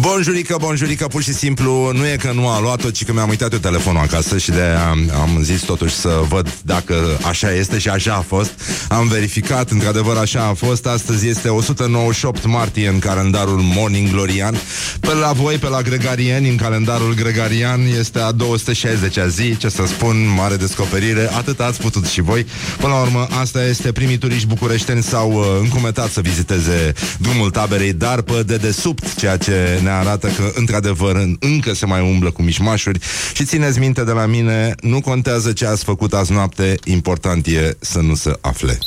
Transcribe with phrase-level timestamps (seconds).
[0.00, 3.52] Bonjurică, bonjurică, pur și simplu Nu e că nu a luat-o, ci că mi-am uitat
[3.52, 6.94] eu telefonul acasă Și de am, am zis totuși să văd dacă
[7.26, 8.50] așa este Și așa a fost.
[8.88, 10.86] Am verificat, într-adevăr așa a fost.
[10.86, 14.54] Astăzi este 198 martie în calendarul Morning Glorian.
[15.00, 19.82] Pe la voi, pe la gregarieni În calendarul gregarian este a 260-a zi Ce să
[19.86, 21.30] spun, mare descoperire.
[21.36, 22.46] Atât ați putut și voi.
[22.78, 27.92] Până la urmă, asta este primii turiști bucureșteni S-au uh, încumetat să viziteze drumul taberei
[27.92, 32.42] Dar pe dedesubt, ceea ce ne arată că, într-adevăr, în- încă se mai umblă cu
[32.42, 32.98] mișmașuri.
[33.32, 37.76] Și țineți minte de la mine, nu contează ce ați făcut azi noapte, important e
[37.80, 38.78] să nu se afle.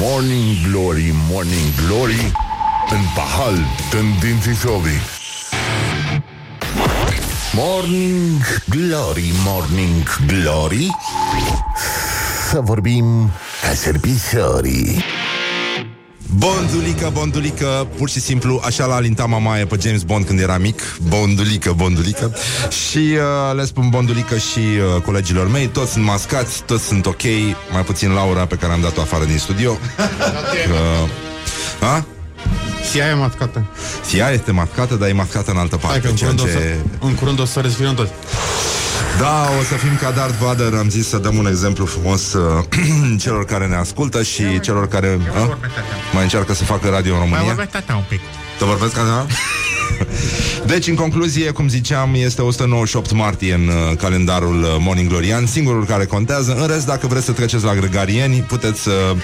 [0.00, 2.32] Morning Glory, Morning Glory
[2.90, 3.58] În pahal,
[3.90, 5.00] tândințișorii
[7.54, 10.86] Morning Glory, Morning Glory.
[12.50, 13.30] Să vorbim
[13.62, 15.02] ca servisorii
[16.36, 20.96] Bondulică, bondulică, pur și simplu așa l-a alintat mamaie pe James Bond când era mic
[21.08, 22.34] Bondulică, bondulică
[22.68, 27.22] Și uh, le spun bondulică și uh, colegilor mei Toți sunt mascați, toți sunt ok
[27.72, 31.08] Mai puțin Laura pe care am dat-o afară din studio uh,
[31.88, 32.04] A?
[32.90, 33.64] Și aia e mascată.
[34.04, 36.52] Fia este mascată, dar e mascată în altă Hai parte că în ceea curând, o
[36.52, 36.76] să, ce...
[37.00, 38.10] în curând o să respirăm toți.
[39.18, 42.64] Da, o să fim ca Darth Vader Am zis să dăm un exemplu frumos uh,
[43.22, 45.54] Celor care ne ascultă și celor care uh,
[46.12, 48.20] Mai încearcă să facă radio în Mai România vorbesc tata un pic.
[48.58, 49.26] Să vorbesc ca da?
[50.72, 55.84] Deci, în concluzie, cum ziceam, este 198 martie în uh, calendarul uh, Morning Glorian, singurul
[55.84, 56.56] care contează.
[56.60, 59.16] În rest, dacă vreți să treceți la gregarieni, puteți să uh,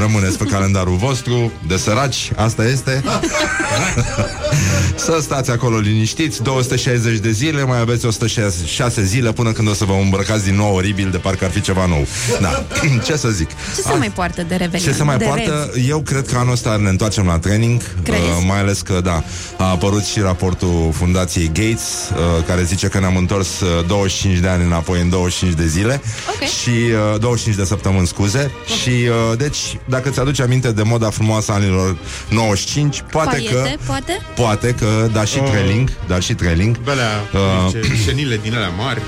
[0.00, 3.02] rămâneți pe calendarul vostru de săraci, asta este.
[4.96, 9.84] să stați acolo liniștiți, 260 de zile, mai aveți 106 zile până când o să
[9.84, 12.06] vă îmbrăcați din nou oribil, de parcă ar fi ceva nou.
[12.40, 12.64] Da,
[13.06, 13.48] ce să zic?
[13.74, 14.90] Ce se mai poartă de Revelion?
[14.90, 15.70] Ce se mai de poartă?
[15.74, 15.88] Rev?
[15.88, 18.22] Eu cred că anul ăsta ne întoarcem la training Crezi?
[18.22, 19.24] uh, Mai ales că, da,
[19.58, 24.48] a apărut și raportul Fundației Gates uh, Care zice că ne-am întors uh, 25 de
[24.48, 26.48] ani înapoi în 25 de zile Ok.
[26.48, 26.68] Și
[27.14, 28.50] uh, 25 de săptămâni, scuze
[28.82, 31.96] Și, uh, deci, dacă ți-aduci aminte de moda frumoasă a anilor
[32.28, 33.68] 95 Poate Paiete, că...
[33.86, 34.20] poate?
[34.34, 35.50] Poate că, dar și Oh.
[35.50, 39.00] trailing Dar și trailing Belea, Uh, uh, șenile din alea mari.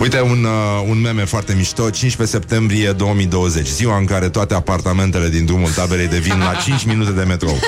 [0.00, 5.28] Uite un, uh, un meme foarte mișto 15 septembrie 2020 Ziua în care toate apartamentele
[5.28, 7.58] din drumul taberei Devin la 5 minute de metrou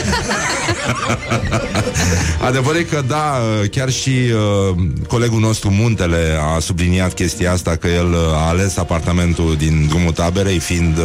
[2.48, 4.76] Adevărul e că da, uh, chiar și uh,
[5.08, 10.12] colegul nostru Muntele a subliniat chestia asta Că el uh, a ales apartamentul din drumul
[10.12, 11.04] taberei Fiind uh,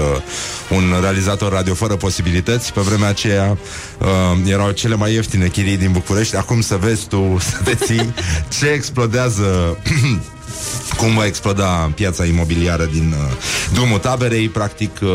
[0.70, 2.74] un realizator radio fără posibilități.
[2.74, 3.58] Pe vremea aceea
[4.00, 6.36] uh, erau cele mai ieftine chirii din București.
[6.36, 8.14] Acum să vezi tu, să te ții
[8.60, 9.78] Ce explodează
[10.98, 13.34] cum va exploda piața imobiliară din uh,
[13.74, 15.10] drumul taberei, practic uh,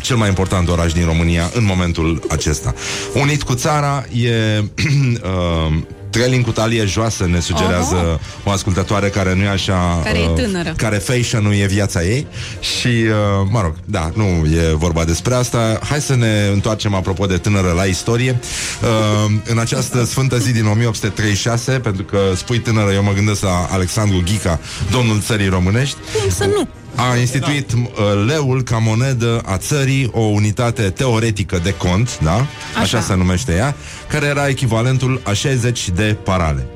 [0.00, 2.74] cel mai important oraș din România în momentul acesta.
[3.14, 5.76] Unit cu țara e uh,
[6.14, 8.18] Trailing cu talie joasă ne sugerează Oho.
[8.44, 10.00] o ascultătoare care nu e așa...
[10.04, 10.72] Care e tânără.
[10.76, 12.26] Care fashion nu e viața ei
[12.60, 15.78] și, uh, mă rog, da, nu e vorba despre asta.
[15.88, 18.38] Hai să ne întoarcem, apropo de tânără, la istorie.
[18.82, 23.68] Uh, în această sfântă zi din 1836, pentru că spui tânără, eu mă gândesc la
[23.70, 24.60] Alexandru Ghica,
[24.90, 26.68] domnul țării românești, Cum să nu?
[26.96, 28.02] A instituit da.
[28.26, 32.32] leul ca monedă a țării, o unitate teoretică de cont, da?
[32.32, 32.46] Așa.
[32.80, 33.00] Așa.
[33.00, 33.76] se numește ea,
[34.08, 36.66] care era echivalentul a 60 de parale.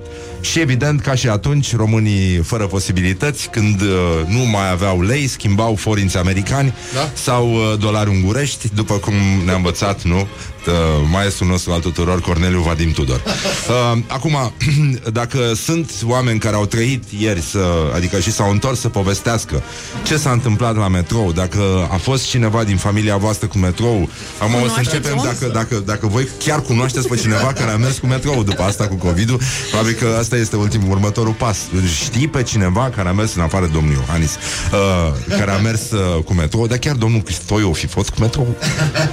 [0.40, 3.88] Și evident, ca și atunci, românii fără posibilități, când uh,
[4.26, 7.10] nu mai aveau lei, schimbau forinți americani Da.
[7.14, 9.14] sau uh, dolari ungurești, după cum
[9.44, 10.26] ne-a învățat, nu?
[10.66, 10.74] Uh,
[11.10, 13.22] maestrul nostru al tuturor, Corneliu Vadim Tudor.
[13.24, 14.52] Uh, acum,
[15.12, 17.64] dacă sunt oameni care au trăit ieri, să,
[17.94, 19.62] adică și s-au întors să povestească
[20.02, 24.08] ce s-a întâmplat la metrou, dacă a fost cineva din familia voastră cu metrou,
[24.38, 25.24] acum o să Cunoașteți începem, om?
[25.24, 28.88] dacă, dacă, dacă voi chiar cunoașteți pe cineva care a mers cu metrou după asta
[28.88, 29.40] cu COVID-ul,
[29.70, 31.58] probabil că asta este ultimul, următorul pas.
[32.02, 34.36] Știi pe cineva care a mers în afară de domnul Iohannis,
[34.72, 38.20] uh, care a mers uh, cu metrou, dar chiar domnul Cristoiu o fi fost cu
[38.20, 38.56] metrou?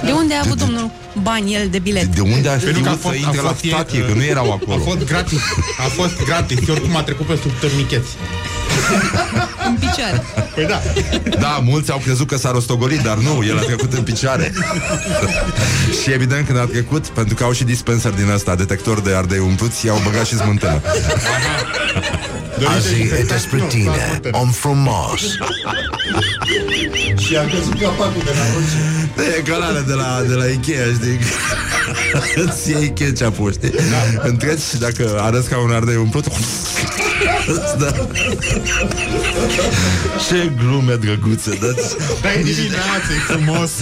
[0.04, 0.90] De unde a avut domnul
[1.22, 2.04] bani el de bilet?
[2.04, 4.02] De unde a Pentru știut că a să fost, a intre la fost, stație, e,
[4.02, 4.78] că nu erau A acolo?
[4.82, 5.40] fost gratis.
[5.78, 6.58] A fost gratis.
[6.62, 8.08] Și oricum a trecut pe sub tornicheți.
[9.66, 10.22] În picioare.
[10.54, 10.80] Păi da.
[11.40, 14.52] Da, mulți au crezut că s-a rostogolit, dar nu, el a trecut în picioare.
[16.02, 19.38] și evident când a trecut, pentru că au și dispenser din ăsta, detector de ardei
[19.38, 20.80] umpluți, i-au băgat și smântână.
[22.76, 25.20] Azi e despre tine, om frumos
[27.18, 29.05] Și a căzut capacul de la orice.
[29.38, 31.18] E calare de la, de la Ikea, știi?
[32.44, 33.72] Îți iei ketchup-ul, știi?
[34.22, 36.24] Întreci și dacă arăți ca un ardei umplut
[37.78, 37.92] da.
[40.28, 41.66] Ce glume drăguțe, da?
[42.22, 43.70] Da, e dimineață, e frumos.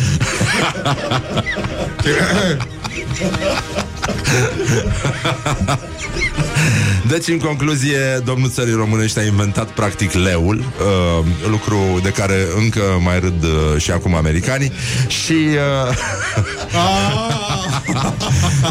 [7.09, 12.83] Deci, în concluzie, domnul țării românești a inventat practic leul, uh, lucru de care încă
[13.03, 14.73] mai râd uh, și acum americanii.
[15.07, 15.33] Și...
[15.33, 15.97] Uh,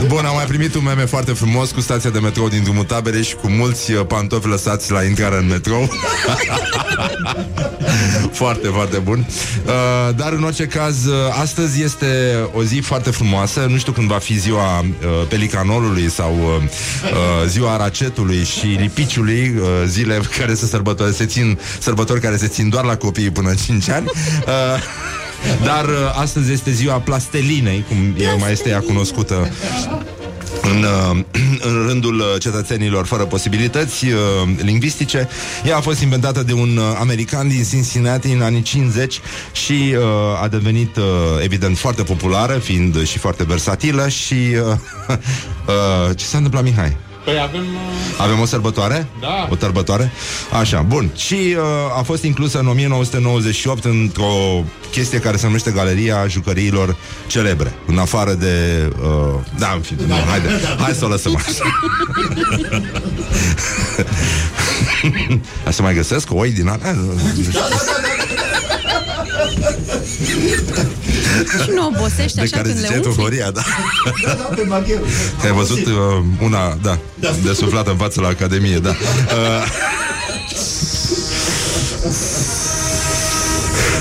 [0.08, 3.22] Bun, am mai primit un meme foarte frumos cu stația de metrou din drumul tabere
[3.22, 5.90] și cu mulți uh, pantofi lăsați la intrarea în metrou.
[8.32, 9.26] foarte, foarte bun.
[9.66, 13.66] Uh, dar, în orice caz, uh, astăzi este o zi foarte frumoasă.
[13.70, 19.56] Nu știu când va fi ziua uh, pelicanolului sau uh, uh, ziua racetului și lipiciului,
[19.60, 23.54] uh, zile care se sărbători, se țin, sărbători care se țin doar la copii până
[23.66, 24.06] 5 ani.
[24.06, 24.52] Uh,
[25.68, 29.52] dar uh, astăzi este ziua plastelinei, cum e, mai este ea cunoscută
[30.62, 31.24] în, uh,
[31.68, 34.14] în rândul uh, cetățenilor fără posibilități uh,
[34.58, 35.30] lingvistice.
[35.66, 39.20] Ea a fost inventată de un uh, american din Cincinnati în anii 50
[39.52, 40.04] și uh,
[40.44, 41.04] a devenit, uh,
[41.44, 44.34] evident, foarte populară, fiind și foarte versatilă și...
[44.34, 44.78] Uh,
[45.68, 46.98] uh, ce s-a întâmplat, Mihai?
[47.24, 47.62] Păi avem...
[47.62, 49.08] uh, Avem o sărbătoare?
[49.20, 49.48] Da.
[49.52, 50.12] O sărbătoare?
[50.60, 51.12] Așa, bun.
[51.16, 56.96] Și uh, a fost inclusă în 1998 într-o chestie care se numește Galeria Jucăriilor
[57.28, 57.74] Celebre.
[57.86, 58.88] În afară de...
[59.02, 60.48] Uh, da, în fine, nu, haide,
[60.80, 61.64] hai să o lăsăm așa.
[65.64, 66.96] Hai să mai găsesc oi din alea?
[71.64, 73.24] Și nu obosești De așa care când le ziceai tu, umfli?
[73.24, 73.62] Horia, da.
[75.44, 75.94] Ai văzut uh,
[76.42, 76.98] una, da,
[77.44, 78.90] de suflată în față la Academie, da.
[78.90, 78.96] Uh,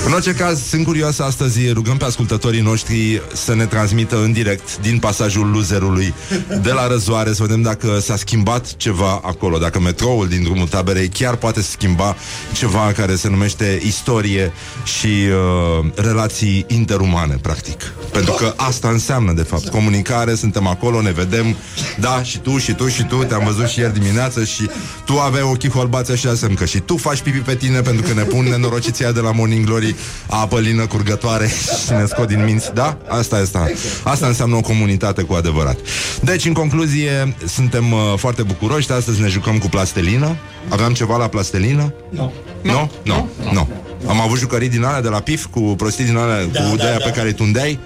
[0.05, 4.77] În orice caz, sunt curios astăzi, rugăm pe ascultătorii noștri să ne transmită în direct
[4.77, 6.13] din pasajul loserului
[6.61, 11.07] de la răzoare, să vedem dacă s-a schimbat ceva acolo, dacă metroul din drumul taberei
[11.07, 12.15] chiar poate schimba
[12.53, 14.53] ceva care se numește istorie
[14.83, 17.93] și uh, relații interumane, practic.
[18.11, 21.55] Pentru că asta înseamnă, de fapt, comunicare, suntem acolo, ne vedem,
[21.99, 24.69] da, și tu, și tu, și tu, te-am văzut și ieri dimineață și
[25.05, 28.13] tu aveai ochii holbați așa, semn că și tu faci pipi pe tine pentru că
[28.13, 29.92] ne pun nenorociția de la Morning Glory
[30.27, 31.47] apă lină curgătoare
[31.85, 32.97] și ne scot din minți, da?
[33.07, 33.73] Asta este.
[34.03, 35.77] Asta înseamnă o comunitate cu adevărat.
[36.21, 40.35] Deci, în concluzie, suntem uh, foarte bucuroși, astăzi ne jucăm cu plastelină.
[40.69, 41.93] Aveam ceva la plastelină?
[42.09, 42.33] Nu.
[42.61, 42.91] Nu?
[43.03, 43.29] Nu.
[43.51, 43.67] Nu.
[44.07, 46.83] Am avut jucării din alea de la PIF cu prostii din alea Da, cu da,
[46.83, 47.03] de-aia da.
[47.05, 47.79] pe care îi tundeai?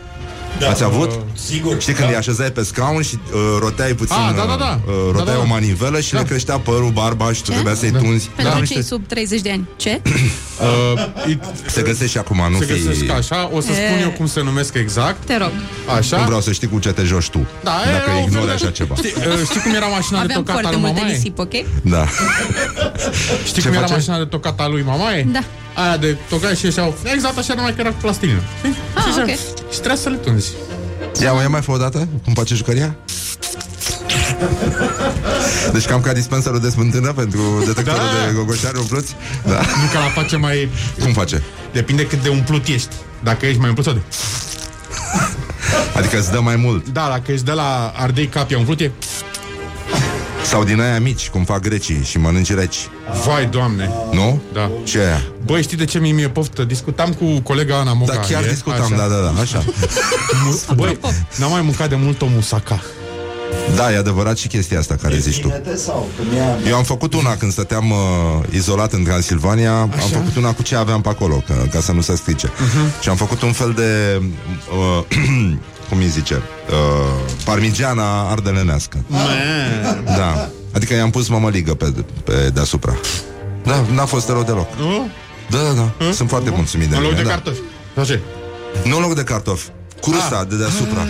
[0.69, 1.11] Ați avut?
[1.33, 1.81] Sigur.
[1.81, 4.79] Știi când îi așezai pe scaun și uh, roteai puțin Ah, da, da, da.
[4.85, 5.39] uh, Da, roteai da, da.
[5.39, 8.29] o manivelă și le creștea părul, barba și tu trebuia să-i tunzi.
[8.35, 8.65] Pentru Da.
[8.65, 9.67] cei sub 30 de ani.
[9.75, 10.01] Ce?
[10.57, 12.71] Uh, it- Se găsește și acum, nu se fi...
[12.83, 13.49] găsesc așa.
[13.53, 14.01] O să spun E.
[14.01, 15.25] eu cum se numesc exact.
[15.25, 15.51] Te rog.
[15.97, 16.17] Așa.
[16.17, 18.45] Nu vreau să știi cu ce te joci tu Da, Dacă e, o ignori fel
[18.57, 20.79] de- așa ceva Știi, uh, știi cum era mașina de Aveam tocat a foarte lui
[20.85, 21.15] multe mamaie?
[21.17, 21.53] nisip, ok?
[21.81, 22.05] Da
[23.45, 23.93] Știi Ce cum era face?
[23.93, 25.27] mașina de tocat a lui mamaie?
[25.31, 25.39] Da.
[25.77, 28.75] Aia de tocat și ieșeau Exact așa, numai că era cu plastilină Știi?
[28.95, 29.29] Ah, și, așa, ok.
[29.71, 30.51] și trebuia să le tunzi
[31.21, 32.95] Ia, mă, ia mai fă o dată Cum face jucăria?
[35.73, 38.27] Deci cam ca dispenserul de smântână Pentru detectorul Da.
[38.27, 39.15] de gogoșari umpluți
[39.45, 40.69] Da Nu că la face mai...
[41.03, 41.43] Cum face?
[41.73, 42.89] Depinde cât de umplut ești
[43.23, 44.01] Dacă ești mai umplut sau de...
[45.97, 48.91] Adică îți dă mai mult Da, dacă ești de la ardei capia umplut e...
[50.47, 52.77] Sau din aia mici Cum fac grecii și mănânci reci
[53.25, 54.41] Vai, doamne Nu?
[54.53, 54.71] Da.
[54.83, 55.21] Ce e aia?
[55.45, 56.63] Băi, știi de ce mi e poftă?
[56.63, 58.95] Discutam cu colega Ana Moca Da, chiar ieri, discutam, așa.
[58.95, 59.63] da, da, da, așa
[60.45, 60.99] Mu- Băi,
[61.35, 62.81] n-am mai mâncat de mult o musaca
[63.75, 66.69] Da, e adevărat și chestia asta care zici tu Vinete sau cum e?
[66.69, 67.97] Eu am făcut una când stăteam uh,
[68.49, 72.01] izolat în Transilvania Am făcut una cu ce aveam pe acolo ca, ca să nu
[72.01, 73.01] se strice uh-huh.
[73.01, 74.21] Și am făcut un fel de
[74.99, 75.03] uh,
[75.89, 78.97] Cum îi zice uh, Parmigiana ardelenească.
[80.05, 80.49] Da.
[80.73, 82.93] Adică i-am pus mămăligă pe, pe deasupra.
[83.63, 84.67] Da, n-a fost rău deloc.
[84.77, 85.07] Nu?
[85.49, 87.33] Da, da, da, sunt foarte mulțumit de În loc mine de da.
[87.33, 87.59] cartofi.
[87.99, 88.19] Așa
[88.85, 89.67] Nu în loc de cartofi.
[90.01, 91.07] Crusta de deasupra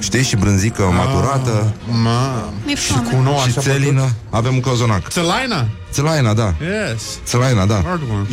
[0.00, 2.52] Știi, și brânzică maturată Ma.
[2.64, 3.08] Mi-e Și foame.
[3.10, 5.66] cu nou Și așa țelină Avem un cozonac Țelaina?
[5.92, 8.26] Țelaina, da Yes Țelaina, da Hard one.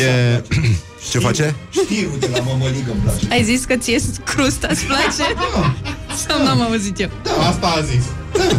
[0.00, 0.42] E...
[1.10, 1.54] Ce face?
[1.70, 3.26] Știu de la mămăligă îmi place.
[3.30, 5.34] Ai zis că ție crusta îți place?
[6.26, 7.10] Sau n-am auzit eu?
[7.48, 8.04] Asta a zis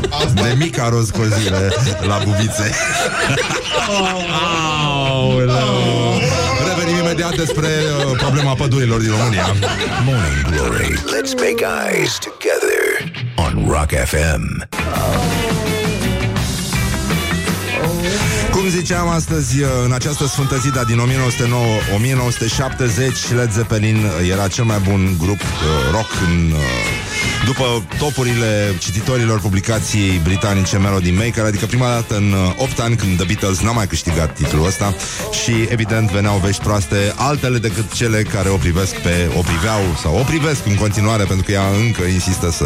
[0.09, 1.69] Asta De mic aroz cozile
[2.07, 2.71] la bubițe
[6.67, 9.45] Revenim imediat despre uh, problema pădurilor din România
[10.05, 10.93] Morning Glory.
[10.93, 12.48] Let's make eyes together
[13.55, 14.67] on Rock FM.
[18.51, 21.63] Cum ziceam astăzi, uh, în această sfântă zi, dar din 1909,
[21.95, 26.98] 1970, Led Zeppelin uh, era cel mai bun grup uh, rock în uh,
[27.45, 33.25] după topurile cititorilor publicației britanice Melody Maker, adică prima dată în 8 ani când The
[33.25, 34.95] Beatles n-a mai câștigat titlul ăsta
[35.43, 40.15] și evident veneau vești proaste, altele decât cele care o privesc pe, o priveau sau
[40.19, 42.65] o privesc în continuare pentru că ea încă insistă să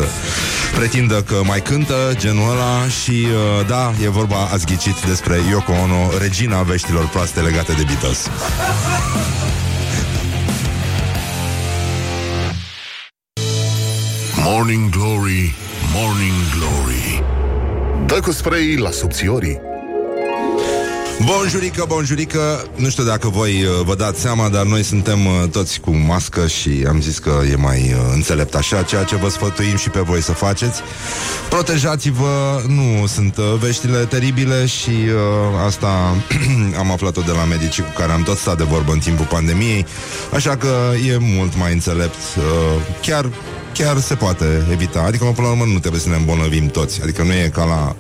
[0.76, 5.72] pretindă că mai cântă genul ăla și uh, da, e vorba, ați ghicit despre Yoko
[5.84, 8.30] Ono, regina veștilor proaste legate de Beatles.
[14.64, 15.56] Morning Glory,
[15.94, 17.24] Morning Glory.
[18.06, 19.62] Dă cu spray la subțiorii
[21.22, 25.80] Bonjurică, bonjurică Nu știu dacă voi uh, vă dați seama Dar noi suntem uh, toți
[25.80, 29.76] cu mască Și am zis că e mai uh, înțelept așa Ceea ce vă sfătuim
[29.76, 30.82] și pe voi să faceți
[31.50, 36.16] Protejați-vă Nu sunt uh, veștile teribile Și uh, asta
[36.82, 39.86] am aflat-o de la medicii Cu care am tot stat de vorbă în timpul pandemiei
[40.34, 40.76] Așa că
[41.08, 42.44] e mult mai înțelept uh,
[43.02, 43.30] Chiar
[43.74, 45.04] chiar se poate evita.
[45.08, 47.02] Adică, până la urmă, nu trebuie să ne îmbolnăvim toți.
[47.02, 47.96] Adică nu e ca la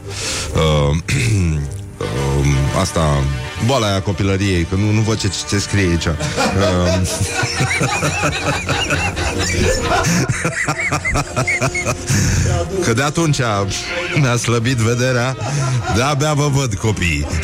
[0.62, 0.98] uh,
[2.04, 2.46] uh,
[2.80, 3.24] asta,
[3.66, 6.06] boala aia copilăriei, că nu, nu văd ce, ce scrie aici.
[6.06, 6.16] Uh,
[12.84, 13.40] că de atunci
[14.16, 15.38] mi-a slăbit vederea,
[15.96, 17.28] de-abia vă văd copiii.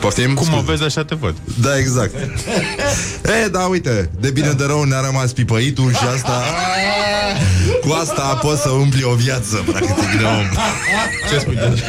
[0.00, 0.34] Poftim?
[0.34, 1.34] Cum o vezi, așa te văd.
[1.60, 2.14] Da, exact.
[3.44, 6.42] E, da, uite, de bine de rău ne-a rămas pipăitul și asta...
[7.86, 10.46] Cu asta poți să umpli o viață, practic, de om.
[11.30, 11.82] Ce spui de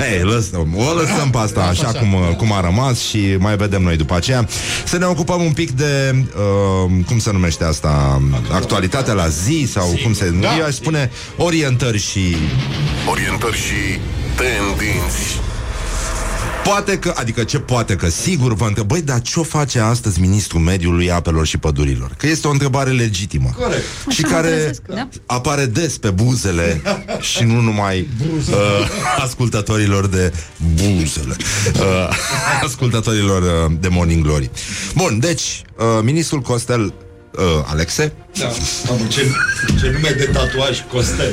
[0.12, 3.96] Ei, lăsăm, o lăsăm pe asta așa cum, cum a rămas și mai vedem noi
[3.96, 4.48] după aceea.
[4.84, 8.22] Să ne ocupăm un pic de, uh, cum se numește asta,
[8.52, 10.30] actualitatea la zi sau cum se...
[10.30, 10.56] Da.
[10.58, 12.36] Eu aș spune orientări și
[13.10, 13.98] Orientări și
[14.36, 15.40] tendinți
[16.64, 20.60] Poate că, adică ce poate că, sigur vă întreb, băi, dar ce-o face astăzi ministrul
[20.60, 22.14] mediului, apelor și pădurilor?
[22.16, 23.50] Că este o întrebare legitimă.
[23.58, 23.82] Corect.
[24.08, 25.08] Și Așa mă care trezesc, da.
[25.26, 26.82] apare des pe buzele
[27.32, 28.08] și nu numai
[28.50, 28.56] uh,
[29.22, 30.32] ascultătorilor de
[30.74, 31.36] buzele,
[31.74, 32.08] uh,
[32.62, 34.50] ascultătorilor uh, de Morning Glory.
[34.94, 38.50] Bun, deci, uh, ministrul Costel uh, Alexe, Da.
[38.88, 39.26] Mamă, ce,
[39.80, 41.32] ce nume de tatuaj Costel.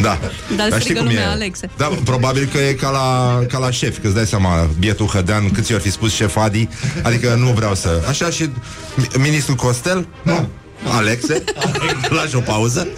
[0.00, 0.18] Da.
[0.56, 1.26] Dar știi strigă cum lumea e?
[1.26, 1.70] Alexe.
[1.76, 5.50] Da, probabil că e ca la, ca la șef, că îți dai seama, bietul Hădean,
[5.50, 6.68] câți i-ar fi spus șef Adi,
[7.02, 8.02] adică nu vreau să...
[8.08, 8.50] Așa și
[8.94, 10.48] mi- ministrul Costel, nu,
[10.96, 11.44] Alexe,
[12.08, 12.88] lași o pauză.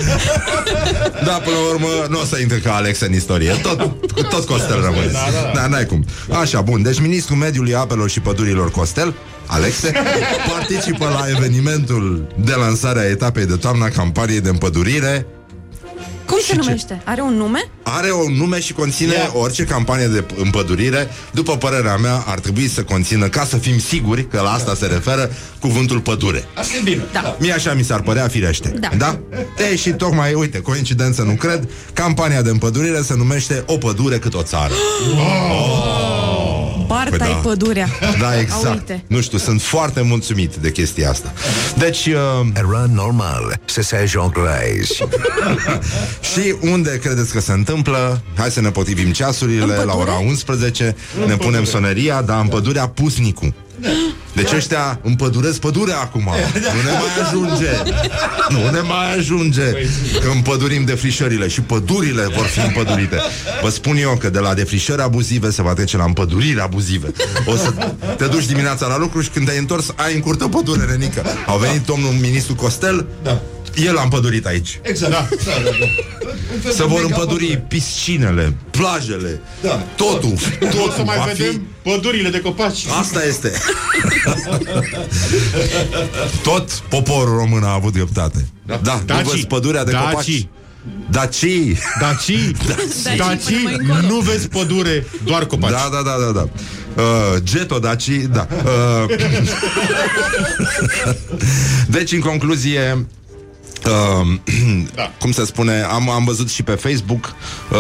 [1.25, 3.51] Da, până la urmă, nu o să intre ca Alexe în istorie.
[3.63, 3.79] Tot,
[4.31, 5.11] tot Costel rămâne.
[5.55, 6.05] Da, n-ai cum.
[6.41, 6.83] Așa, bun.
[6.83, 9.15] Deci ministrul mediului, apelor și pădurilor Costel,
[9.47, 9.93] Alexe,
[10.57, 15.27] participă la evenimentul de lansare a etapei de toamnă a campaniei de împădurire
[16.35, 16.59] Cum se ce?
[16.59, 17.03] numește?
[17.05, 17.69] Are un nume?
[17.83, 21.09] are un nume și conține orice campanie de împădurire.
[21.33, 24.87] După părerea mea, ar trebui să conțină, ca să fim siguri că la asta se
[24.87, 26.45] referă, cuvântul pădure.
[26.55, 27.03] Asta e bine.
[27.13, 27.37] Da.
[27.41, 28.69] Mie așa mi s-ar părea firește.
[28.69, 28.89] Da.
[28.97, 29.19] da?
[29.71, 34.35] E, și tocmai, uite, coincidență nu cred, campania de împădurire se numește O pădure cât
[34.35, 34.73] o țară.
[35.15, 36.24] Barta Păi
[37.15, 37.25] e da.
[37.43, 37.89] pădurea.
[38.19, 38.75] Da, exact.
[38.75, 39.05] Uite.
[39.07, 41.33] Nu știu, sunt foarte mulțumit de chestia asta.
[41.79, 44.93] Deci, uh, Era normal să se jonglezi
[46.33, 48.23] Și unde credeți că se întâmplă?
[48.37, 50.29] Hai să ne potrivim ceasurile În la ora pădure?
[50.29, 53.55] 11 Ne punem soneria, dar în pădurea Pusnicu
[54.33, 56.29] Deci ăștia împăduresc pădurea acum.
[56.55, 57.71] Nu ne mai ajunge.
[58.49, 59.71] Nu ne mai ajunge.
[60.21, 63.17] Că împădurim defrișările Și pădurile vor fi împădurite.
[63.63, 67.13] Vă spun eu că de la defrișări abuzive Se va trece la împăduriri abuzive.
[67.47, 67.75] O să
[68.17, 71.59] te duci dimineața la lucru Și când te-ai întors ai în curtă pădure, Renică Au
[71.59, 73.07] venit domnul ministru Costel.
[73.23, 73.41] Da.
[73.77, 75.13] El a împădurit aici Exact.
[75.13, 75.29] Da.
[75.45, 75.85] Da, da, da.
[76.55, 79.75] Un fel se de vor mega împăduri piscinele, plajele, Da.
[79.97, 81.61] totul, O totul să mai va vedem fi...
[81.91, 82.85] pădurile de copaci.
[83.01, 83.53] Asta este.
[86.43, 88.49] Tot poporul român a avut dreptate.
[88.67, 89.25] Da, da Daci.
[89.25, 90.03] nu vezi pădurea de Daci.
[90.11, 90.47] copaci.
[91.11, 91.45] Daci.
[92.01, 92.31] Daci,
[92.67, 94.07] Daci Daci, până mai încolo.
[94.07, 95.71] nu vezi pădure, doar copaci.
[95.71, 96.49] Da, da, da, da, da.
[97.03, 98.47] Uh, Geto Daci, da.
[98.65, 99.17] Uh,
[101.97, 103.07] deci, în concluzie,
[103.87, 104.27] Uh,
[104.95, 105.11] Da.
[105.21, 107.35] cum se spune, am, am văzut și pe Facebook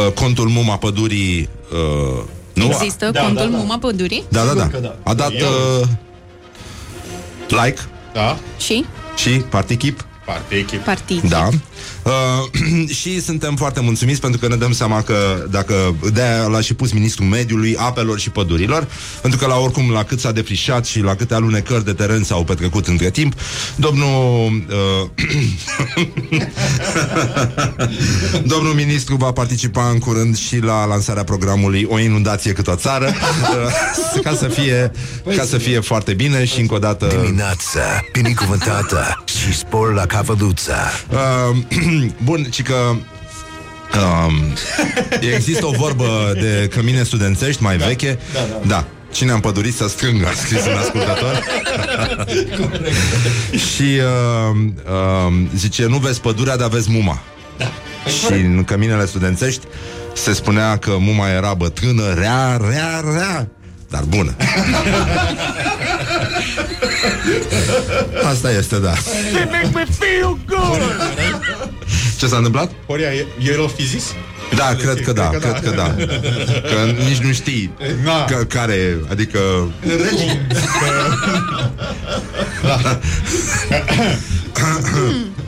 [0.06, 2.64] uh, contul Muma Pădurii uh, nu?
[2.64, 3.56] Există Da, contul da, da.
[3.56, 4.24] Muma Pădurii?
[4.28, 4.68] Da, da, Sigur da.
[4.68, 4.96] că da.
[5.10, 5.46] A dat Eu-
[5.80, 5.86] uh,
[7.48, 7.80] like
[8.12, 8.36] Da?
[8.58, 8.84] Și?
[9.16, 10.04] și particip.
[10.26, 10.82] Parte echipă.
[10.84, 11.20] Partid.
[11.28, 11.48] Da.
[12.04, 16.74] Uh, și suntem foarte mulțumiți pentru că ne dăm seama că dacă de-aia l-a și
[16.74, 18.88] pus ministrul mediului, apelor și pădurilor,
[19.20, 22.44] pentru că la oricum la cât s-a defrișat și la câte alunecări de teren s-au
[22.44, 23.34] petrecut între timp,
[23.76, 25.08] domnul uh,
[28.52, 33.06] domnul ministru va participa în curând și la lansarea programului O inundație cât o țară,
[33.06, 34.92] uh, ca să fie
[35.36, 37.80] ca să fie foarte bine și încă o dată Dimineața
[38.12, 40.76] binecuvântată și spor la cavaluța.
[41.10, 41.56] Uh,
[42.22, 42.74] bun, ci că
[43.98, 44.34] um,
[45.34, 48.18] există o vorbă de cămine studențești mai veche.
[48.32, 48.66] Da, da.
[48.66, 48.84] da.
[49.12, 51.42] Cine am pădurit să strângă, a scris un ascultător.
[53.74, 57.22] și uh, uh, zice, nu vezi pădurea, dar vezi muma.
[57.58, 57.70] Da.
[58.06, 59.66] Și în căminele studențești
[60.14, 63.48] se spunea că muma era bătrână, rea, rea, rea,
[63.88, 64.36] dar bună.
[68.30, 68.92] Asta este, da.
[72.18, 72.70] Ce s-a întâmplat?
[72.86, 74.04] Horia, e- el o fi zis?
[74.56, 75.94] Da, cred că da, cred că da.
[76.60, 77.70] Că nici nu știi
[78.04, 78.24] Da.
[78.28, 79.38] că, care, adică...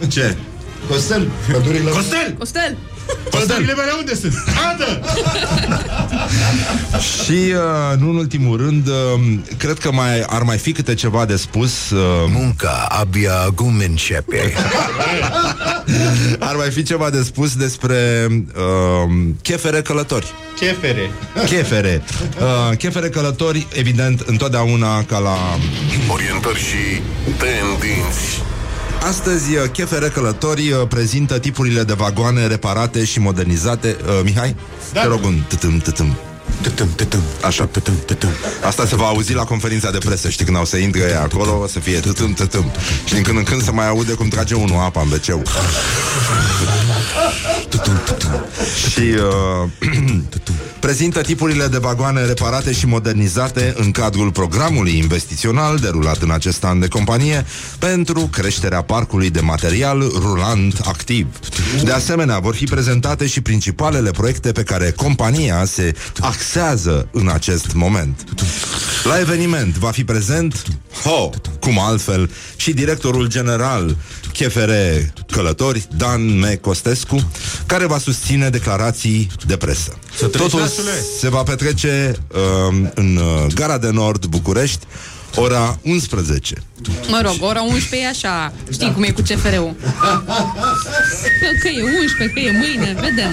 [0.09, 0.37] Ce?
[0.89, 1.91] Costel, pădurile...
[1.91, 2.35] Costel!
[2.39, 2.77] Costel!
[3.31, 4.35] Pădurile mele unde sunt?
[4.73, 5.01] Adă!
[6.99, 8.95] Și, uh, nu în ultimul rând, uh,
[9.57, 11.91] cred că mai ar mai fi câte ceva de spus.
[11.91, 14.53] Uh, Munca abia acum începe.
[16.39, 20.27] ar mai fi ceva de spus despre uh, chefere călători.
[20.59, 21.11] Chefere.
[21.47, 22.03] Chefere.
[22.41, 25.37] Uh, chefere călători, evident, întotdeauna ca la
[26.13, 28.43] Orientări și tendinți.
[29.03, 33.97] Astăzi, uh, Chefere Călători uh, prezintă tipurile de vagoane reparate și modernizate.
[34.01, 34.57] Uh, Mihai?
[34.93, 35.01] Da.
[35.01, 36.17] Te rog un tătâm, tătâm.
[36.63, 37.23] Tătâm, tătâm.
[37.43, 37.65] Așa.
[37.65, 38.31] Tătâm, tătâm.
[38.65, 41.61] Asta se va auzi la conferința de presă, știi, când au să intre ea acolo,
[41.63, 42.73] o să fie tătâm, tătâm.
[43.05, 45.49] Și din când în când se mai aude cum trage unul apa în wc
[48.91, 49.69] Și uh,
[50.81, 56.81] prezintă tipurile de vagoane reparate și modernizate în cadrul programului investițional derulat în acest an
[56.81, 57.45] de companie
[57.79, 61.27] pentru creșterea parcului de material rulant activ.
[61.83, 65.95] De asemenea, vor fi prezentate și principalele proiecte pe care compania se
[66.37, 68.25] axează în acest moment.
[69.05, 70.63] La eveniment va fi prezent,
[71.03, 73.97] ho, cum altfel, și directorul general
[74.33, 74.71] KFR
[75.31, 76.57] Călători, Dan M.
[76.61, 77.31] Costescu,
[77.67, 79.99] care va susține declarații de presă.
[80.19, 80.91] Totul lasule!
[81.19, 84.87] se va petrece uh, în uh, Gara de Nord, București,
[85.37, 86.55] ora 11.
[87.09, 88.53] Mă rog, ora 11 e așa.
[88.73, 89.75] Știi cum e cu CFR-ul.
[91.61, 93.33] Că e 11, că e mâine, vedem.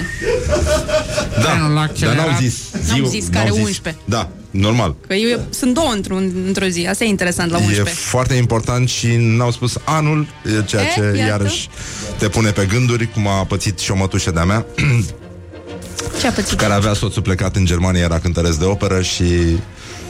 [1.42, 1.70] Da,
[2.06, 2.54] dar n-au zis.
[2.72, 4.02] N-am ziua- zis care n-au 11.
[4.04, 4.94] Da, normal.
[5.06, 6.86] Că eu, sunt două într-un, într-o zi.
[6.90, 7.94] Asta e interesant la E 11.
[7.94, 10.26] foarte important și n-au spus anul,
[10.58, 11.16] e ceea E, ce iată.
[11.16, 11.68] iarăși
[12.18, 14.66] te pune pe gânduri, cum a pățit și o mătușă de-a mea,
[16.20, 16.58] Ce a pățit?
[16.58, 19.24] care avea soțul plecat în Germania, era cântăresc de operă și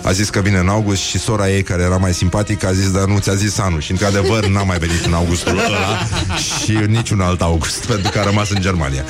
[0.04, 2.90] a zis că vine în august și sora ei, care era mai simpatică, a zis,
[2.90, 3.80] dar nu ți-a zis anul.
[3.80, 5.98] Și într-adevăr n-a mai venit în augustul ăla
[6.62, 9.04] și în niciun alt august, pentru că a rămas în Germania.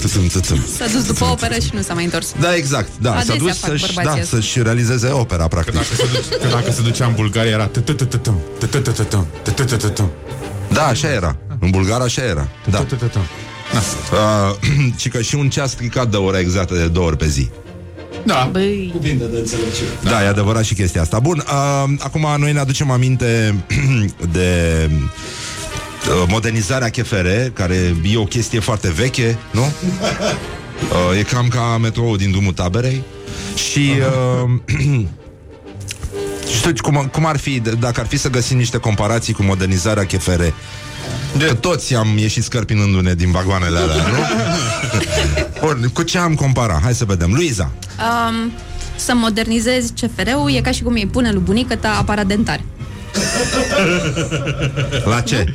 [0.00, 0.64] Tutum, tutum.
[0.76, 2.34] S-a dus după operă și nu s-a mai întors.
[2.40, 2.88] Da, exact.
[3.00, 4.36] Da, s-a Adesea dus fac să-și, bărbații da, asta.
[4.36, 5.72] să-și realizeze opera, practic.
[5.74, 10.10] Dacă se, duce, că dacă se ducea în Bulgaria era tătătătătăm, tătătătătăm, tătătătăm,
[10.72, 11.36] Da, așa era.
[11.58, 12.48] În Bulgar așa era.
[12.70, 12.78] Da.
[12.78, 13.22] tătătătăm.
[14.12, 14.56] Uh,
[14.96, 17.50] și că și un ceas stricat de ora exactă de două ori pe zi.
[18.24, 18.48] Da.
[18.52, 18.90] Băi,
[20.02, 21.18] Da, e adevărat și chestia asta.
[21.18, 23.54] Bun, uh, acum noi ne aducem aminte
[24.32, 24.50] de
[24.90, 29.60] uh, modernizarea CFR, care e o chestie foarte veche, nu?
[31.12, 33.02] Uh, e cam ca metroul din drumul taberei.
[33.70, 33.92] Și
[34.44, 34.50] uh,
[36.56, 40.04] știu cum, cum ar fi, d- dacă ar fi să găsim niște comparații cu modernizarea
[40.04, 40.42] CFR.
[41.38, 44.18] Că toți am ieșit scărpinându-ne din vagoanele alea, nu?
[45.66, 46.82] Bun, cu ce am comparat?
[46.82, 47.32] Hai să vedem.
[47.32, 48.52] Luiza, um,
[48.96, 52.60] să modernizezi CFR-ul e ca și cum îi pune lui bunică ta aparat dentar.
[55.12, 55.54] la ce?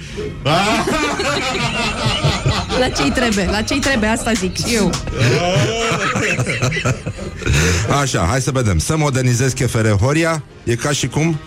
[2.79, 3.45] La ce-i trebuie?
[3.51, 4.09] La ce-i trebuie?
[4.09, 4.91] Asta zic și eu.
[8.01, 8.77] Așa, hai să vedem.
[8.77, 11.39] Să modernizezi CFR Horia e ca și cum...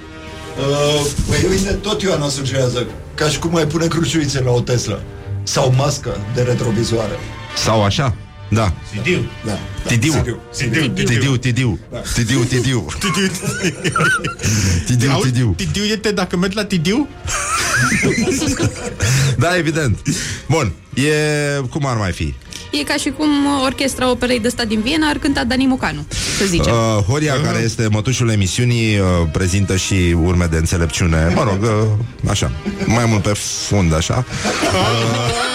[0.59, 5.03] Uh, Păi uite, tot Ioana sugerează Ca și cum mai pune cruciuițe la o Tesla
[5.43, 7.19] Sau mască de retrovizoare
[7.57, 8.15] Sau așa?
[8.49, 8.73] Da.
[8.93, 9.25] Sidiu.
[9.45, 10.13] Da, Tidiu.
[10.13, 10.39] Sidiu.
[10.51, 10.89] Sidiu.
[10.89, 11.79] Tidiu, tidiu.
[12.15, 12.87] Tidiu, tidiu.
[14.87, 15.55] Tidiu, Auzi, tidiu.
[15.57, 17.09] Tidiu e dacă mergi la Tidiu?
[19.37, 19.99] Da, evident.
[20.49, 21.11] Bun, e...
[21.71, 22.35] Cum ar mai fi?
[22.81, 23.29] E ca și cum
[23.65, 26.07] orchestra operei de stat din Viena ar cânta Dani Mocanu,
[26.39, 26.73] să zicem.
[26.73, 31.33] Uh, Horia, care este mătușul emisiunii, uh, prezintă și urme de înțelepciune.
[31.35, 32.53] Mă rog, uh, așa,
[32.87, 33.33] mai mult pe
[33.69, 34.25] fund, așa.
[34.73, 35.53] Uh,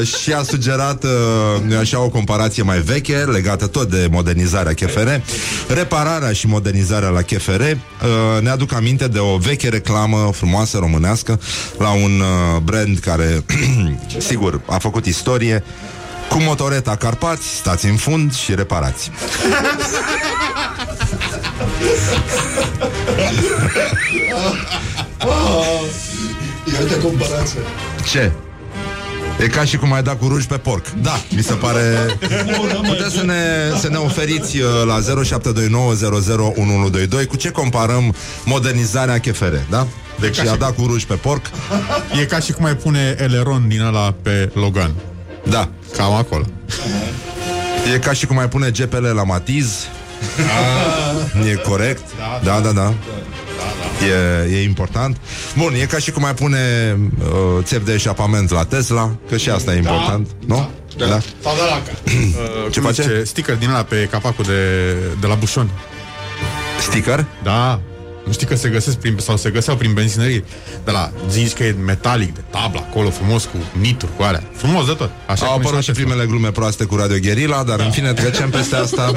[0.00, 5.08] uh, și a sugerat uh, așa o comparație mai veche, legată tot de modernizarea KFR.
[5.68, 7.68] Repararea și modernizarea la KFR uh,
[8.40, 11.40] ne aduc aminte de o veche reclamă frumoasă românească
[11.78, 13.44] la un uh, brand care,
[14.28, 15.64] sigur, a făcut istorie.
[16.28, 19.10] Cu motoreta Carpați, stați în fund și reparați.
[26.72, 27.60] Ia uite comparație.
[28.10, 28.32] Ce?
[29.42, 30.90] E ca și cum ai da cu ruj pe porc.
[30.90, 31.80] Da, mi se pare...
[32.88, 33.34] Puteți să ne,
[33.80, 34.98] să ne oferiți uh, la
[37.22, 39.86] 0729001122 cu ce comparăm modernizarea KFR, da?
[40.20, 41.46] Deci ca a și- dat cu ruj pe porc.
[42.20, 44.90] E ca și cum ai pune eleron din ăla pe Logan.
[45.48, 45.68] Da.
[45.96, 46.44] Cam acolo.
[47.94, 49.86] E ca și cum ai pune GPL la Matiz.
[51.50, 52.02] E corect.
[52.42, 52.94] Da, da, da.
[54.02, 55.16] E, e important.
[55.56, 56.58] Bun, e ca și cum ai pune
[57.18, 57.26] uh,
[57.62, 60.70] țep de eșapament la Tesla, că și asta e important, nu?
[60.96, 61.06] Da.
[61.06, 61.18] da.
[61.42, 61.76] Sau de la
[62.14, 63.02] uh, Ce cum face?
[63.02, 65.70] Zice, sticker din ăla pe capacul de, de la bușon.
[66.80, 67.24] Sticker?
[67.42, 67.80] Da.
[68.26, 70.44] Nu știi că se găsesc prin, sau se găseau prin benzinării
[70.84, 74.42] de la, zici că e metalic, de tablă acolo, frumos, cu nituri, cu alea.
[74.52, 75.10] Frumos de tot.
[75.26, 76.04] Așa Au cum apărut la și Tesla.
[76.04, 79.12] primele glume proaste cu Radio Guerilla, dar în fine trecem peste asta.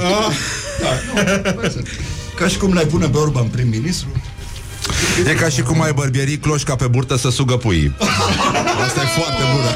[2.39, 4.07] Ca și cum l-ai pune pe Orban prim-ministru.
[5.27, 7.95] E ca și cum ai bărbierii cloșca pe burtă să sugă puii.
[8.85, 9.69] Asta e foarte bună.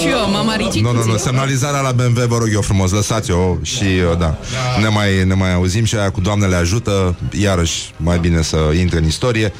[0.00, 0.80] Și eu, mama Ricci.
[0.80, 4.38] Nu, nu, nu, semnalizarea la BMW, vă rog eu frumos, lăsați-o și, uh, da,
[4.80, 8.98] ne mai, ne mai auzim și aia cu Doamnele ajută, iarăși, mai bine să intre
[8.98, 9.52] în istorie.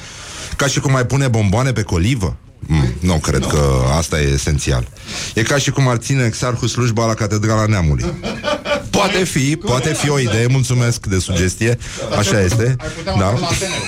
[0.57, 2.37] Ca și cum ai pune bomboane pe colivă.
[2.73, 4.89] Mm, nu cred că asta e esențial.
[5.35, 8.15] E ca și cum ar ține exarhul slujba la Catedrala Neamului.
[8.91, 11.79] Poate fi, poate fi o idee, mulțumesc de sugestie,
[12.19, 12.77] așa este.
[12.79, 13.25] Ai putea Da.
[13.25, 13.79] măcar la Ateneu.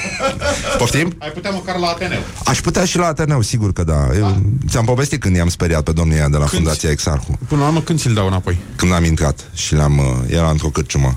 [0.78, 1.14] Poftim?
[1.18, 2.20] Ai putea măcar la Ateneu.
[2.44, 4.08] Aș putea și la Ateneu, sigur că da.
[4.16, 7.38] Eu, ți-am povestit când i-am speriat pe domnia de la Fundația Exarhu.
[7.48, 8.58] Până la urmă, când ți-l dau înapoi?
[8.76, 11.16] când am intrat și le-am, uh, era într-o cârciumă.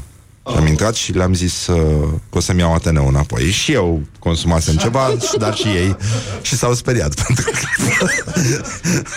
[0.52, 3.52] Și am intrat și le-am zis uh, că o să-mi iau Ateneu înapoi.
[3.52, 5.96] Și eu consumasem ceva, și- dar și ei.
[6.42, 7.58] Și s-au speriat pentru că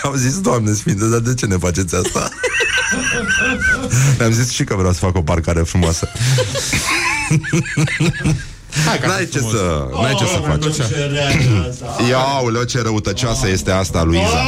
[0.03, 2.29] au zis, Doamne Sfinte, dar de ce ne faceți asta?
[4.17, 6.07] Le-am zis și că vreau să fac o parcare frumoasă.
[8.85, 9.53] Hai, că ar N-ai fi ce frumos.
[9.55, 10.63] să, n-ai ce să faci.
[12.09, 14.43] Ia, ce răutăcioasă este asta, Luiza.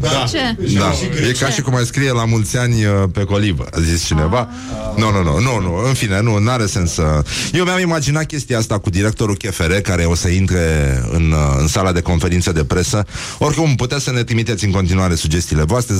[0.00, 0.24] Da.
[0.30, 0.56] Ce?
[0.78, 0.92] Da,
[1.28, 4.48] e ca și cum ai scrie la mulți ani uh, pe colivă, a zis cineva.
[4.96, 7.22] Nu, nu, nu, nu, nu, în fine, nu, n-are sens să...
[7.52, 11.66] Eu mi-am imaginat chestia asta cu directorul KFR care o să intre în, uh, în
[11.66, 13.06] sala de conferință de presă.
[13.38, 15.98] Oricum, puteți să ne trimiteți în continuare sugestiile voastre 0729001122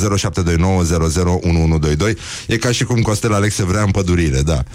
[2.46, 4.62] E ca și cum Costel Alexe vrea împădurire, da.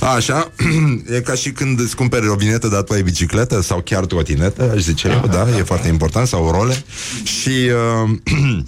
[0.00, 0.52] Așa,
[1.16, 4.70] e ca și când îți cumperi o vinetă, dar tu ai bicicletă sau chiar trotinetă,
[4.74, 6.84] aș zice eu, da, e foarte important, sau role.
[7.22, 7.70] Și,
[8.02, 8.10] uh,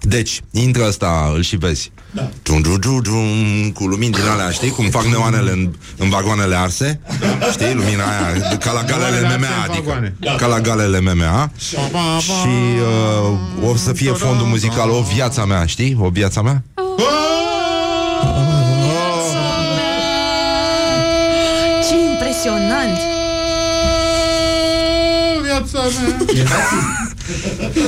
[0.00, 1.90] deci, intră ăsta, îl și vezi.
[2.10, 2.30] Da.
[2.42, 4.70] Dum, dum, dum, dum, cu lumini din alea, știi?
[4.70, 7.00] Cum fac neoanele în, în vagoanele arse.
[7.50, 7.74] Știi?
[7.74, 9.82] Lumina aia, ca la galele Neoanele MMA, arse în adică.
[9.86, 10.14] vagoane.
[10.36, 11.50] Ca la galele MMA.
[12.20, 12.78] Și
[13.62, 15.96] uh, o să fie fondul muzical O viața mea, știi?
[16.00, 16.62] O viața mea.
[16.74, 18.57] Ce
[22.48, 22.98] impresionant!
[25.42, 26.16] Viața mea.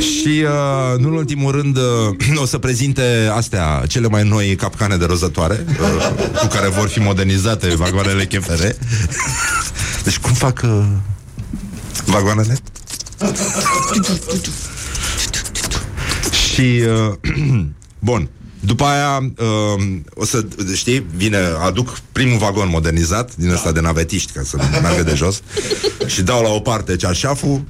[0.00, 4.96] Și, uh, nu în ultimul rând, uh, o să prezinte astea, cele mai noi capcane
[4.96, 5.76] de rozătoare, uh,
[6.40, 8.62] cu care vor fi modernizate vagoanele KFR.
[10.04, 10.84] Deci cum fac uh,
[12.04, 12.58] vagoanele?
[16.52, 17.14] Și, uh,
[17.98, 18.28] bun,
[18.60, 19.82] după aia, uh,
[20.14, 20.44] o să,
[20.74, 25.40] știi, vine, aduc primul vagon modernizat din ăsta de navetiști, ca să meargă de jos,
[26.12, 27.62] și dau la o parte cearșaful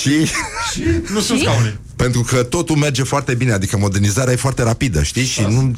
[0.00, 0.10] și...
[1.14, 1.78] Nu sunt scaune.
[1.96, 5.24] Pentru că totul merge foarte bine, adică modernizarea e foarte rapidă, știi?
[5.24, 5.72] Și nu,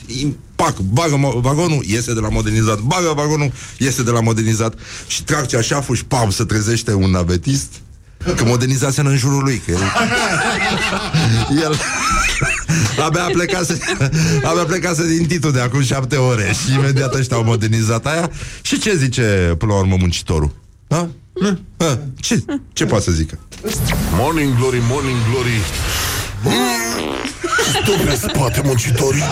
[0.55, 4.75] pac, bagă mo- vagonul, iese de la modernizat, bagă vagonul, iese de la modernizat
[5.07, 7.73] și trag ceașaful și pam, se trezește un navetist
[8.37, 9.81] că modernizase în jurul lui, că el,
[11.63, 11.81] el
[13.05, 13.79] abia plecase,
[14.51, 18.31] abia plecase din titul de acum șapte ore și imediat ăștia au modernizat aia
[18.63, 20.55] și ce zice până la urmă muncitorul?
[20.87, 21.09] Da?
[21.77, 21.99] Ha?
[22.21, 23.39] Ce, ce poate să zică?
[24.13, 25.61] Morning Glory, Morning Glory
[27.69, 29.23] Stă pe spate muncitorii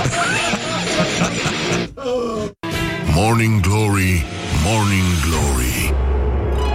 [3.15, 4.25] Morning Glory,
[4.65, 5.95] Morning Glory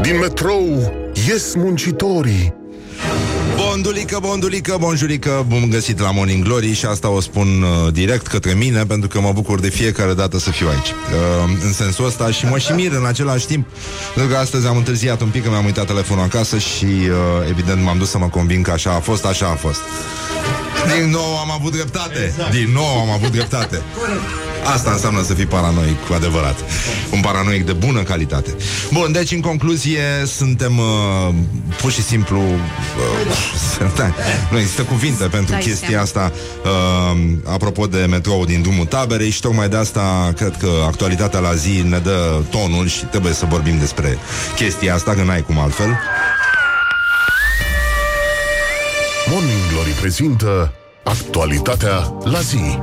[0.02, 0.94] Din metrou
[1.28, 2.54] ies muncitorii
[3.70, 8.54] Bondulică, bondulică, bonjurică, bun găsit la Morning Glory și asta o spun uh, direct către
[8.54, 10.90] mine pentru că mă bucur de fiecare dată să fiu aici.
[10.90, 13.68] Uh, în sensul ăsta și mă și mir în același timp
[14.14, 17.84] pentru că astăzi am întârziat un pic că mi-am uitat telefonul acasă și uh, evident
[17.84, 19.82] m-am dus să mă convin că așa a fost, așa a fost.
[20.88, 22.24] Din nou am avut dreptate.
[22.26, 22.52] Exact.
[22.52, 23.82] Din nou am avut dreptate.
[24.74, 26.56] Asta înseamnă să fii paranoic cu adevărat.
[27.12, 28.56] Un paranoic de bună calitate.
[28.92, 31.34] Bun, deci în concluzie suntem uh,
[31.82, 34.14] pur și simplu uh, da,
[34.52, 36.04] nu există cuvinte pentru Dai chestia seama.
[36.04, 36.32] asta
[36.64, 41.56] uh, apropo de metrou din drumul taberei și tocmai de asta cred că actualitatea la
[41.56, 44.18] zi ne dă tonul și trebuie să vorbim despre
[44.56, 46.00] chestia asta, că n-ai cum altfel.
[49.32, 52.80] Morning Glory prezintă Actualitatea la zi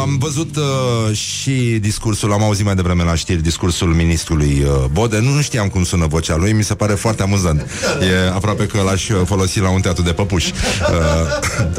[0.00, 5.18] Am văzut uh, și discursul, am auzit mai devreme la știri, discursul ministrului uh, Bode.
[5.18, 7.66] Nu, nu știam cum sună vocea lui, mi se pare foarte amuzant.
[8.00, 10.52] E aproape că l-aș uh, folosi la un teatru de păpuși.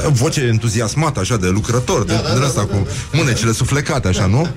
[0.03, 4.47] Uh, voce entuziasmată, așa, de lucrător, de, de asta cu mânecile suflecate, așa, nu?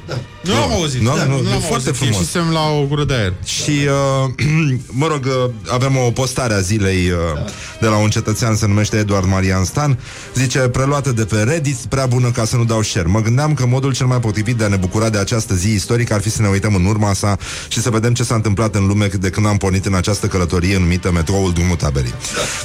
[0.40, 1.00] Nu am auzit.
[1.00, 1.94] Nu, da, nu, nu e am foarte auzit.
[1.94, 2.16] frumos.
[2.16, 3.32] Ieșisem la o gură de aer.
[3.44, 4.32] Și, uh,
[5.00, 8.96] mă rog, uh, avem o postare a zilei uh, de la un cetățean, se numește
[8.96, 9.98] Eduard Marian Stan.
[10.34, 13.08] Zice, preluată de pe Reddit, prea bună ca să nu dau share.
[13.08, 16.14] Mă gândeam că modul cel mai potrivit de a ne bucura de această zi istorică
[16.14, 17.38] ar fi să ne uităm în urma sa
[17.68, 20.78] și să vedem ce s-a întâmplat în lume de când am pornit în această călătorie
[20.78, 22.14] numită metroul Drumul Taberei.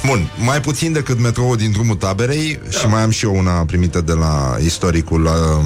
[0.06, 4.00] Bun, mai puțin decât metroul din Drumul Taberei și mai am și eu una primită
[4.00, 5.64] de la istoricul uh,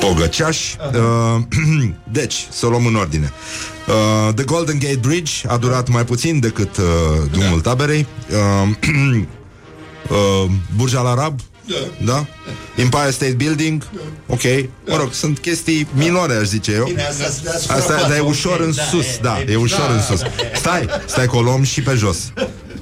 [0.00, 0.74] Pogăceaș.
[0.74, 1.42] Uh,
[2.18, 3.32] deci, să o luăm în ordine.
[3.86, 6.84] Uh, The Golden Gate Bridge a durat mai puțin decât uh,
[7.30, 8.06] drumul taberei.
[8.30, 8.68] Uh,
[10.08, 11.40] uh, Burj Al Arab,
[12.04, 12.26] da?
[12.76, 13.82] Empire State Building,
[14.26, 14.42] ok.
[14.86, 16.84] Mă rog, sunt chestii minore, aș zice eu.
[16.84, 20.20] Bine, asta, asta, Asta dar e ușor în sus, da, e ușor în sus.
[20.54, 22.18] Stai, stai că o luăm și pe jos.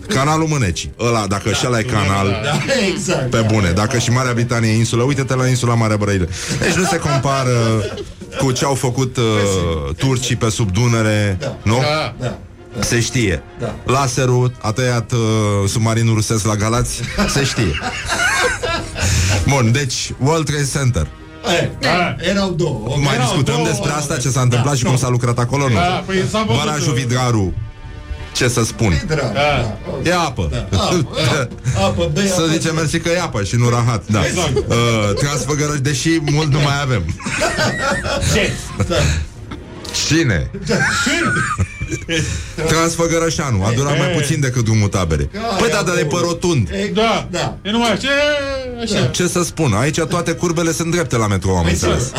[0.08, 0.92] Canalul Mânecii.
[1.00, 3.30] Ăla, dacă și ăla e canal, Da, exact.
[3.30, 6.28] pe bune, dacă și Marea Britanie e insulă, uite-te la insula Marea Brăile.
[6.60, 7.84] Deci nu se compară
[8.38, 9.24] cu ce au făcut uh,
[9.96, 11.78] turcii pe sub Dunăre, nu?
[11.80, 12.14] Da.
[12.20, 12.38] Da.
[12.80, 13.42] Se știe.
[13.60, 13.74] Da.
[13.86, 15.18] Laserul a tăiat uh,
[15.68, 17.78] submarinul rusesc la Galați, se știe.
[19.48, 21.06] Bun, deci World Trade Center.
[21.60, 22.96] Eh, Erau două.
[23.02, 23.66] Mai Erau discutăm două.
[23.68, 25.74] despre asta, ce s-a întâmplat și cum s-a lucrat acolo, nu?
[25.74, 27.54] Da, păi s-a văzut, Barajul uh, Vidraru,
[28.34, 29.02] ce să spun?
[29.06, 29.76] Drag, da.
[30.04, 30.68] E apă.
[31.84, 32.48] Apă, bei Să apă.
[32.52, 34.26] zicem mersi că e apă și nu rahat, da.
[34.26, 34.56] Exact.
[34.56, 37.02] Uh, Transfăgărăși, deși mult nu mai avem.
[40.06, 40.50] Cine?
[42.70, 45.30] Transfăgărășanu, a durat mai puțin decât drumul tabere.
[45.58, 46.70] Păi da, dar e pe rotund.
[46.92, 47.28] Da.
[47.30, 47.56] Da.
[47.62, 48.08] E numai ce...
[48.82, 49.06] Așa.
[49.06, 49.72] Ce să spun?
[49.72, 52.12] Aici toate curbele sunt drepte la metrou, am înțeles.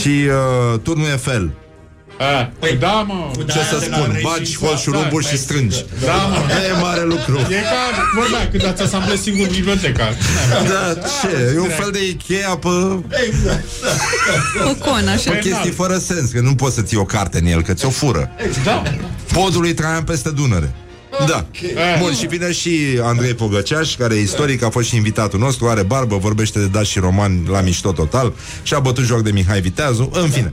[0.00, 1.50] Și uh, turnul Eiffel.
[2.18, 3.30] A, Păi da, mă.
[3.46, 4.18] Ce să spun?
[4.22, 5.84] Bagi hol șurumbul și strângi.
[6.04, 6.36] Da, mă.
[6.76, 7.38] E mare lucru.
[7.38, 10.08] E ca, vorbea, când ați asamblat singur biblioteca.
[10.68, 11.52] Da, ce?
[11.54, 13.00] E un fel de Ikea pe O
[14.78, 15.30] con, așa.
[15.30, 17.90] Păi, chestii fără sens, că nu poți să ții o carte în el, că ți-o
[17.90, 18.30] fură.
[18.64, 18.82] Da.
[19.32, 20.74] Podul lui Traian peste Dunăre.
[21.26, 21.46] Da.
[21.98, 25.82] Bun, și vine și Andrei Pogăceaș, care e istoric, a fost și invitatul nostru, are
[25.82, 29.60] barbă, vorbește de daci și romani la mișto total și a bătut joc de Mihai
[29.60, 30.52] Viteazu, în fine.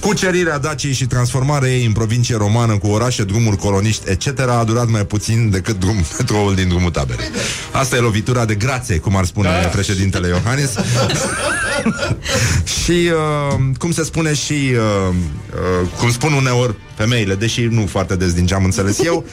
[0.00, 4.38] Cucerirea Daciei și transformarea ei în provincie romană cu orașe, drumuri coloniști, etc.
[4.40, 7.26] a durat mai puțin decât drum, metroul din drumul taberei.
[7.72, 9.68] Asta e lovitura de grație, cum ar spune Da.
[9.68, 10.70] președintele Iohannis.
[12.82, 15.14] și uh, cum se spune și uh,
[15.54, 19.24] uh, cum spun uneori femeile, deși nu foarte des din ce am înțeles eu,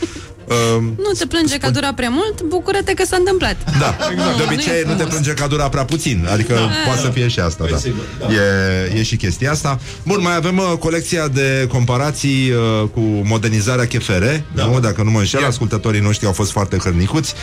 [0.48, 3.56] uh, Nu te plânge că a durat prea mult, bucură-te că s-a întâmplat.
[3.80, 3.96] da,
[4.38, 5.10] de obicei Nu e nu te frumos.
[5.14, 6.54] plânge că a durat prea puțin Adică
[6.86, 7.78] poate să fie și asta da.
[7.78, 8.26] sigur, da.
[8.34, 13.86] E, e și chestia asta Bun, mai avem uh, colecția de comparații uh, Cu modernizarea
[13.88, 14.24] KFR
[14.56, 14.66] Da.
[14.66, 14.80] nu?
[14.80, 17.34] Dacă nu mă înșel, ascultătorii noștri Au fost foarte hărnicuți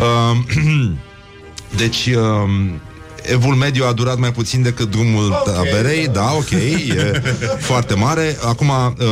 [0.00, 0.36] uh,
[1.76, 2.70] Deci uh,
[3.32, 7.22] Evul mediu a durat mai puțin decât drumul Ok, taberei, da, ok, e
[7.70, 8.36] foarte mare.
[8.44, 9.04] Acum, uh,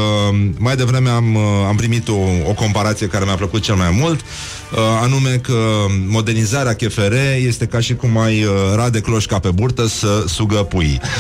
[0.58, 4.20] mai devreme am, uh, am primit o, o comparație care mi-a plăcut cel mai mult,
[4.20, 5.58] uh, anume că
[6.08, 7.12] modernizarea KFR
[7.46, 11.00] este ca și cum ai uh, rade cloșca pe burtă să sugă puii.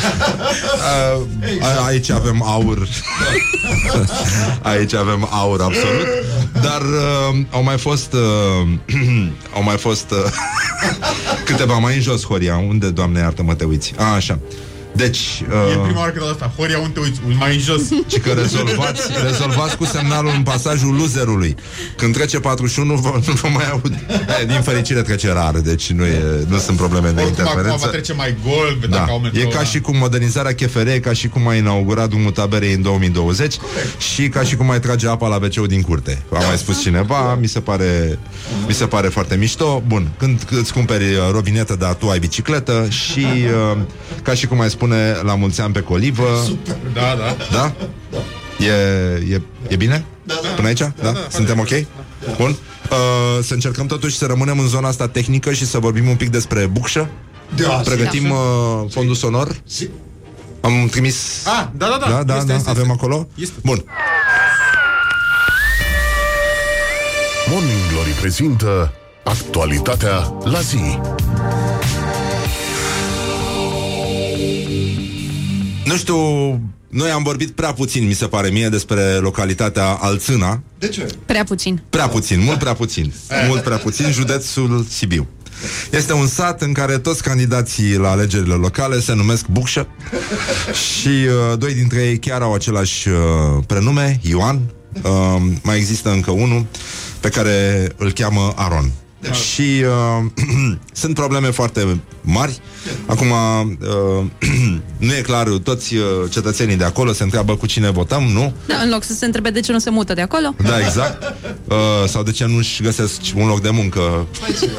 [0.76, 1.22] Uh,
[1.62, 2.88] a, aici avem aur.
[4.72, 6.06] aici avem aur absolut.
[6.52, 8.68] Dar uh, au mai fost uh,
[9.56, 10.32] au mai fost uh,
[11.44, 12.56] câteva mai în jos, Horia.
[12.68, 13.94] Unde, Doamne, iartă-mă, te uiți?
[13.96, 14.38] A, așa.
[14.96, 16.52] Deci, E uh, prima oară când dau asta.
[16.56, 17.20] Horia, unde te uiți?
[17.38, 17.82] Mai în jos.
[18.06, 21.54] ci că rezolvați, rezolvați cu semnalul în pasajul loserului.
[21.96, 23.92] Când trece 41, vă, nu vă mai aud.
[24.42, 27.60] E, din fericire trece rar, deci nu, e, nu sunt probleme de Oricum, acum va
[27.60, 27.86] interferență.
[27.88, 28.86] trece mai gol, Da.
[28.96, 32.08] dacă au metro, E ca și cum modernizarea cheferei, e ca și cum a inaugurat
[32.08, 33.54] drumul taberei în 2020
[34.14, 36.22] și ca și cum mai trage apa la wc din curte.
[36.32, 38.18] A mai spus cineva, mi se pare
[38.66, 39.82] mi se pare foarte mișto.
[39.86, 43.26] Bun, când îți cumperi uh, robinetă, dar tu ai bicicletă și
[43.72, 43.78] uh,
[44.22, 46.44] ca și cum mai spune la mulți ani pe colivă.
[46.92, 47.36] Da, da.
[47.52, 47.72] Da?
[48.64, 48.70] E,
[49.34, 50.04] e, e bine?
[50.56, 50.78] Până aici?
[50.78, 51.14] Da?
[51.30, 51.68] Suntem ok?
[52.36, 52.48] Bun.
[52.90, 56.28] Uh, să încercăm totuși să rămânem în zona asta tehnică și să vorbim un pic
[56.30, 57.08] despre bucșă.
[57.56, 58.36] Da, Pregătim uh,
[58.90, 59.56] fondul sonor.
[59.66, 59.88] si-
[60.60, 61.46] Am trimis...
[61.46, 62.10] Ah, da, da, da.
[62.10, 62.92] Da, da, Este, da, este, avem este.
[62.96, 63.28] acolo?
[63.34, 63.54] Este.
[63.64, 63.84] Bun.
[67.50, 68.92] Morning Glory prezintă
[69.24, 70.98] actualitatea la zi.
[75.86, 76.16] Nu știu,
[76.88, 80.62] noi am vorbit prea puțin, mi se pare mie, despre localitatea Alțâna.
[80.78, 81.06] De ce?
[81.26, 81.82] Prea puțin.
[81.90, 83.12] Prea puțin, mult prea puțin.
[83.48, 85.28] Mult prea puțin, județul Sibiu.
[85.90, 89.86] Este un sat în care toți candidații la alegerile locale se numesc Bucșă
[90.72, 93.14] și uh, doi dintre ei chiar au același uh,
[93.66, 94.60] prenume, Ioan.
[95.02, 96.66] Uh, mai există încă unul
[97.20, 98.90] pe care îl cheamă Aron.
[99.32, 100.24] Și uh,
[101.02, 102.58] sunt probleme foarte mari.
[103.06, 104.24] Acum, uh,
[105.06, 108.52] nu e clar, toți uh, cetățenii de acolo se întreabă cu cine votăm, nu?
[108.66, 110.54] Da, în loc să se întrebe de ce nu se mută de acolo.
[110.62, 111.34] Da, exact.
[111.64, 111.74] Uh,
[112.08, 114.26] sau de ce nu-și găsesc un loc de muncă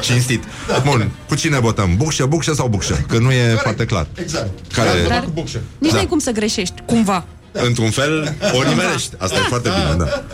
[0.00, 0.44] cinstit.
[0.84, 1.96] Bun, cu cine votăm?
[1.96, 3.04] Bucșă, bucșă sau bucșă?
[3.08, 4.06] Că nu e foarte clar.
[4.14, 4.48] Exact.
[4.72, 5.60] Care, Dar Cu bucșă.
[5.78, 5.96] nici Da.
[5.96, 7.24] nu ai cum să greșești, cumva.
[7.52, 9.14] într-un fel, o nimerești.
[9.18, 10.24] Asta e foarte bine, da.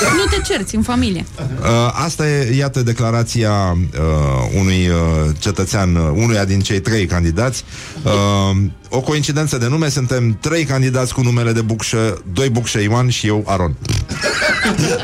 [0.00, 1.24] Nu te cerți în familie.
[1.38, 1.66] Uh,
[2.04, 7.64] asta e, iată, declarația uh, unui uh, cetățean, uh, unuia din cei trei candidați.
[8.02, 8.56] Uh,
[8.88, 13.26] o coincidență de nume, suntem trei candidați cu numele de Bucșă, doi Bucșă Ioan și
[13.26, 13.76] eu Aron.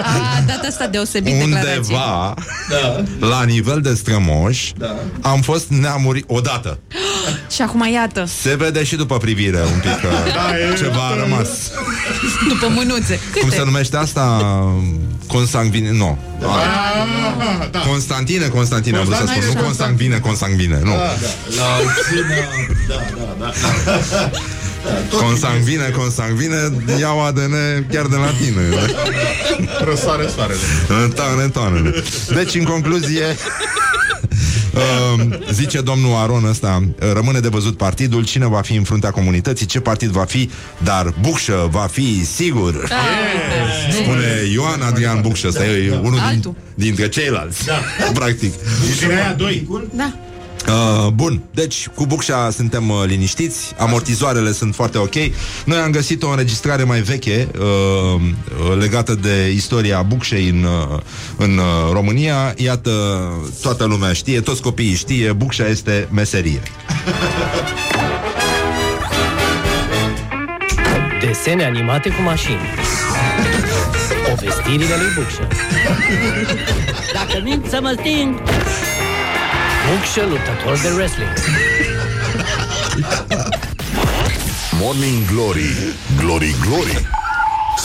[0.03, 1.77] A dat asta deosebit declarație.
[1.77, 2.35] Undeva,
[3.21, 4.73] la nivel de strămoși,
[5.21, 6.79] am fost neamuri odată.
[7.55, 11.15] Și acum iată, Se vede și după privire un pic că Da, e- ceva a
[11.23, 11.49] rămas.
[12.49, 13.19] după mânuțe.
[13.33, 13.57] Cum Câte?
[13.57, 14.39] se numește asta?
[15.27, 16.19] Consanguine, nu.
[16.43, 17.79] Ah, da.
[17.79, 19.43] Constantine, Constantine, am vrut să spun.
[19.55, 20.91] Nu consanguine, consanguine, nu.
[20.91, 22.37] La Alțina,
[22.89, 22.95] da,
[23.39, 23.51] da,
[24.11, 24.31] da.
[25.11, 26.57] Consanguine, consanguine,
[26.99, 27.55] iau ADN
[27.91, 28.61] chiar de la tine.
[29.91, 30.59] Răsare soarele.
[31.15, 32.03] Toane, toanele.
[32.35, 33.25] Deci, în concluzie,
[34.75, 35.23] uh,
[35.61, 39.81] zice domnul Aron ăsta, rămâne de văzut partidul, cine va fi în fruntea comunității, ce
[39.81, 40.51] partid va fi,
[40.85, 42.89] dar Bucșă va fi sigur.
[43.91, 46.55] Spune Ioan Adrian Bucșă, ăsta e unul din, Altul.
[46.75, 47.67] dintre ceilalți.
[47.67, 47.81] Da.
[48.21, 48.53] Practic.
[48.95, 49.69] Și din aia doi.
[49.95, 50.15] Da.
[50.69, 55.15] Uh, bun, deci cu Bucșa suntem uh, liniștiți, amortizoarele sunt foarte ok.
[55.65, 60.99] Noi am găsit o înregistrare mai veche uh, uh, legată de istoria Bucșei în, uh,
[61.37, 62.55] în uh, România.
[62.57, 62.91] Iată,
[63.63, 66.63] toată lumea știe, toți copiii știe, Bucșa este meserie.
[71.21, 72.61] Desene animate cu mașini.
[74.29, 75.49] Povestirile lui Bucșă.
[77.13, 78.43] Dacă mint să mă sting.
[79.91, 81.31] Bucșă, luptător de wrestling.
[84.81, 85.77] Morning Glory,
[86.19, 87.09] Glory Glory.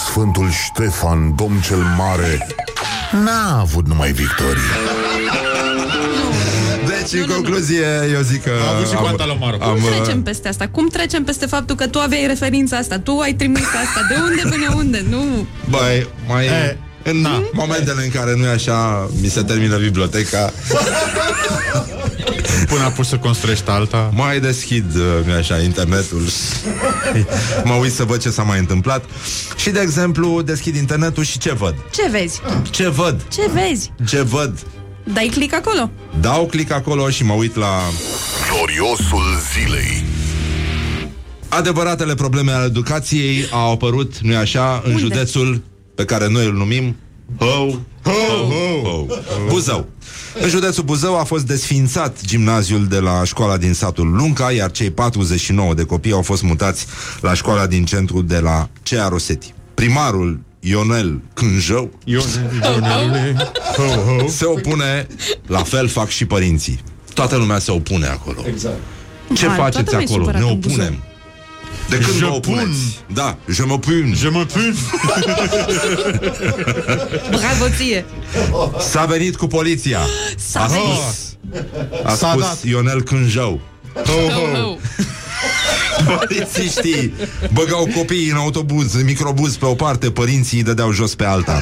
[0.06, 2.48] Sfântul Ștefan, domn cel mare,
[3.24, 4.62] n-a avut numai victorii.
[6.88, 8.52] Deci, în concluzie, eu zic că...
[8.68, 9.58] A avut și cu Antalomaru.
[9.62, 10.68] am, Cum uh, trecem peste asta?
[10.72, 13.00] Cum trecem peste faptul că tu aveai referința asta?
[13.00, 14.06] Tu ai trimis asta?
[14.10, 15.06] De unde până unde?
[15.10, 15.48] Nu.
[15.70, 16.46] Băi, mai...
[16.46, 17.44] E, în na.
[17.54, 20.52] momentele în care nu e așa, mi se termină biblioteca,
[22.68, 24.10] Până a pus să construiești alta.
[24.14, 26.22] mai deschid, uh, nu așa, internetul.
[27.64, 29.06] mă uit să văd ce s-a mai întâmplat.
[29.58, 31.76] Și, de exemplu, deschid internetul și ce văd?
[31.94, 32.42] Ce vezi?
[32.70, 33.22] Ce văd?
[33.34, 33.92] Ce vezi?
[34.08, 34.60] Ce văd?
[35.14, 35.90] Dai click acolo.
[36.20, 37.80] Dau click acolo și mă uit la
[38.50, 39.24] Gloriosul
[39.54, 40.04] zilei.
[41.50, 45.02] adevăratele probleme ale educației au apărut, nu-i așa, în Unde?
[45.04, 45.62] județul
[45.96, 46.96] pe care noi îl numim
[47.40, 48.52] Hău, Hău,
[48.84, 49.88] Hău, Buzău.
[50.42, 54.92] În județul Buzău a fost desfințat gimnaziul de la școala din satul Lunca, iar cei
[54.92, 56.86] 49 de copii au fost mutați
[57.22, 59.54] la școala din centru de la Cea Roseti.
[59.74, 63.36] Primarul Ionel Cânjău Ionelule.
[63.78, 64.28] Ho, ho.
[64.28, 65.08] se opune,
[65.48, 66.80] la fel fac și părinții.
[67.14, 68.42] Toată lumea se opune acolo.
[68.48, 68.80] Exact.
[69.34, 70.24] Ce Hai, faceți toată lumea e acolo?
[70.24, 70.84] supărată Ne în Buzău.
[70.84, 71.04] opunem.
[71.90, 72.66] De când Je vă opuneți?
[72.66, 73.14] pun.
[73.14, 74.14] Da, je mă pun.
[74.16, 74.76] Je mă pun.
[77.30, 78.06] Bravo ție!
[78.90, 80.00] S-a venit cu poliția.
[80.38, 80.84] S-a A venit.
[80.86, 81.38] spus,
[82.04, 82.64] a S-a spus dat.
[82.64, 83.60] Ionel Cânjău.
[83.94, 84.68] Ho, Oh, ho.
[84.70, 84.78] oh.
[86.06, 87.14] Polițiștii
[87.54, 91.62] băgau copiii în autobuz, în microbuz pe o parte, părinții îi dădeau jos pe alta.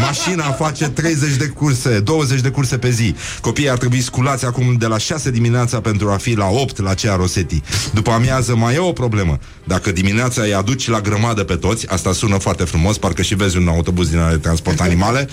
[0.00, 3.14] Mașina face 30 de curse, 20 de curse pe zi.
[3.40, 6.94] Copiii ar trebui sculați acum de la 6 dimineața pentru a fi la 8 la
[6.94, 7.62] cea Rosetti.
[7.94, 9.38] După amiază mai e o problemă.
[9.64, 13.56] Dacă dimineața îi aduci la grămadă pe toți, asta sună foarte frumos, parcă și vezi
[13.56, 15.28] un autobuz din ale de transport animale,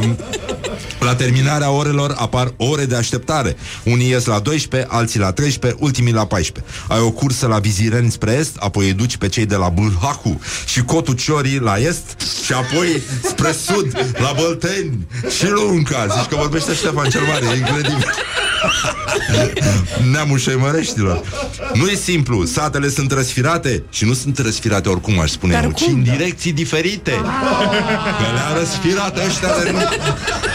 [0.00, 0.08] uh,
[1.00, 3.56] la terminarea orelor apar ore de așteptare.
[3.84, 6.72] Unii ies la 12, alții la 13, ultimii la 14.
[6.88, 10.40] Ai o cursă la Vizireni spre est, apoi îi duci pe cei de la Bâlhacu
[10.66, 13.77] și Cotul Ciorii la est și apoi spre sud,
[14.12, 15.06] la Bălteni
[15.36, 16.06] și Lunca.
[16.06, 18.06] Zici că vorbește Ștefan cel Mare, e incredibil.
[20.12, 21.22] Neamul șeimăreștilor.
[21.74, 25.70] Nu e simplu, satele sunt răsfirate și nu sunt răsfirate oricum, aș spune Dar eu,
[25.70, 25.86] cum?
[25.86, 27.10] ci în direcții diferite.
[27.10, 29.78] Că le-a răsfirat ăștia de nu...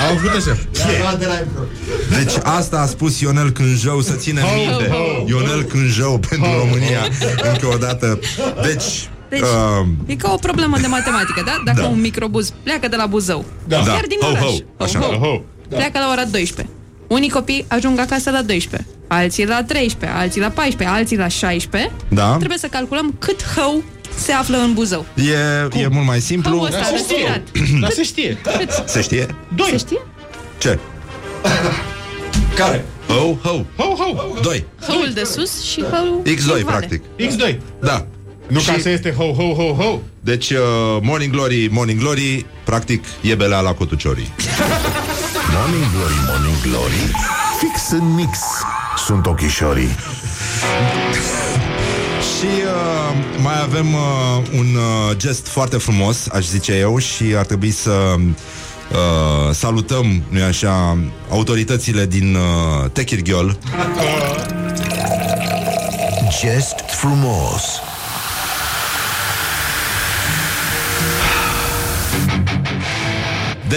[0.10, 0.58] Au făcut așa.
[0.92, 1.62] Ia, de la impro.
[2.18, 4.92] Deci asta a spus Ionel Cânjău Să ține minte
[5.26, 7.08] Ionel Cânjău pentru România
[7.52, 8.20] Încă o dată
[8.62, 11.62] Deci, Deci, uh, e ca o problemă de matematică, da?
[11.66, 11.88] Dacă Da.
[11.88, 13.78] un microbuz pleacă de la Buzău, Da.
[13.78, 13.92] Da.
[13.92, 15.00] chiar din Ho, oraș, ho, așa.
[15.00, 15.42] Ho.
[15.70, 16.76] pleacă la ora 12.
[17.08, 21.92] Unii copii ajung acasă la 12, alții la 13, alții la 14, alții la 16.
[22.08, 22.36] Da.
[22.36, 23.84] Trebuie să calculăm cât hău
[24.16, 25.06] se află în Buzău.
[25.16, 27.16] e, e mult mai simplu Hău ăsta se știe.
[27.18, 27.42] răsfirat.
[27.82, 28.38] Dar se știe.
[28.86, 29.26] Se știe?
[29.56, 29.68] Doi.
[29.70, 30.02] Se știe?
[30.58, 30.80] Ce?
[32.56, 32.86] Care?
[33.08, 34.40] Ho, ho Ho, ho.
[34.42, 36.64] 2 Hăul de sus și hăul X2 din vale.
[36.64, 37.58] practic X2.
[37.82, 38.06] Da
[38.54, 40.00] Nu Și- ca să este ho, ho, ho, ho.
[40.20, 40.58] Deci, uh,
[41.02, 44.32] Morning Glory, Morning Glory Practic, e belea la cotuciorii
[45.58, 47.12] Morning Glory, Morning Glory
[47.60, 48.38] Fix în mix
[49.06, 49.90] Sunt ochișorii
[52.38, 54.02] Și uh, mai avem uh,
[54.58, 60.44] un uh, gest foarte frumos, aș zice eu, și ar trebui să uh, salutăm, nu
[60.44, 60.98] așa,
[61.30, 63.58] autoritățile din uh, Techirghiol.
[66.42, 67.64] Gest frumos.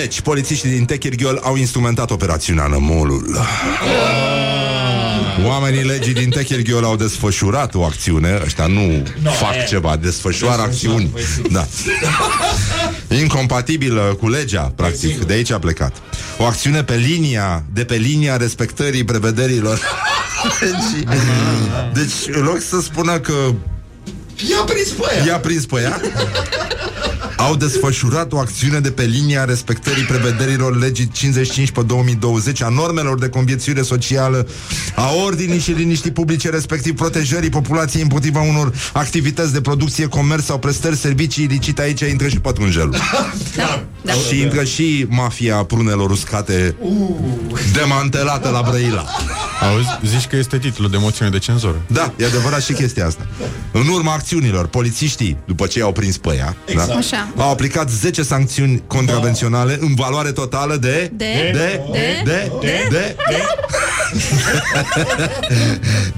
[0.01, 3.38] Deci, polițiștii din Techirghiol au instrumentat operațiunea Nămolul.
[5.47, 8.40] Oamenii legii din Techirghiol au desfășurat o acțiune.
[8.44, 11.11] Ăștia nu fac ceva, desfășoară acțiuni.
[11.51, 11.66] Da.
[13.09, 15.24] Incompatibilă cu legea, practic.
[15.24, 15.97] De aici a plecat.
[16.38, 19.80] O acțiune pe linia, de pe linia respectării prevederilor
[20.61, 21.05] deci,
[21.92, 23.32] deci, în loc să spună că
[24.51, 25.24] Ia prins pe aia.
[25.24, 26.01] i-a prins pe ea
[27.37, 33.18] au desfășurat o acțiune de pe linia respectării prevederilor legii 55 pe 2020 a normelor
[33.18, 34.47] de conviețuire socială,
[34.97, 40.59] a ordinii și liniștii publice, respectiv protejării populației împotriva unor activități de producție, comerț sau
[40.59, 41.82] prestări servicii ilicite.
[41.82, 42.97] Aici intră și pătrunjelul.
[43.57, 44.12] Da, da.
[44.12, 46.76] Și intră și mafia prunelor uscate
[47.72, 49.05] demantelată la Brăila.
[49.72, 51.82] Auzi, zici că este titlul de moțiune de cenzură.
[51.87, 53.26] Da, e adevărat și chestia asta.
[53.72, 56.89] În urma acțiunilor, polițiștii, după ce i-au prins pe ea, Exact.
[56.89, 57.25] da, Așa.
[57.36, 61.10] Au aplicat 10 sancțiuni contravenționale în valoare totală de...
[61.14, 61.50] De?
[61.52, 61.80] De?
[61.92, 62.22] De?
[62.24, 62.50] De?
[62.60, 62.88] De?
[62.90, 63.16] De?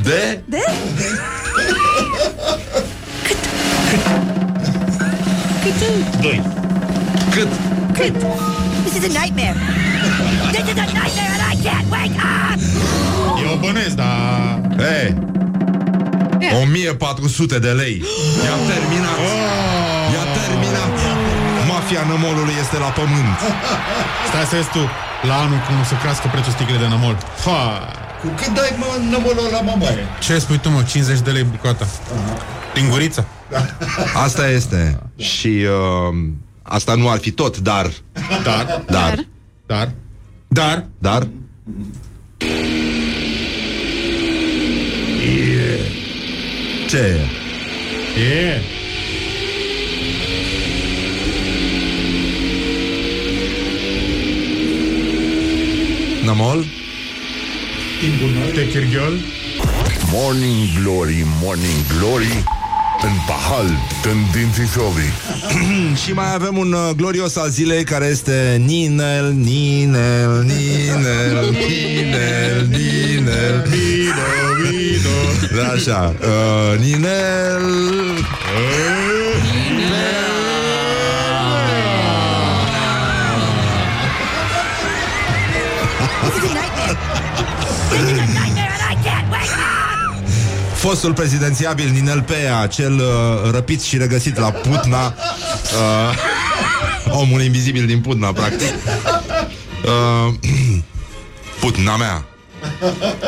[0.03, 0.41] De?
[0.45, 0.65] De?
[6.21, 6.43] Doi.
[7.31, 7.49] Cât?
[7.93, 8.15] Cât?
[8.85, 9.57] This is a nightmare.
[10.53, 12.61] This is a nightmare and I can't wake up!
[13.43, 14.61] Eu o bănesc, dar...
[14.79, 15.15] Ei,
[16.63, 18.05] 1400 de lei.
[18.45, 19.19] I-a terminat.
[19.19, 19.98] I-a
[20.47, 20.93] terminat.
[21.73, 23.39] Mafia nămolului este la pământ.
[24.29, 24.83] Stai să vezi tu
[25.29, 27.17] la anul cum o să crească prețul sticlei de nămol.
[27.45, 27.61] Ha!
[28.23, 30.05] Cu cât dai mă nămolul la mamaie?
[30.21, 30.83] Ce spui tu, mă?
[30.83, 31.87] 50 de lei bucata.
[32.75, 33.25] Lingurița?
[34.27, 35.01] Asta este.
[35.17, 36.17] Și uh,
[36.63, 37.91] asta nu ar fi tot, dar...
[38.45, 39.27] Dar, Dar...
[39.67, 39.95] dar,
[40.49, 41.29] dar, Dar...
[46.89, 47.21] Ce
[48.17, 48.21] e?
[48.21, 48.78] e...
[56.25, 56.65] Nămol?
[58.55, 59.13] Te chirghiol?
[60.13, 62.45] Morning Glory, Morning Glory
[63.03, 63.67] În pahal,
[64.03, 65.13] tendințișorii
[66.05, 73.67] Și mai avem un uh, glorios al zilei care este Ninel, Ninel, Ninel, Ninel, Ninel
[73.69, 74.29] Vino,
[74.71, 75.57] vino.
[75.57, 77.63] Da, așa uh, Ninel
[90.79, 95.15] Fostul prezidențiabil Ninel Pea Cel uh, răpit și regăsit la Putna uh,
[97.21, 98.73] Omul invizibil din Putna, practic
[99.85, 100.35] uh,
[101.61, 102.25] Putna mea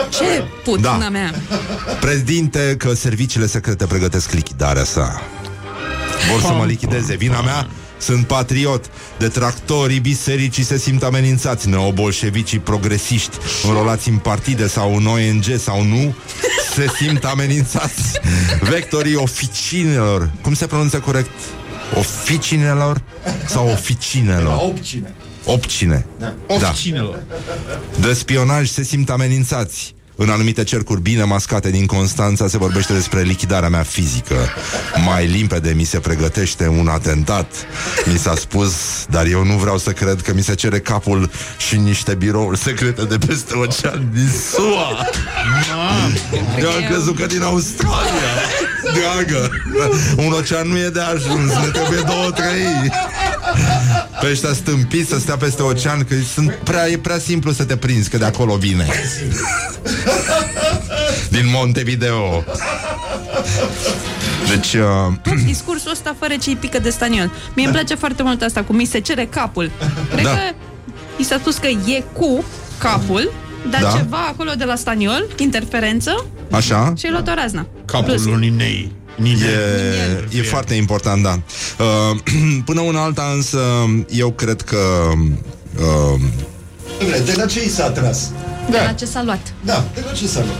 [0.09, 1.09] Ce putna Da.
[1.09, 1.35] mea?
[2.01, 5.23] Prezinte că serviciile secrete pregătesc lichidarea sa.
[6.31, 7.17] Vor să mă lichideze.
[7.17, 7.67] Vina mea?
[8.01, 8.91] Sunt patriot.
[9.19, 11.69] Detractorii bisericii se simt amenințați.
[11.69, 13.37] Neobolșevicii progresiști
[13.67, 16.15] înrolați în partide sau în ONG sau nu
[16.75, 18.21] se simt amenințați.
[18.61, 20.31] Vectorii oficinelor.
[20.43, 21.31] Cum se pronunță corect?
[21.99, 23.03] Oficinelor
[23.47, 24.59] sau oficinelor?
[24.63, 25.15] Opcine.
[25.45, 26.07] Opcine.
[26.19, 26.35] Da.
[26.47, 27.23] Oficinelor.
[28.01, 29.95] De spionaj se simt amenințați.
[30.23, 34.35] În anumite cercuri bine mascate din Constanța se vorbește despre lichidarea mea fizică.
[35.05, 37.53] Mai limpede mi se pregătește un atentat.
[38.13, 38.73] Mi s-a spus,
[39.09, 41.31] dar eu nu vreau să cred că mi se cere capul
[41.69, 45.07] și niște birouri secrete de peste ocean din SUA.
[46.59, 48.33] Eu am crezut că din Australia.
[48.83, 49.51] Dragă,
[50.17, 52.91] un ocean nu e de ajuns, ne trebuie două, trei.
[54.21, 57.77] Pe ăștia stâmpiți să stea peste ocean Că sunt prea, e prea simplu să te
[57.77, 58.87] prinzi Că de acolo vine
[61.31, 62.45] Din Montevideo
[64.49, 67.31] Deci uh, Discursul ăsta fără ce pică de staniol.
[67.55, 69.71] Mie îmi place foarte mult asta cu mi se cere capul.
[70.13, 70.31] Cred Da.
[70.31, 70.39] că
[71.17, 72.45] i s-a spus că e cu
[72.79, 73.33] capul,
[73.71, 73.91] dar Da.
[73.97, 77.67] ceva acolo de la staniol, interferență, Așa și ai luat o razna.
[77.85, 78.25] Capul Plus.
[78.25, 78.93] lui Ninei.
[79.21, 79.49] Ninei.
[80.33, 81.41] E, e foarte important, da
[81.79, 82.19] uh,
[82.69, 83.61] Până una alta însă
[84.09, 84.77] Eu cred că
[85.79, 86.21] uh,
[87.01, 88.31] Dom'le, De la ce i s-a tras?
[88.71, 89.55] De la ce s-a luat?
[89.65, 90.57] Da, de la ce s-a luat?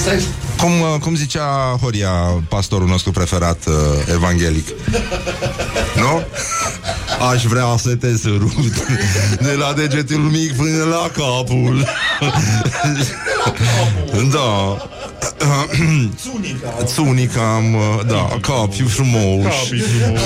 [0.00, 0.22] Stai,
[0.58, 2.10] cum, uh, cum zicea Horia
[2.48, 3.74] Pastorul nostru preferat uh,
[4.14, 4.68] Evanghelic
[6.02, 6.22] Nu?
[7.30, 8.86] Aș vrea să te sărut
[9.40, 11.86] De la degetul mic până la capul
[14.32, 14.76] Da
[16.16, 16.84] Țunica.
[16.84, 20.20] Țunica am, uh, da, capi frumos Capii frumos.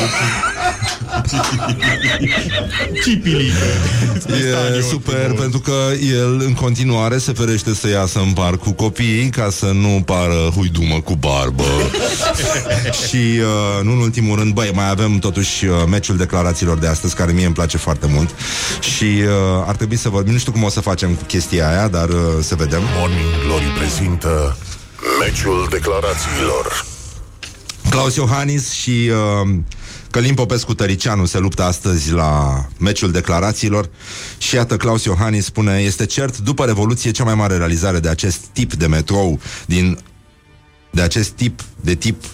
[3.04, 3.64] Cipilică.
[4.78, 5.72] E super pentru că
[6.10, 10.50] el în continuare se ferește să iasă în parc cu copiii ca să nu pară
[10.54, 11.64] huidumă cu barbă.
[13.06, 17.14] și uh, nu în ultimul rând, băi, mai avem totuși uh, meciul declarațiilor de astăzi
[17.14, 18.34] care mie îmi place foarte mult
[18.80, 21.88] și uh, ar trebui să vorbim, nu știu cum o să facem cu chestia aia,
[21.88, 22.80] dar uh, să vedem.
[22.98, 24.56] Morning Glory prezintă
[25.20, 26.84] Meciul declarațiilor
[27.90, 29.10] Claus Iohannis și
[29.44, 29.54] uh,
[30.10, 33.88] Călim Popescu Tăricianu se luptă astăzi la meciul declarațiilor
[34.38, 38.38] și iată Claus Iohannis spune este cert după Revoluție cea mai mare realizare de acest
[38.52, 39.98] tip de metrou din
[40.90, 42.24] de acest tip de tip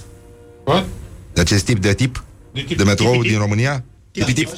[0.65, 0.85] What?
[1.33, 3.31] de acest tip de tip De tip- de metrou tipi-tip.
[3.31, 3.85] din România?
[4.13, 4.49] Tipi-tip.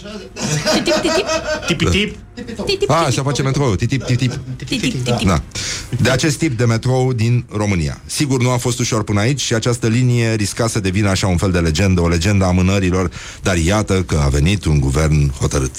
[0.75, 1.27] Titip, titip,
[1.67, 2.17] Tipi-tip.
[2.35, 4.33] titip, A, titip, așa face metrou, titip, titip.
[4.57, 5.27] titip, titip.
[5.27, 5.43] Da.
[6.01, 8.01] De acest tip de metrou din România.
[8.07, 11.37] Sigur, nu a fost ușor până aici și această linie risca să devină așa un
[11.37, 13.11] fel de legendă, o legendă a mânărilor,
[13.43, 15.75] dar iată că a venit un guvern hotărât.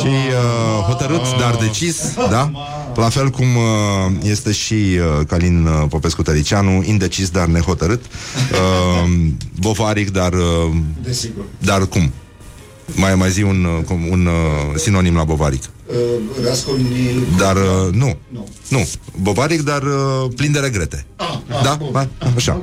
[0.00, 2.50] Și uh, hotărât, dar decis, da?
[2.94, 8.04] La fel cum uh, este și uh, Calin uh, Popescu Tăricianu, indecis, dar nehotărât.
[8.04, 9.10] Uh,
[9.60, 10.40] bovaric, dar, uh,
[11.02, 11.44] Desigur.
[11.58, 12.12] dar cum?
[12.96, 15.62] Mai, mai zi un, uh, cum- un uh, sinonim la bovaric.
[15.86, 15.94] Uh,
[16.44, 17.10] Rascolni...
[17.38, 18.16] Dar uh, nu.
[18.28, 18.48] Nu.
[18.68, 18.88] Nu.
[19.16, 21.04] Bobaric, dar uh, plin de regrete.
[21.62, 21.78] da?
[21.90, 22.62] Ba, așa.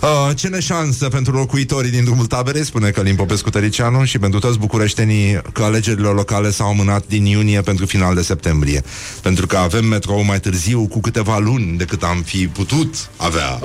[0.00, 4.58] Uh, ce neșansă pentru locuitorii din drumul taberei, spune Călim Popescu Tăricianu, și pentru toți
[4.58, 8.82] bucureștenii că alegerile locale s-au amânat din iunie pentru final de septembrie.
[9.22, 13.58] Pentru că avem metrou mai târziu cu câteva luni decât am fi putut avea.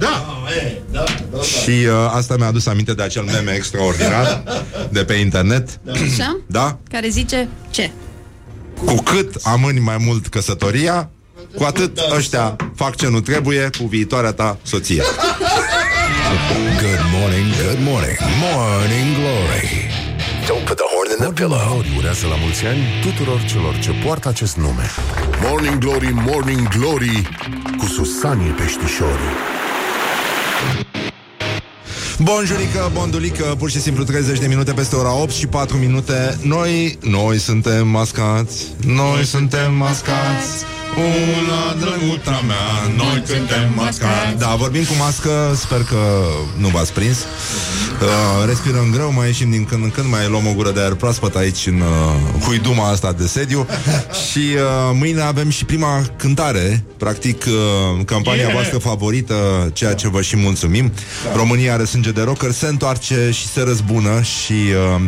[0.00, 0.24] Da.
[1.42, 4.42] Și uh, asta mi-a adus aminte de acel meme extraordinar
[4.96, 5.80] de pe internet.
[5.92, 6.38] Așa?
[6.46, 6.78] Da?
[6.90, 7.90] Care zice ce?
[8.84, 11.10] Cu cât amâni mai mult căsătoria,
[11.56, 15.02] cu atât ăștia fac ce nu trebuie cu viitoarea ta soție.
[16.80, 19.90] Good morning, good morning Morning Glory
[20.46, 21.58] Don't put the horn in the pillow.
[21.58, 24.90] Glory urează la mulți ani tuturor celor ce poartă acest nume
[25.42, 27.28] Morning Glory, Morning Glory
[27.78, 29.34] Cu Susanii Peștișorii
[32.18, 36.38] Bonjurică, bondulică, pur și simplu 30 de minute peste ora 8 și 4 minute.
[36.42, 40.73] Noi, noi suntem mascați, noi suntem mascați.
[40.96, 44.38] Una drăguța mea, noi suntem mascați.
[44.38, 45.96] Da, vorbim cu mască, sper că
[46.56, 47.18] nu v-ați prins.
[47.18, 50.94] Uh, Respirăm greu, mai ieșim din când în când Mai luăm o gură de aer
[50.94, 53.66] proaspăt aici în uh, huiduma asta de sediu.
[54.30, 58.52] Și uh, mâine avem și prima cântare Practic, uh, campania Yeah!
[58.52, 59.34] voastră favorită
[59.72, 60.92] Ceea ce vă și mulțumim.
[61.34, 65.00] România are sânge de rocker Se întoarce și se răzbună Și uh,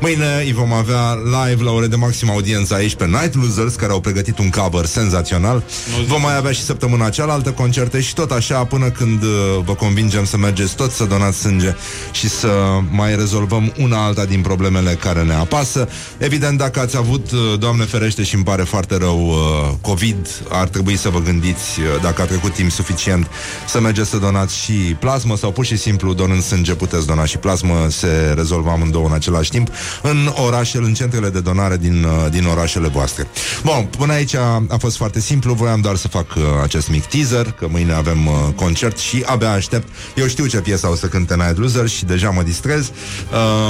[0.00, 3.92] mâine îi vom avea live La ore de maximă audiență aici pe Night Losers Care
[3.92, 5.62] au pregătit un cover senzațional.
[6.06, 9.28] Vom mai avea și săptămâna cealaltă concerte Și tot așa până când uh,
[9.64, 11.74] vă convingem să mergeți Tot să donați sânge
[12.12, 12.48] Și să
[12.90, 15.88] mai rezolvăm una alta din problemele care ne apasă.
[16.18, 20.68] Evident, dacă ați avut, uh, Doamne ferește și îmi pare foarte rău, uh, COVID, ar
[20.68, 23.26] trebui să vă gândiți, uh, dacă a trecut timp suficient,
[23.68, 27.38] să mergeți să donați și plasmă sau pur și simplu donând sânge puteți dona și
[27.38, 29.68] plasmă, se rezolvă amândouă în același timp
[30.02, 33.26] în orașele, în centrele de donare din, uh, din orașele voastre.
[33.62, 37.04] Bun, până aici a, a fost foarte simplu, voiam doar să fac uh, acest mic
[37.04, 39.88] teaser, că mâine avem uh, concert și abia aștept.
[40.14, 42.90] Eu știu ce piesă o să cânte Night Loser și deja mă distrez.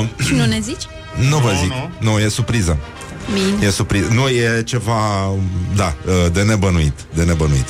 [0.01, 0.83] Uh, Și nu ne zici?
[1.31, 2.79] nu vă zic, nu, e surpriză.
[3.33, 3.67] Bine.
[3.67, 4.09] E surpriză.
[4.13, 5.31] Nu e ceva,
[5.77, 5.95] da,
[6.33, 7.69] de nebănuit, de nebănuit.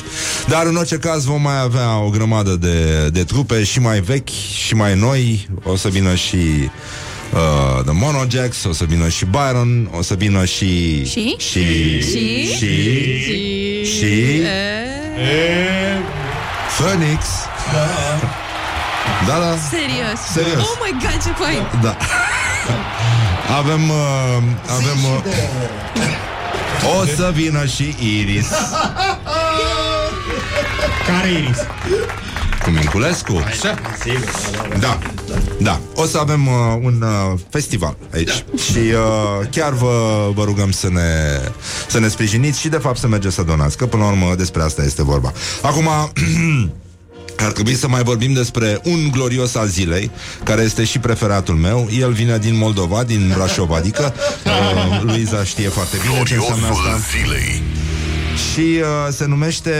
[0.49, 4.29] Dar în orice caz vom mai avea o grămadă de, de trupe și mai vechi
[4.67, 5.49] și mai noi.
[5.63, 6.37] O să vină și
[7.35, 11.05] uh, The Monojacks, o să vină și Byron, o să vină și...
[11.05, 11.37] Și?
[11.39, 12.01] Și...
[12.03, 12.57] Și?
[12.57, 13.85] Și...
[13.85, 14.43] Și...
[16.79, 17.25] Phoenix.
[19.27, 19.57] Da, da.
[19.71, 20.19] Serios.
[20.33, 20.63] Serios.
[20.63, 21.67] Oh my god, ce fain.
[21.83, 21.97] Da.
[23.57, 25.23] Avem uh, avem uh,
[27.01, 28.49] o să vină și Iris
[31.07, 31.59] Care Iris?
[32.65, 33.43] Cu Minculescu.
[33.47, 33.79] Așa?
[34.79, 34.99] Da.
[35.61, 35.81] Da.
[35.95, 36.53] O să avem uh,
[36.83, 41.41] un uh, festival aici și uh, chiar vă, vă rugăm să ne
[41.89, 44.63] să ne sprijiniți și de fapt să mergeți să donați, că până la urmă despre
[44.63, 45.33] asta este vorba.
[45.63, 45.89] Acum
[47.37, 50.11] Ar trebui să mai vorbim despre un glorios al zilei,
[50.45, 51.89] care este și preferatul meu.
[51.99, 56.91] El vine din Moldova, din Brașov, adică uh, Luiza știe foarte bine ce înseamnă Gloriosul
[56.91, 57.01] asta.
[57.19, 57.63] zilei.
[58.53, 59.73] Și uh, se numește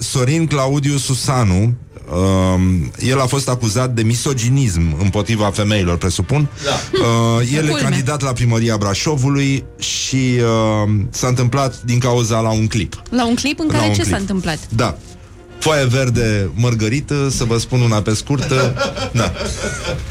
[0.00, 1.74] Sorin Claudiu Susanu.
[2.12, 2.60] Uh,
[3.08, 6.48] el a fost acuzat de misoginism împotriva femeilor, presupun.
[6.64, 6.70] Da.
[7.40, 7.82] Uh, el e Culme.
[7.82, 10.16] candidat la primăria Brașovului și
[10.86, 13.02] uh, s-a întâmplat din cauza la un clip.
[13.10, 14.12] La un clip în La care un ce clip.
[14.12, 14.58] s-a întâmplat?
[14.68, 14.98] Da.
[15.58, 18.74] Foaie verde mărgărită, să vă spun una pe scurtă.
[19.12, 19.32] Da.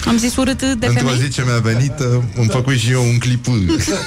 [0.08, 1.22] Am zis urât de Într-o femei?
[1.22, 3.46] zi ce mi-a venit, uh, îmi făcut și eu un clip.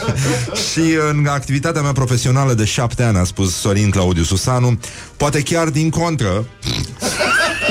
[0.70, 0.80] și
[1.10, 4.78] în activitatea mea profesională de șapte ani, a spus Sorin Claudiu Susanu,
[5.16, 6.46] poate chiar din contră,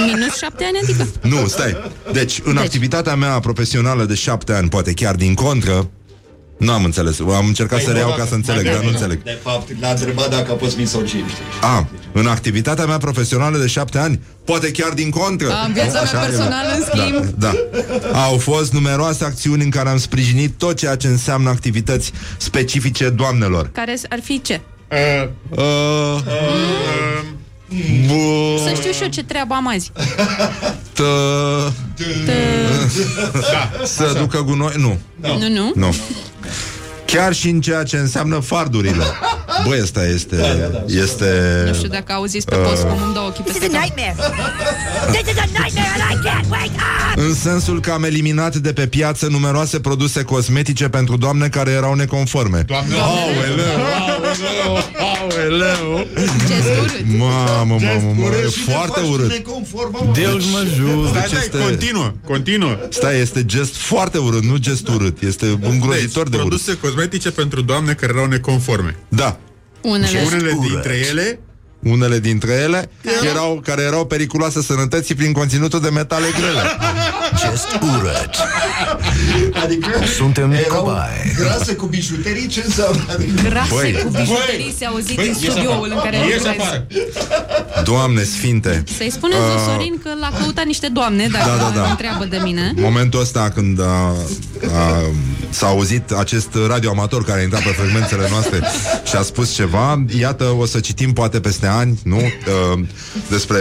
[0.06, 1.08] Minus șapte ani, adică?
[1.22, 1.78] nu, stai.
[2.12, 2.64] Deci, în Deci.
[2.64, 5.90] activitatea mea profesională de șapte ani, poate chiar din contră,
[6.58, 7.20] nu am înțeles.
[7.20, 9.24] Am încercat să reiau ca să înțeleg, dar nu înțeleg.
[9.24, 11.44] De fapt, l-a întrebat dacă a fost misogin, știi?
[11.62, 15.48] A, în activitatea mea profesională de șapte ani, poate chiar din contră.
[15.66, 17.26] În viața mea Așa e, personală, în schimb.
[17.38, 17.52] Da,
[18.12, 18.24] da.
[18.24, 23.70] Au fost numeroase acțiuni în care am sprijinit tot ceea ce înseamnă activități specifice doamnelor.
[23.74, 24.62] Care ar fi ce?
[24.92, 26.22] Uh, Uh,
[28.08, 29.92] bu, Să știu și eu ce treabă am azi.
[30.98, 31.74] tă,
[33.96, 34.74] să ducă gunoi.
[34.78, 35.72] Nu, Nu, nu?
[35.76, 35.96] nu.
[37.12, 39.04] Chiar și în ceea ce înseamnă fardurile.
[39.68, 40.36] Băi, ăsta este...
[40.86, 43.80] este Nu știu dacă auziți pe post cum îmi dau ochii This is peste a
[43.80, 43.90] cap.
[43.98, 44.16] nightmare.
[45.16, 46.76] This is a nightmare and I can't wake
[47.16, 47.26] up.
[47.28, 51.94] În sensul că am eliminat de pe piață numeroase produse cosmetice pentru doamne care erau
[51.94, 52.64] neconforme.
[52.68, 56.08] Doamne, Aoleu, aoleu,
[56.48, 57.18] Ce urât.
[57.18, 59.32] Mamă, mamă, mamă, e Și ne foarte faci urât.
[59.32, 61.58] neconformă, Deus mă jur, Stai, deci stai, este...
[61.58, 62.78] continuă, continuă.
[62.90, 65.22] Stai, este gest foarte urât, nu gest urât.
[65.22, 66.48] Este îngrozitor de urât.
[66.48, 66.99] produse cosmetice
[67.32, 68.96] pentru doamne care erau neconforme.
[69.10, 69.40] Da.
[69.82, 70.06] Unele.
[70.06, 71.40] Și unele dintre ele
[71.84, 72.90] Unele dintre ele
[73.30, 76.62] erau, care erau periculoase sănătății prin conținutul de metale grele.
[77.46, 78.30] Just urât.
[79.64, 81.34] Adică Suntem erau cobai.
[81.38, 83.04] grase cu bijuterii, ce înseamnă?
[83.14, 84.02] Adică Grase Băi.
[84.04, 85.94] cu bijuterii se auzit Băi, în ieși studioul afară.
[85.94, 86.60] în care Ieși lucrez.
[86.60, 86.88] afară.
[87.84, 88.84] Doamne sfinte.
[88.98, 91.82] Să-i spuneți lui Sorin că l-a căutat niște doamne, dacă Da, da, da.
[91.82, 92.74] îl întreabă de mine.
[92.76, 95.02] Momentul ăsta când a, a,
[95.50, 98.60] s-a auzit acest radioamator care a intrat pe frecvențele noastre
[99.04, 102.18] și a spus ceva, iată, o să citim poate peste ani, nu?
[102.18, 102.80] Uh,
[103.30, 103.60] despre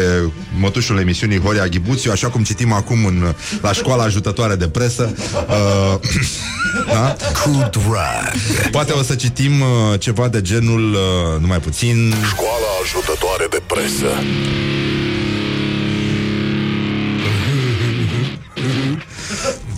[0.58, 5.14] mătușul emisiunii Horia Ghibuțiu, așa cum citim acum în, la școala ajutătoare de presă.
[5.48, 5.98] Uh,
[6.92, 7.16] da?
[7.42, 8.32] Cu drag.
[8.70, 14.06] Poate o să citim uh, ceva de genul, uh, numai puțin, Școala ajutătoare de presă.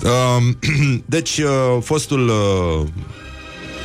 [0.03, 0.55] Uh,
[1.16, 2.89] deci, uh, fostul uh,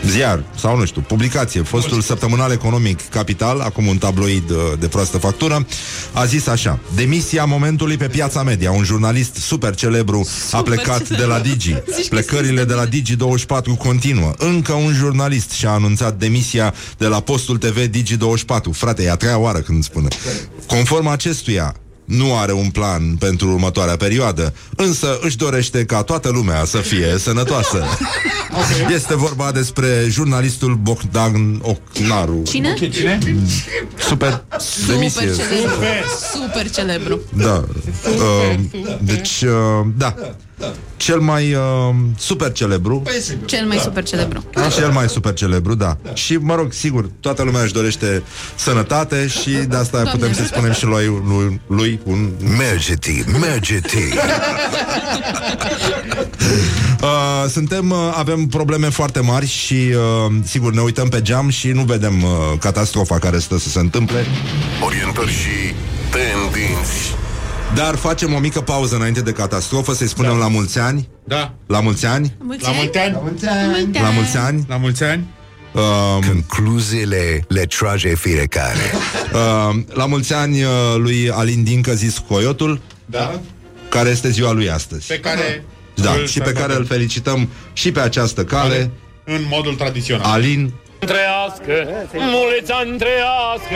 [0.08, 5.18] ziar, sau nu știu, publicație, fostul săptămânal economic Capital, acum un tabloid uh, de proastă
[5.18, 5.68] factură,
[6.14, 11.16] a zis așa, demisia momentului pe piața media, un jurnalist super celebru a plecat celebru.
[11.16, 11.76] de la Digi.
[11.96, 14.34] Zici că Plecările de la Digi24 continuă.
[14.38, 18.72] Încă un jurnalist și-a anunțat demisia de la postul TV Digi24.
[18.72, 20.08] Frate, e a treia oară când spune.
[20.68, 21.76] Conform acestuia,
[22.06, 27.16] nu are un plan pentru următoarea perioadă, însă își dorește ca toată lumea să fie
[27.18, 27.84] sănătoasă.
[28.94, 32.42] Este vorba despre jurnalistul Bogdan Ocnaru.
[32.48, 32.74] Cine?
[32.74, 33.20] Cine?
[34.00, 35.22] Super Super demisie.
[35.22, 35.84] celebru.
[36.34, 37.20] Super celebru.
[37.34, 37.64] Da.
[38.10, 38.60] Uh,
[39.02, 40.16] deci, uh, da.
[40.58, 40.72] Da.
[40.98, 41.60] cel mai uh,
[42.18, 43.00] super celebru.
[43.00, 43.48] Păi e sigur.
[43.48, 44.44] Cel mai super celebru.
[44.76, 45.98] Cel mai super celebru, da.
[46.14, 48.24] Și, mă rog, sigur, toată lumea își dorește
[48.56, 50.56] sănătate și de asta Doamne putem să ajută.
[50.56, 52.30] spunem și lui, lui, lui un...
[52.58, 53.98] Mergeti, mergeti.
[57.02, 61.68] Uh, suntem, uh, avem probleme foarte mari și, uh, sigur, ne uităm pe geam și
[61.68, 62.30] nu vedem uh,
[62.60, 64.26] catastrofa care stă să se întâmple.
[64.84, 65.74] Orientări și
[66.12, 67.16] tendinți.
[67.74, 71.10] Dar facem o mică pauză înainte de catastrofă, să-i spunem la mulți ani.
[71.24, 71.54] Da.
[71.68, 72.36] La mulți ani.
[72.40, 73.14] La mulți ani.
[73.94, 74.66] La mulți ani.
[74.68, 75.26] La mulți ani.
[75.72, 78.92] Uh, Concluziile le trage fiecare.
[79.34, 83.40] uh, la mulți ani uh, lui Alin Dincă, zis Coyotul, Da.
[83.90, 85.08] care este ziua lui astăzi.
[85.08, 85.64] Pe care...
[85.96, 86.88] Da, îl și pe care îl sărbătorim.
[86.88, 88.92] felicităm și pe această cale.
[89.24, 90.32] În modul tradițional.
[90.32, 93.76] Alin, trăiască, mulți ani trăiască,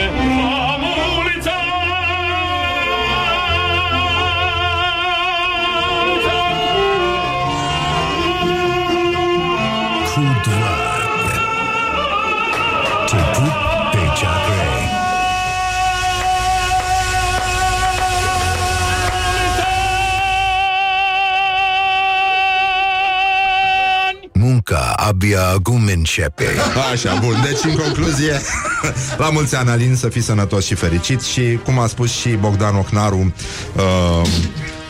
[25.09, 26.45] abia acum începe.
[26.91, 28.41] Așa, bun, deci în concluzie
[29.17, 32.75] La mulți ani, Alin, să fii sănătos și fericit Și cum a spus și Bogdan
[32.75, 33.33] Ocnaru
[33.75, 34.27] uh,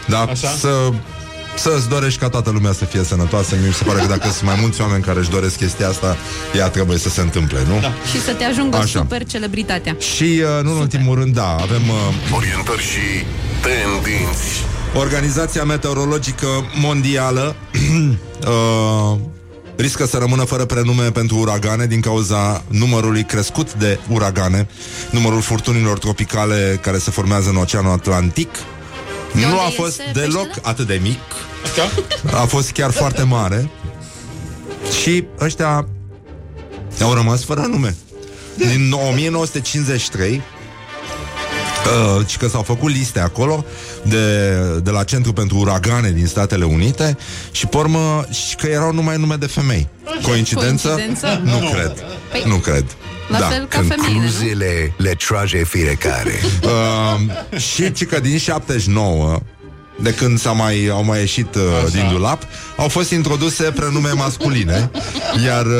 [0.07, 0.47] Da, Așa?
[0.47, 0.89] să
[1.55, 4.57] să-ți dorești ca toată lumea să fie sănătoasă Mi se pare că dacă sunt mai
[4.61, 6.17] mulți oameni care își doresc chestia asta
[6.55, 7.79] Ea trebuie să se întâmple, nu?
[7.79, 7.91] Da.
[8.11, 8.99] Și să te ajungă Așa.
[8.99, 9.95] super celebritatea.
[10.15, 13.25] Și, uh, nu în ultimul rând, da, avem uh, Orientări și
[13.61, 14.63] tendinți.
[14.95, 16.47] Organizația Meteorologică
[16.81, 17.55] Mondială
[18.47, 19.19] uh,
[19.79, 24.67] riscă să rămână fără prenume pentru uragane din cauza numărului crescut de uragane,
[25.11, 28.49] numărul furtunilor tropicale care se formează în Oceanul Atlantic.
[29.33, 30.67] De nu unde a fost iese deloc peștele?
[30.69, 31.19] atât de mic,
[31.63, 31.91] Așa?
[32.41, 33.69] a fost chiar foarte mare
[35.01, 35.87] și ăștia
[37.01, 37.95] au rămas fără nume.
[38.55, 40.41] Din 1953
[41.89, 43.65] Uh, și că s-au făcut liste acolo
[44.03, 47.17] de, de la Centru pentru Uragane din Statele Unite
[47.51, 49.87] și pe urmă și că erau numai nume de femei.
[50.21, 50.87] Coincidență?
[50.87, 51.41] Coincidență?
[51.43, 51.93] Nu cred.
[52.31, 52.85] Păi, nu cred.
[53.27, 53.45] La da.
[53.45, 54.03] fel ca femeile, nu?
[54.03, 56.33] Concluziile le trage fiecare.
[56.63, 59.39] Uh, și ci că din 79
[60.01, 62.43] de când s-a mai, au mai ieșit uh, din dulap,
[62.75, 64.91] au fost introduse prenume masculine,
[65.45, 65.73] iar uh,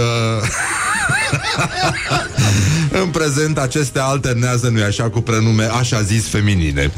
[3.02, 6.92] în prezent acestea alternează, nu așa, cu prenume așa zis feminine.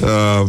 [0.00, 0.46] Uh,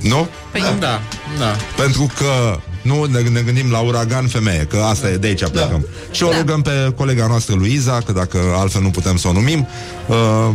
[0.00, 0.28] nu?
[0.52, 1.00] Păi, Da,
[1.38, 1.56] da.
[1.76, 5.86] Pentru că nu ne, ne gândim la uragan femeie, că asta e de aici plecăm.
[6.10, 6.36] Și o Da.
[6.38, 9.66] rugăm pe colega noastră Luiza, că dacă altfel nu putem să o numim,
[10.06, 10.48] uh,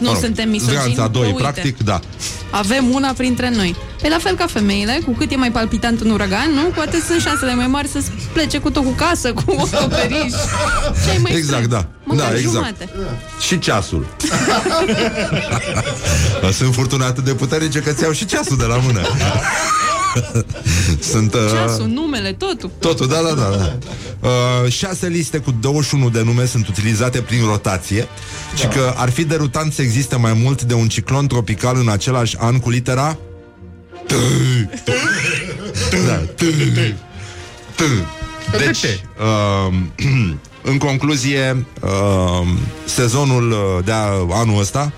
[0.00, 1.42] Nu suntem misogini, Zganța că 2, uite.
[1.42, 2.00] practic, da.
[2.50, 3.76] Avem una printre noi.
[4.02, 6.60] Pe la fel ca femeile, cu cât e mai palpitant un uragan, nu?
[6.62, 9.42] Cu atât sunt șansele mai mari să plece cu tot cu casă, cu
[9.72, 10.32] acoperiș.
[11.04, 11.66] Ce ai mai Exact, strâng?
[11.66, 11.86] da.
[12.04, 12.54] Măcar Da, exact.
[12.54, 12.88] jumate.
[13.46, 14.06] Și ceasul.
[16.58, 19.00] Sunt furtune atât de puternice că ți iau și ceasul de la mână.
[21.12, 22.70] Sunt uh, Ceasul, numele, totul.
[22.78, 23.56] totul, da, da, da.
[23.56, 23.76] da.
[24.28, 28.08] Uh, șase liste cu 21 de nume sunt utilizate prin rotație
[28.54, 32.36] și că ar fi derutant să existe mai mult de un ciclon tropical în același
[32.38, 33.18] an cu litera
[34.06, 34.12] T.
[36.06, 36.40] Da, T.
[37.76, 37.80] T.
[38.58, 39.74] Deci, uh,
[40.70, 42.46] în concluzie, uh,
[42.84, 44.92] sezonul uh, de a- anul ăsta,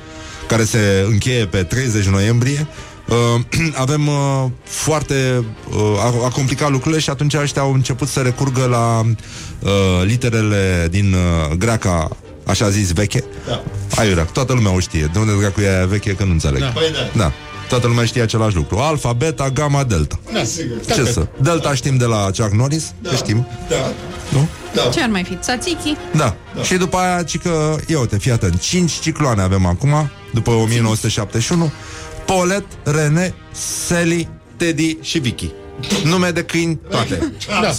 [0.48, 2.91] care se încheie pe 30 noiembrie, uh,
[3.74, 5.44] avem uh, foarte...
[5.70, 9.70] Uh, a, a complicat lucrurile și atunci ăștia au început să recurgă la uh,
[10.04, 12.08] literele din uh, greaca
[12.46, 13.24] așa zis veche.
[13.46, 13.62] Da.
[13.96, 15.10] Aiurea, toată lumea o știe.
[15.12, 16.60] De unde dracu e aia veche, că nu înțeleg.
[16.60, 16.66] Da.
[16.66, 17.22] Păi da.
[17.22, 17.32] Da.
[17.68, 18.78] Toată lumea știe același lucru.
[18.78, 20.18] Alfa, beta, gamma, delta.
[20.32, 20.76] Da, sigur.
[20.94, 21.26] Ce să?
[21.40, 23.08] Delta știm de la Chuck Norris, da.
[23.10, 23.76] că știm, Da.
[24.32, 24.48] nu?
[24.74, 24.82] Da.
[24.82, 25.34] Ce ar mai fi?
[25.34, 25.96] Tzatziki?
[26.16, 26.36] Da.
[26.56, 26.62] da.
[26.62, 31.72] Și după aia, ci că, ia uite, fii atent, 5 cicloane avem acum, după 1971,
[32.36, 33.34] Polet, Rene,
[33.86, 35.50] Sally, Teddy și Vicky.
[36.04, 37.32] Nume de câini toate.
[37.48, 37.70] Da.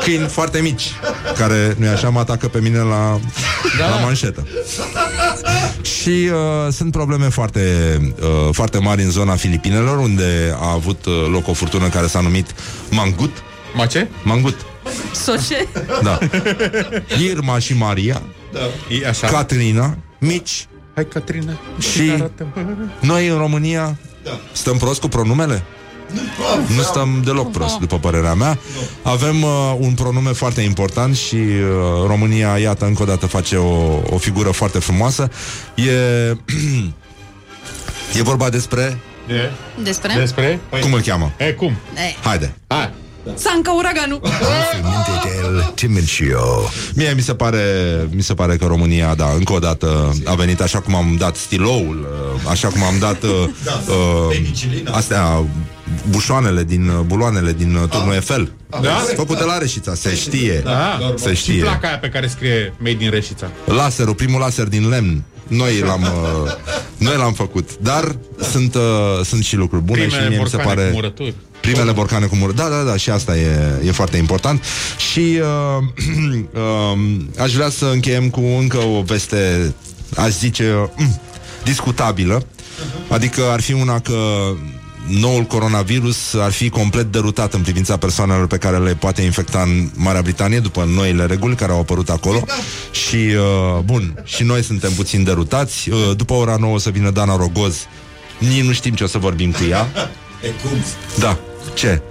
[0.00, 0.90] Câini foarte mici,
[1.36, 3.20] care, nu așa, mă atacă pe mine la,
[3.78, 3.88] da.
[3.88, 4.46] la manșetă.
[5.82, 11.26] și uh, sunt probleme foarte, uh, foarte mari în zona Filipinelor, unde a avut uh,
[11.30, 12.54] loc o furtună care s-a numit
[12.90, 13.42] Mangut.
[13.74, 14.08] Ma ce?
[14.22, 14.56] Mangut.
[15.12, 15.68] Soce?
[16.02, 16.18] Da.
[17.30, 18.22] Irma și Maria,
[19.02, 19.26] E așa.
[19.26, 21.52] Catrina, mici Hai, Catrina.
[21.78, 22.62] și Arată-mă.
[23.00, 24.30] noi în România Da.
[24.52, 25.62] stăm prost cu pronumele?
[26.76, 28.58] Nu stăm deloc prost, după părerea mea.
[29.02, 34.00] Avem uh, un pronume foarte important și uh, România, iată, încă o dată face o,
[34.10, 35.30] o figură foarte frumoasă.
[35.74, 35.90] E,
[38.18, 39.50] e vorba despre De?
[39.82, 40.14] Despre?
[40.18, 40.60] Despre?
[40.80, 41.32] Cum îl cheamă?
[41.38, 41.76] E, cum?
[41.94, 42.54] Eh, Haide.
[42.66, 42.92] Hai.
[43.34, 44.20] Sanca uraganul.
[45.24, 46.70] Del Timincio.
[46.94, 47.60] Mie mi se pare,
[48.10, 51.36] mi se pare că România, da, încă o dată a venit așa cum am dat
[51.36, 53.30] stiloul, uh, așa cum am dat uh,
[53.88, 54.92] uh, penicilina.
[54.92, 55.44] astea
[56.10, 58.52] bușoanele din uh, buloanele din uh, turnul Eiffel.
[58.80, 59.04] Da?
[59.16, 60.60] Făcute la Reșița, se știe.
[60.64, 61.14] Da.
[61.14, 61.62] Se Și știe.
[61.62, 63.50] placa aia pe care scrie Made in Reșița.
[63.64, 65.22] Laserul, primul laser din lemn.
[65.46, 66.52] Noi l-am, uh,
[66.96, 67.78] noi l-am făcut.
[67.78, 68.16] Dar
[68.50, 68.80] sunt, uh,
[69.24, 70.88] sunt și lucruri bune Primele și mie mi se borcane pare...
[70.88, 71.34] cu murături.
[71.62, 72.52] Primele borcane cu mură.
[72.52, 74.64] Da, da, da, și asta e, e foarte important.
[75.12, 75.84] Și uh,
[76.52, 76.98] uh,
[77.38, 79.74] aș vrea să încheiem cu încă o veste,
[80.16, 81.04] aș zice, uh,
[81.64, 82.46] discutabilă.
[83.08, 84.14] Adică ar fi una că
[85.06, 89.90] noul coronavirus ar fi complet derutat în privința persoanelor pe care le poate infecta în
[89.94, 92.44] Marea Britanie după noile reguli care au apărut acolo.
[92.90, 95.90] Și, uh, bun, și noi suntem puțin derutați.
[95.90, 97.76] Uh, după ora 9 o să vină Dana Rogoz.
[98.38, 99.86] Nici nu știm ce o să vorbim cu ea.
[100.42, 100.84] E cum?
[101.18, 101.38] Da.
[101.74, 102.02] Ce?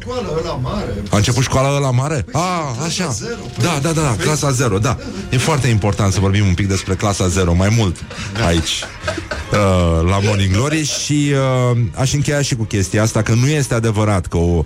[0.00, 0.94] Școală ăla mare.
[1.10, 2.24] A început școala ăla mare?
[2.32, 3.08] A, așa.
[3.08, 4.96] zero, Da, da, da, da, clasa 0, da.
[5.30, 7.96] E foarte important să vorbim un pic despre clasa 0, mai mult
[8.46, 8.84] aici,
[9.52, 11.32] uh, la Morning Glory și
[11.72, 14.64] uh, aș încheia și cu chestia asta, că nu este adevărat că o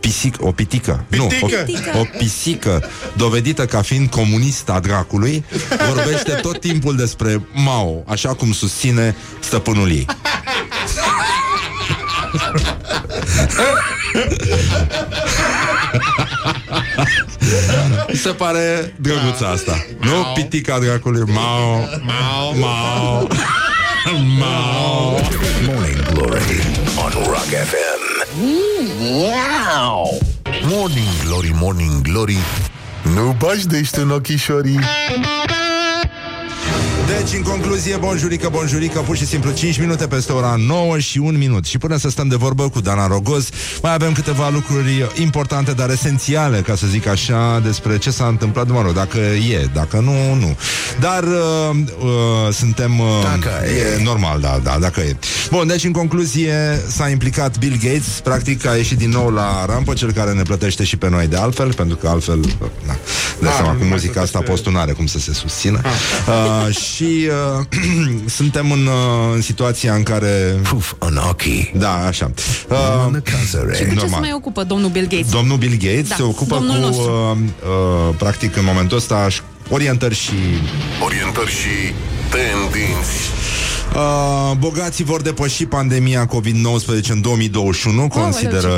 [0.00, 1.98] pisic, o pitică, nu, o, Pitică.
[1.98, 2.82] o pisică
[3.16, 5.44] dovedită ca fiind comunist a dracului,
[5.94, 10.06] vorbește tot timpul despre Mao, așa cum susține stăpânul ei.
[18.08, 19.84] Mi se pare drăguța asta.
[20.00, 21.22] Nu pitica dracului.
[21.32, 21.88] Mao.
[22.02, 22.52] Mao.
[22.54, 23.28] Mao.
[24.38, 25.20] Mao.
[25.66, 26.62] Morning Glory
[26.96, 28.00] on Rock FM.
[30.68, 32.36] Morning Glory, Morning Glory
[33.14, 34.78] Nu bași de ești în ochișorii
[37.06, 41.38] Deci, în concluzie, bonjurică, bonjurică, pur și simplu 5 minute peste ora 9 și 1
[41.38, 41.64] minut.
[41.64, 43.48] Și până să stăm de vorbă cu Dana Rogoz,
[43.82, 48.68] mai avem câteva lucruri importante, dar esențiale, ca să zic așa, despre ce s-a întâmplat,
[48.68, 49.18] mă rog, dacă
[49.50, 50.56] e, dacă nu, nu.
[51.00, 52.98] Dar uh, uh, suntem...
[52.98, 54.00] Uh, Dacă e.
[54.00, 55.16] e normal, da, da, dacă e.
[55.50, 59.92] Bun, deci, în concluzie, s-a implicat Bill Gates, practic a ieșit din nou la rampă,
[59.92, 62.96] cel care ne plătește și pe noi de altfel, pentru că altfel, uh, na,
[63.40, 64.50] de Ah, seama, nu cu mai muzica asta plătește.
[64.50, 65.80] postul n-are cum să se susțină.
[66.66, 67.64] Uh, și uh,
[68.38, 70.60] suntem în, uh, în situația în care...
[70.70, 71.72] Poof în ochii.
[71.76, 72.30] Da, așa.
[72.68, 73.64] În Uh, casăre.
[73.66, 74.20] Cu ce se normal.
[74.20, 75.30] mai ocupă domnul Bill Gates?
[75.30, 77.10] Domnul Bill Gates Da, se ocupă domnul cu, nostru.
[77.10, 77.36] uh,
[78.08, 80.32] uh, practic, în momentul ăsta, ș- orientări și
[81.04, 81.74] Orientări și
[82.30, 83.16] tendinți
[83.96, 88.70] Uh, bogații vor depăși pandemia COVID-19 în 2021, consideră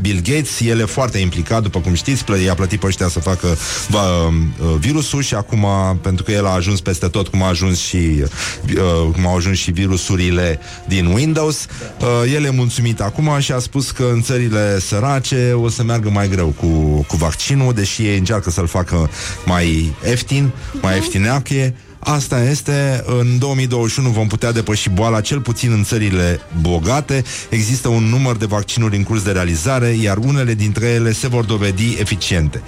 [0.00, 0.60] Bill Gates.
[0.60, 4.28] El e foarte implicat, după cum știți, plă- i-a plătit pe ăștia să facă uh,
[4.60, 5.66] uh, virusul și acum,
[6.02, 9.58] pentru că el a ajuns peste tot, cum a ajuns și uh, cum au ajuns
[9.58, 11.66] și virusurile din Windows,
[12.00, 16.10] uh, el e mulțumit acum și a spus că în țările sărace o să meargă
[16.10, 16.66] mai greu cu,
[17.08, 19.10] cu vaccinul, deși ei încearcă să-l facă
[19.44, 20.50] mai ieftin,
[20.82, 21.74] mai ieftineache.
[22.04, 27.24] Asta este, în 2021 vom putea depăși boala cel puțin în țările bogate.
[27.48, 31.44] Există un număr de vaccinuri în curs de realizare, iar unele dintre ele se vor
[31.44, 32.62] dovedi eficiente.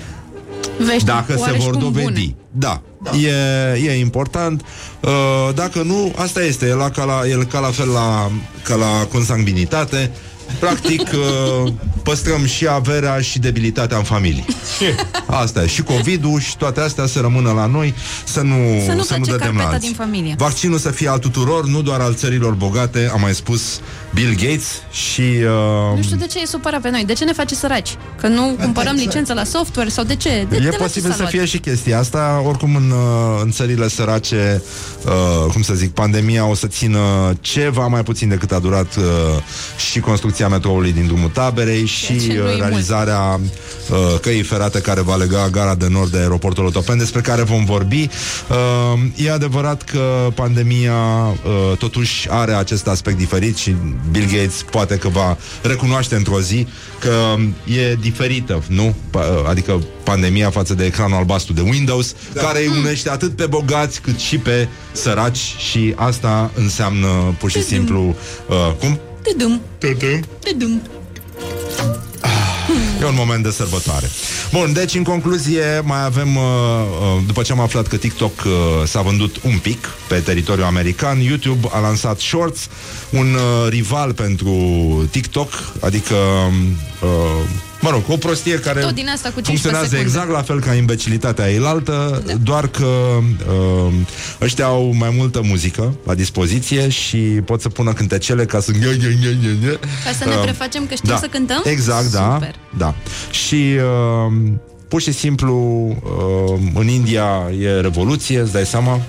[0.87, 2.05] Vești Dacă se oareși vor cum dovedi.
[2.05, 2.35] bune.
[2.51, 2.83] Da,
[3.29, 4.65] e, e important.
[5.01, 8.31] Uh, dacă nu, asta este, e, la, ca, la, e ca la fel la,
[8.63, 10.11] ca la consanguinitate.
[10.61, 11.01] Practic,
[11.65, 11.73] uh,
[12.03, 14.45] păstrăm și averea și debilitatea în familie.
[15.27, 15.67] Asta e.
[15.67, 17.95] Și COVID-ul și toate astea să rămână la noi,
[18.25, 18.55] să nu,
[18.87, 19.89] Să nu să nu plece dădem la carpeta alții.
[19.89, 20.35] din familie.
[20.39, 23.81] Vaccinul să fie al tuturor, nu doar al țărilor bogate, a mai spus
[24.17, 25.21] Bill Gates și...
[25.21, 27.05] Uh, Nu știu de ce e supărat pe noi.
[27.05, 27.97] De ce ne face săraci?
[28.21, 30.29] Că nu cumpărăm licență la software sau de ce?
[30.29, 31.33] De, de E la ce posibil s-a să luat?
[31.33, 32.43] fie și chestia asta.
[32.47, 34.63] Oricum, în, uh, în țările sărace,
[35.07, 36.99] uh, cum să zic, pandemia o să țină
[37.41, 39.05] ceva mai puțin decât a durat uh,
[39.91, 43.41] și construcția metroului din drumul taberei și Ceea ce nu uh, e realizarea
[43.91, 47.65] uh, căii ferate care va lega gara de nord de aeroportul Otopen, despre care vom
[47.65, 48.09] vorbi.
[48.49, 53.75] Uh, e adevărat că pandemia uh, totuși are acest aspect diferit și
[54.11, 56.67] Bill Gates poate că va recunoaște într-o zi
[57.01, 57.37] că
[57.73, 58.95] e diferită, nu?
[59.11, 62.41] Pa- Adică pandemia față de ecranul albastru de Windows, da.
[62.43, 67.63] care îi unește atât pe bogați cât și pe săraci și asta înseamnă pur și
[67.63, 68.15] simplu
[68.49, 68.99] uh, cum?
[69.23, 69.61] Tudum.
[70.41, 70.83] Tudum.
[73.01, 74.11] E un moment de sărbătoare.
[74.53, 78.53] Bun, deci în concluzie mai avem, uh, uh, după ce am aflat că TikTok uh,
[78.87, 82.69] s-a vândut un pic pe teritoriul american, YouTube a lansat Shorts,
[83.11, 84.53] un uh, rival pentru
[85.11, 86.15] TikTok, adică
[87.03, 87.49] uh,
[87.81, 90.09] Mă rog, o prostie care Tot din asta cu 15 funcționează secunde.
[90.09, 92.33] exact la fel ca imbecilitatea eilaltă, da.
[92.43, 92.87] doar că
[93.49, 93.93] uh,
[94.41, 98.73] ăștia au mai multă muzică la dispoziție și pot să pună cântecele ca să...
[98.73, 101.17] Ca să ne Uh, prefacem că știm da.
[101.17, 101.63] să cântăm?
[101.65, 102.31] Exact, da.
[102.33, 102.55] Super.
[102.77, 102.95] Da.
[103.31, 104.33] Și uh,
[104.89, 105.55] pur și simplu
[106.55, 109.01] uh, în India e revoluție, îți dai seama?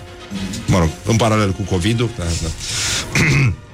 [0.68, 2.10] Mă rog, în paralel cu COVID-ul.
[2.18, 2.50] Da, da.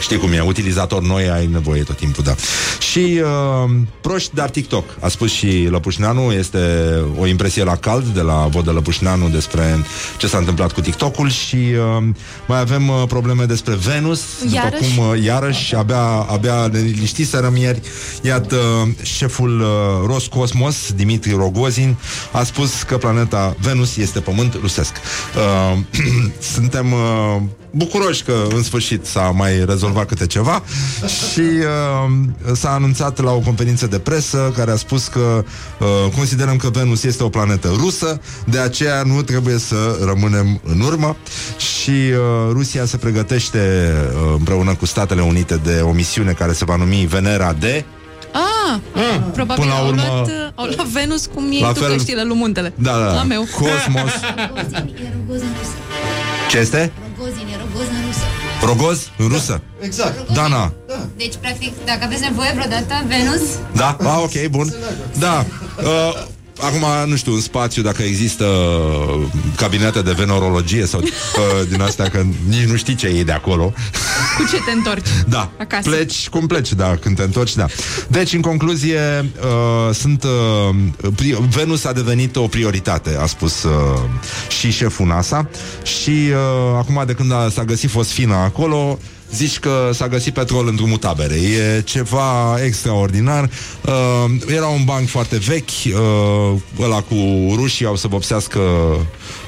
[0.00, 2.34] Știi cum e, utilizator noi ai nevoie tot timpul, da.
[2.78, 3.70] Și uh,
[4.00, 4.84] proști, dar TikTok.
[5.00, 6.58] A spus și Lăpușneanu, este
[7.18, 9.84] o impresie la cald de la Vodă Lăpușneanu despre
[10.18, 12.04] ce s-a întâmplat cu TikTok-ul și uh,
[12.46, 14.20] mai avem uh, probleme despre Venus,
[14.52, 14.82] Iarăși?
[14.82, 17.80] după cum uh, iarăși, abia, abia ne liniștiserăm ieri.
[18.22, 18.56] Iată,
[19.02, 19.66] șeful uh,
[20.06, 21.96] Roscosmos, Dimitri Rogozin,
[22.32, 24.92] a spus că planeta Venus este pământ rusesc.
[25.36, 25.78] Uh,
[26.54, 27.42] suntem uh,
[27.74, 30.62] bucuroși că în sfârșit s-a mai rezolvat câte ceva
[31.06, 35.44] și uh, s-a anunțat la o conferință de presă care a spus că
[35.80, 40.80] uh, considerăm că Venus este o planetă rusă, de aceea nu trebuie să rămânem în
[40.80, 41.16] urmă
[41.56, 42.16] și uh,
[42.52, 43.92] Rusia se pregătește
[44.26, 47.64] uh, împreună cu Statele Unite de o misiune care se va numi Venera D
[48.36, 48.80] Ah,
[49.32, 51.90] probabil Până la au, urmă- luat, uh, au luat Venus cum iei La tu fel-
[51.92, 52.72] căștile lui muntele.
[52.76, 53.22] Da, da, La da.
[53.22, 53.40] meu.
[53.40, 54.10] Cosmos.
[56.50, 56.92] Ce este?
[57.16, 58.24] Rogozin, e Rogozin rusă.
[58.64, 59.08] Rogoz?
[59.18, 59.60] În rusă?
[59.80, 60.32] Exact.
[60.32, 60.72] Dana.
[61.16, 63.40] Deci, practic, dacă aveți nevoie vreodată, Venus,
[63.72, 63.96] Da?
[64.00, 64.74] Ah, ok, bun.
[65.18, 65.44] Da.
[65.78, 66.24] Uh,
[66.60, 69.26] acum, nu știu, în spațiu, dacă există uh,
[69.56, 71.08] cabinete de venorologie sau uh,
[71.68, 73.72] din astea, că nici nu știi ce e de acolo.
[74.36, 75.06] Cu ce te întorci?
[75.28, 75.88] Da, Acasă.
[75.88, 77.66] pleci cum pleci, da, când te întorci, da.
[78.08, 83.72] Deci, în concluzie, uh, sunt uh, pri- Venus a devenit o prioritate, a spus uh,
[84.48, 85.48] și șeful NASA
[85.82, 88.98] și uh, acum de când a, s-a găsit fosfina acolo,
[89.32, 91.34] zici că s-a găsit petrol în drumul tabere.
[91.34, 93.50] E ceva extraordinar.
[93.86, 97.14] Uh, era un banc foarte vechi, uh, ăla cu
[97.54, 98.60] rușii au să vopsească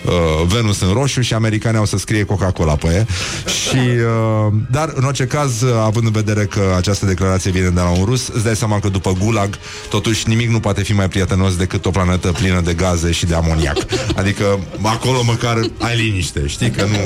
[0.06, 3.06] uh, Venus în roșu și americanii au să scrie Coca-Cola pe ea.
[3.50, 7.80] Și, uh, dar, în orice caz, uh, având în vedere că această declarație vine de
[7.80, 11.08] la un rus, îți dai seama că după Gulag, totuși nimic nu poate fi mai
[11.08, 13.76] prietenos decât o planetă plină de gaze și de amoniac.
[14.20, 16.70] Adică, acolo măcar ai liniște, știi?
[16.70, 16.98] Că nu,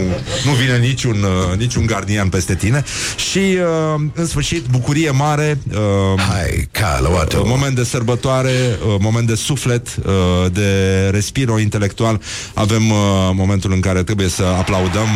[0.45, 2.85] nu vine niciun, uh, niciun gardian peste tine.
[3.31, 5.59] Și, uh, în sfârșit, bucurie mare.
[5.71, 7.43] Uh, Hai, Caluato.
[7.47, 12.21] Moment de sărbătoare, uh, moment de suflet, uh, de respiro intelectual.
[12.55, 15.09] Avem uh, momentul în care trebuie să aplaudăm.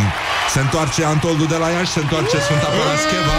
[0.53, 3.39] Se întoarce Antoldu de la Iași, se întoarce Sfânta Parascheva.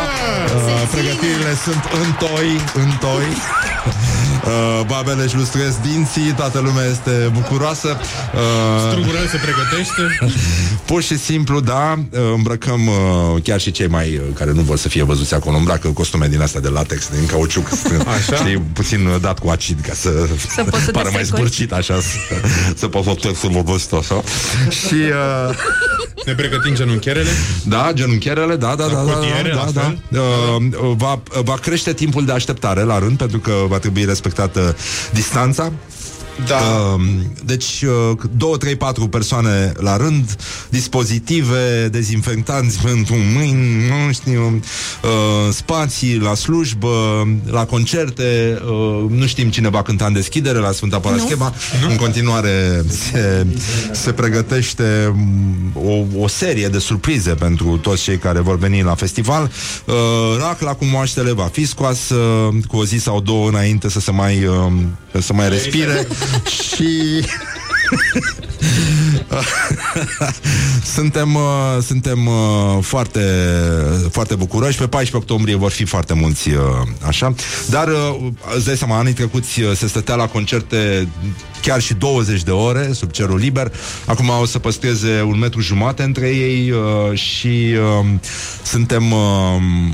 [0.56, 2.50] Uh, pregătirile sunt în toi,
[2.84, 3.28] în toi.
[4.46, 7.88] Uh, babele își lustruiesc dinții, toată lumea este bucuroasă.
[7.88, 10.34] Uh, Strugurel se pregătește.
[10.92, 12.00] Pur și simplu, da,
[12.36, 15.88] îmbrăcăm uh, chiar și cei mai uh, care nu vor să fie văzuți acolo, îmbracă
[15.88, 17.68] costume din astea de latex, din cauciuc,
[18.18, 18.36] Așa?
[18.36, 20.10] știi, puțin uh, dat cu acid ca să,
[20.56, 21.42] Să poți să te pară mai securi.
[21.42, 22.36] zburcit așa, să,
[22.76, 24.24] să poți să să mă văd așa.
[24.70, 25.56] Și uh,
[26.26, 27.30] Ne pregătim genunchierele.
[27.64, 30.00] da, genunchierele, da, da, da, da, cotiere, da, la da, fel?
[30.08, 30.20] da.
[30.20, 34.06] Uh, va, va crește timpul de așteptare la rând, pentru că va trebui
[34.36, 34.76] respectată
[35.14, 35.72] distanța.
[36.48, 36.58] Da.
[36.58, 37.02] Uh,
[37.46, 40.36] deci, uh, 2, 3, 4 persoane la rând,
[40.70, 44.62] dispozitive, dezinfectanți pentru mâini, nu știu,
[45.04, 50.72] uh, spații la slujbă, la concerte, uh, nu știm cine va cânta în deschidere la
[50.72, 51.54] Sfânta Parascheva.
[51.90, 53.46] În continuare se,
[53.92, 58.96] se pregătește mm, o, o serie de surprize pentru toți cei care vor veni la
[58.96, 59.52] festival.
[59.86, 59.94] Uh,
[60.40, 62.16] racla cu moaștele va fi scoasă
[62.68, 66.08] cu o zi sau două înainte să se mai, uh, să mai respire
[66.66, 67.24] și
[70.96, 73.22] suntem, uh, suntem uh, foarte,
[74.12, 74.78] foarte bucuroși.
[74.78, 76.58] Pe 14 octombrie vor fi foarte mulți uh,
[77.08, 77.34] așa.
[77.70, 81.08] Dar uh, îți dai seama, anii trecuți uh, se stătea la concerte
[81.66, 83.72] chiar și 20 de ore sub cerul liber.
[84.06, 87.48] Acum o să păstreze un metru jumate între ei uh, și
[88.00, 88.06] uh,
[88.64, 89.20] suntem, uh,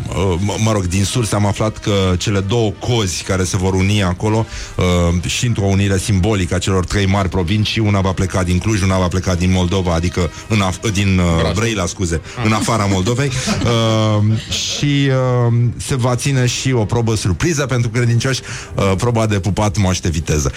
[0.09, 3.73] uh, mă- mă rog, din surse am aflat că cele două cozi care se vor
[3.73, 4.45] uni acolo
[4.75, 8.81] uh, și într-o unire simbolică a celor trei mari provincii, una va pleca din Cluj,
[8.81, 13.31] una va pleca din Moldova, adică în af- din uh, Brăila, scuze, în afara Moldovei
[13.63, 15.09] uh, și
[15.47, 18.41] uh, se va ține și o probă surpriză pentru credincioși,
[18.75, 20.51] uh, proba de pupat moaște viteză.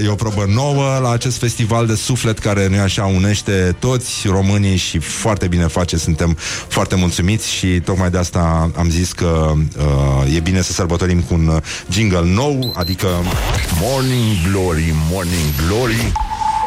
[0.00, 4.26] E, e o probă nouă la acest festival de suflet care nu așa unește toți
[4.26, 6.36] românii și foarte bine face, suntem
[6.68, 11.34] foarte mulțumiți și tocmai de asta am zis că uh, e bine să sărbătorim cu
[11.34, 11.56] un uh,
[11.90, 13.08] jingle nou, adică
[13.80, 16.12] Morning Glory, Morning Glory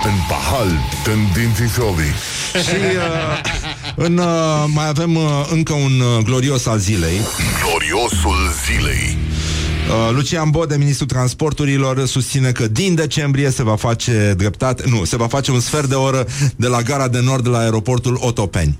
[0.04, 0.68] În pahal,
[1.06, 2.14] în dințișorii
[2.52, 3.42] și uh,
[3.96, 7.22] în, uh, mai avem uh, încă un uh, glorios al zilei.
[7.64, 9.18] Gloriosul zilei
[9.88, 15.18] Uh, Lucian Bode, ministrul transporturilor, susține că din decembrie se va face dreptate, nu, se
[15.18, 18.80] va face un sfert de oră de la gara de nord la aeroportul Otopeni.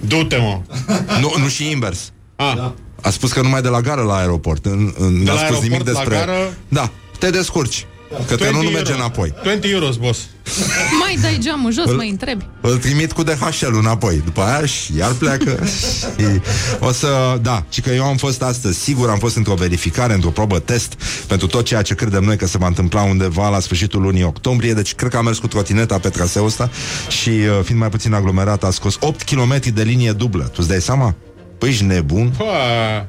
[0.00, 0.60] Du-te, mă.
[1.20, 2.12] Nu, nu și invers.
[2.36, 2.70] Ah.
[3.00, 4.66] A spus că numai de la gară la aeroport.
[4.66, 6.16] În, în, De n-a la spus nimic aeroport la despre...
[6.16, 6.56] gară?
[6.68, 7.86] Da, te descurci.
[8.08, 9.02] Că 20 trenul nu merge euro.
[9.02, 9.34] înapoi.
[9.44, 10.18] 20 euros, boss.
[11.00, 12.44] Mai dai geamul jos, Îl- mai întrebi.
[12.60, 15.64] Îl trimit cu DHL înapoi După aia și iar pleacă
[16.16, 16.40] și
[16.80, 20.30] O să, da, și că eu am fost astăzi Sigur am fost într-o verificare, într-o
[20.30, 20.94] probă test
[21.26, 24.72] Pentru tot ceea ce credem noi că se va întâmpla Undeva la sfârșitul lunii octombrie
[24.72, 26.70] Deci cred că am mers cu trotineta pe traseul ăsta
[27.08, 30.68] Și uh, fiind mai puțin aglomerat A scos 8 km de linie dublă Tu îți
[30.68, 31.14] dai seama?
[31.58, 32.32] Păi ești nebun?
[32.36, 32.44] Pă,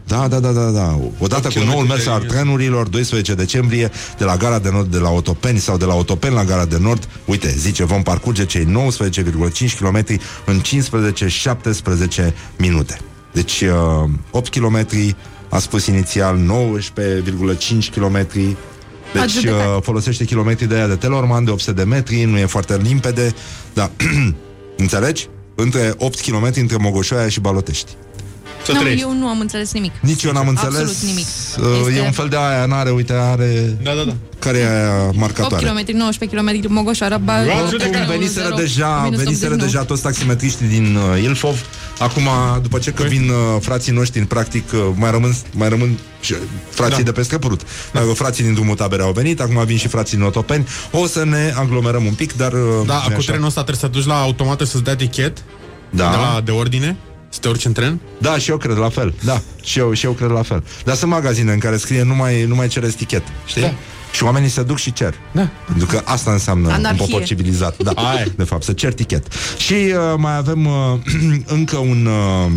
[0.05, 0.99] Da, da, da, da, da.
[1.19, 2.33] Odată cu kilometri noul de mers al linie.
[2.33, 6.33] trenurilor, 12 decembrie, de la gara de nord de la Otopeni sau de la Otopeni
[6.33, 10.03] la gara de nord, uite, zice, vom parcurge cei 19,5 km
[10.45, 12.97] în 15-17 minute.
[13.33, 14.87] Deci, uh, 8 km,
[15.49, 18.27] a spus inițial 19,5 km,
[19.13, 19.75] deci Adjudecat.
[19.75, 23.33] uh, folosește kilometri de aia de Telorman de 800 de metri, nu e foarte limpede,
[23.73, 23.91] dar
[24.77, 25.27] înțelegi?
[25.55, 27.91] Între 8 km între Mogoșoaia și Balotești.
[28.68, 29.03] Să Nu, trăiești.
[29.05, 29.91] eu nu am înțeles nimic.
[30.01, 30.80] Nici eu n-am înțeles.
[30.80, 31.26] Absolut nimic.
[31.59, 33.78] Uh, Este E un fel de aia, n-are, uite, are...
[33.84, 34.13] Da, da, da.
[34.39, 35.65] Care e aia 8 marcatoare?
[35.65, 38.07] km, 19 km, Mogoșoara, ba, Luați Oricum, judecat.
[38.07, 39.57] veniseră deja, minus veniseră 89.
[39.72, 41.65] deja toți taximetriștii din uh, Ilfov.
[41.99, 42.28] Acum,
[42.61, 43.11] după ce că Păi?
[43.18, 46.39] vin uh, frații noștri, în practic, uh, mai rămân, mai rămân și, uh,
[46.70, 47.03] frații Da.
[47.03, 47.61] de pe Scăpurut.
[47.93, 47.99] Da.
[48.13, 50.68] Frații din drumul tabere au venit, acum vin și frații din Otopeni.
[50.91, 52.51] O să ne aglomerăm un pic, dar...
[52.53, 53.32] uh, Da, nu-i cu așa?
[53.32, 55.38] trenul ăsta trebuie să te duci la automată să-ți dea tichet
[55.89, 56.09] Da.
[56.09, 56.97] de, la, de ordine,
[57.30, 57.99] să te urci în tren.
[58.17, 59.13] Da, și eu cred la fel.
[59.23, 60.63] Da, și eu, și eu cred la fel.
[60.86, 63.61] Dar sunt magazine în care scrie nu mai, nu mai cereți tichet, știi?
[63.61, 63.73] Da.
[64.11, 65.13] Și oamenii se duc și cer.
[65.32, 65.49] Da.
[65.65, 67.01] Pentru că asta înseamnă Anarhie.
[67.01, 67.78] un popor civilizat.
[67.84, 68.32] Da, Aia e.
[68.36, 69.28] de fapt, să cer tichet.
[69.57, 70.73] Și uh, mai avem uh,
[71.57, 72.05] încă un...
[72.05, 72.51] Uh,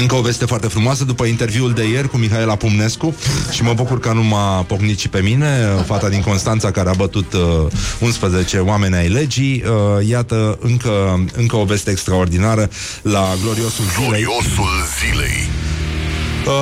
[0.00, 3.14] încă o veste foarte frumoasă după interviul de ieri cu Mihaela Pumnescu
[3.50, 6.88] și mă bucur că nu m-a pocnit și pe mine, uh, fata din Constanța care
[6.88, 7.66] a bătut uh,
[8.00, 9.62] 11 oameni ai legii.
[9.66, 12.70] Uh, iată, încă, încă o veste extraordinară
[13.02, 14.22] la gloriosul zilei.
[14.22, 14.68] Gloriosul
[14.98, 15.65] zilei.
[16.46, 16.52] Uh,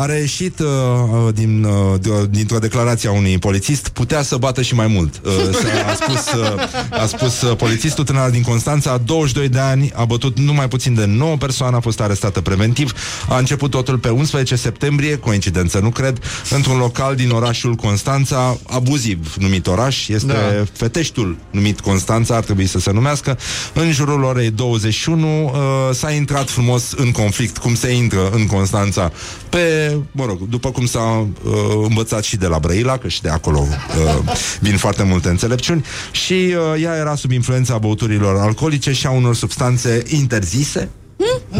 [0.00, 4.62] a reieșit uh, uh, din, uh, de- dintr-o declarație a unui polițist putea să bată
[4.62, 5.20] și mai mult.
[5.24, 9.92] Uh, s- a spus, uh, a spus uh, polițistul tânăr din Constanța, 22 de ani,
[9.94, 12.92] a bătut numai puțin de 9 persoane, a fost arestată preventiv.
[13.28, 16.18] A început totul pe 11 septembrie, coincidență nu cred,
[16.50, 20.64] într-un local din orașul Constanța, abuziv numit oraș, este Da.
[20.72, 23.38] Feteștul numit Constanța, ar trebui să se numească.
[23.72, 25.50] În jurul orei 21 uh,
[25.94, 29.12] s-a intrat frumos în conflict, cum se intră în Constanța,
[29.48, 31.52] pe, mă rog, după cum s-a uh,
[31.88, 36.32] învățat și de la Brăila, că și de acolo uh, vin foarte multe înțelepciuni, și
[36.32, 40.88] uh, ea era sub influența băuturilor alcoolice și a unor substanțe interzise,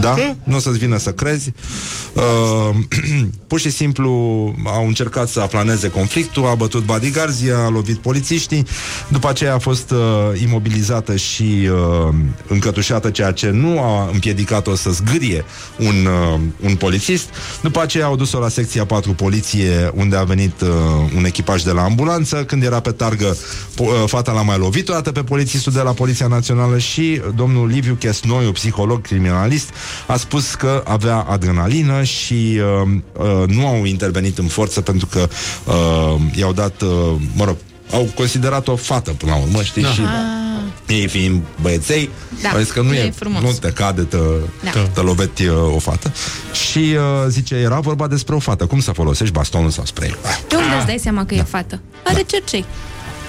[0.01, 0.14] da?
[0.45, 1.53] Nu o să-ți vină să crezi.
[2.12, 2.76] Uh,
[3.47, 4.11] pur și simplu
[4.64, 8.66] au încercat să aplaneze conflictul, a bătut bodyguards, a lovit polițiștii,
[9.09, 12.14] după aceea a fost uh, imobilizată și uh,
[12.47, 15.45] încătușată, ceea ce nu a împiedicat-o să zgârie
[15.79, 17.29] un, uh, un polițist.
[17.62, 20.68] După aceea au dus-o la secția 4 poliție, unde a venit uh,
[21.16, 22.45] un echipaj de la ambulanță.
[22.45, 23.37] Când era pe targă,
[23.74, 27.20] po- uh, fata l-a mai lovit o dată pe polițistul de la Poliția Națională și
[27.35, 29.68] domnul Liviu Chesnoiu, psiholog criminalist,
[30.07, 35.29] a spus că avea adrenalină și uh, uh, nu au intervenit în forță pentru că
[35.64, 36.89] uh, i-au dat, uh,
[37.35, 37.57] mă rog,
[37.93, 39.83] au considerat o fată până la urmă, știi?
[39.83, 39.89] Da.
[39.89, 40.01] Și
[40.87, 42.11] ei fiind băieței,
[42.43, 43.43] Da, au zis că nu e e, frumos.
[43.43, 44.16] nu te cade, te,
[44.64, 44.71] Da.
[44.71, 46.12] te, te loveti uh, o fată.
[46.69, 48.66] Și uh, zice, era vorba despre o fată.
[48.66, 50.16] Cum să folosești bastonul sau spray?
[50.49, 51.81] De unde îți dai seama că e fată?
[52.05, 52.64] Are cercei.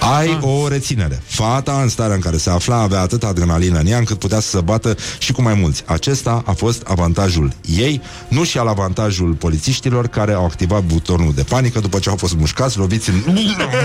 [0.00, 1.22] Ai o reținere.
[1.26, 4.48] Fata, în starea în care se afla, avea atât adrenalină în ea încât putea să
[4.48, 5.82] se bată și cu mai mulți.
[5.86, 11.42] Acesta a fost avantajul ei, nu și al avantajul polițiștilor care au activat butonul de
[11.42, 13.38] panică după ce au fost mușcați, loviți în...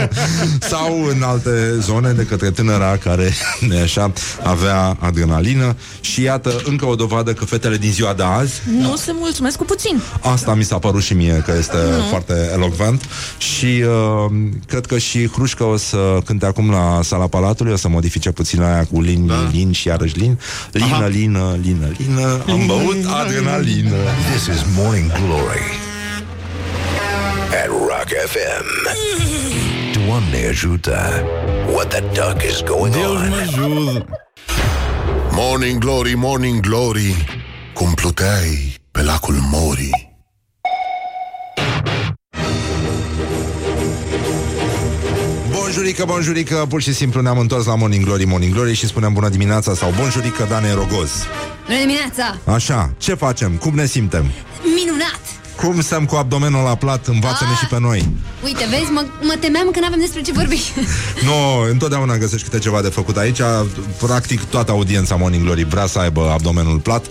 [0.71, 3.33] sau în alte zone de către tânăra care,
[3.67, 4.11] nu așa,
[4.43, 5.75] avea adrenalină.
[6.01, 9.65] Și iată, încă o dovadă că fetele din ziua de azi Nu se mulțumesc cu
[9.65, 10.01] puțin.
[10.19, 12.03] Asta mi s-a părut și mie că este Nu.
[12.09, 13.01] foarte elocvent
[13.37, 14.31] și uh,
[14.67, 18.61] cred că și Hrușcă o să cânte acum la sala Palatului, o să modifice puțin
[18.61, 19.49] aia cu lin, da.
[19.51, 20.39] lin și iarăși lin.
[20.71, 21.07] Lină, Aha.
[21.07, 23.95] lină, lină, lină, am băut adrenalină.
[24.33, 25.83] This is Morning Glory
[27.63, 28.67] at Rock FM.
[30.05, 31.23] Doamne ajută!
[31.73, 34.05] What the duck is going on?
[35.31, 37.25] Morning Glory, Morning Glory
[37.73, 40.04] Cum pluteai pe lacul Mori
[45.75, 49.29] Bonjurică, bonjurică, pur și simplu ne-am întors la Morning Glory, Morning Glory și spunem bună
[49.29, 51.11] dimineața sau bonjurică, Dane Rogoz.
[51.65, 52.37] Bună dimineața!
[52.45, 53.51] Așa, ce facem?
[53.51, 54.25] Cum ne simtem?
[54.75, 55.21] Minunat!
[55.55, 57.07] Cum stăm cu abdomenul la plat?
[57.07, 57.57] Învață-ne Ah.
[57.57, 58.09] și pe noi.
[58.43, 60.61] Uite, vezi, mă, mă temeam că n-avem despre ce vorbi.
[61.27, 63.39] Nu, întotdeauna găsești câte ceva de făcut aici.
[63.97, 67.05] Practic, toată audiența Morning Glory vrea să aibă abdomenul plat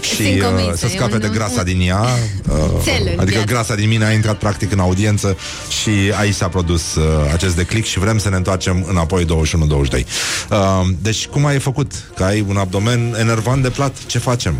[0.00, 2.00] și Sunt convinsă, uh, să e scape un- de grasa un- din ea.
[2.50, 2.54] Uh,
[2.84, 3.44] Cel în adică viață.
[3.52, 5.36] grasa din mine a intrat practic în audiență
[5.82, 10.06] și aici s-a produs uh, acest declic și vrem să ne întoarcem înapoi 21-22.
[10.50, 11.92] Uh, deci, cum ai făcut?
[12.16, 13.96] Că ai un abdomen enervant de plat?
[14.06, 14.54] Ce facem?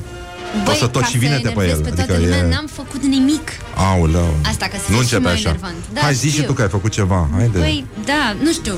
[0.70, 1.82] O să tot ca și vinete pe enervez el.
[1.84, 2.48] pe toată Adică lumea, e...
[2.54, 3.48] n-am făcut nimic.
[3.74, 4.34] Aoleu.
[4.44, 5.48] Asta ca să nu fie și începe mai așa.
[5.48, 5.74] enervant.
[5.92, 6.44] Da, Hai, zi și știu.
[6.46, 7.28] tu că ai făcut ceva.
[7.36, 7.58] Haide.
[7.58, 8.74] Păi, da, nu știu.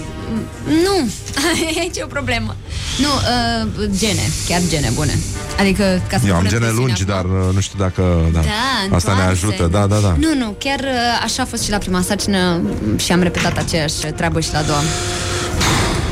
[0.84, 0.96] Nu,
[1.80, 2.56] aici e o problemă.
[2.98, 5.18] Nu, uh, gene, chiar gene bune.
[5.58, 7.14] Adică, ca să Eu am pună gene presiune lungi, acum.
[7.14, 8.02] dar uh, nu știu dacă...
[8.32, 9.44] Da, Da, Asta ne întoarse.
[9.46, 10.16] ajută, da, da, da.
[10.18, 12.60] Nu, nu, chiar uh, așa a fost și la prima sarcină
[12.96, 14.82] și am repetat aceeași treabă și la a doua.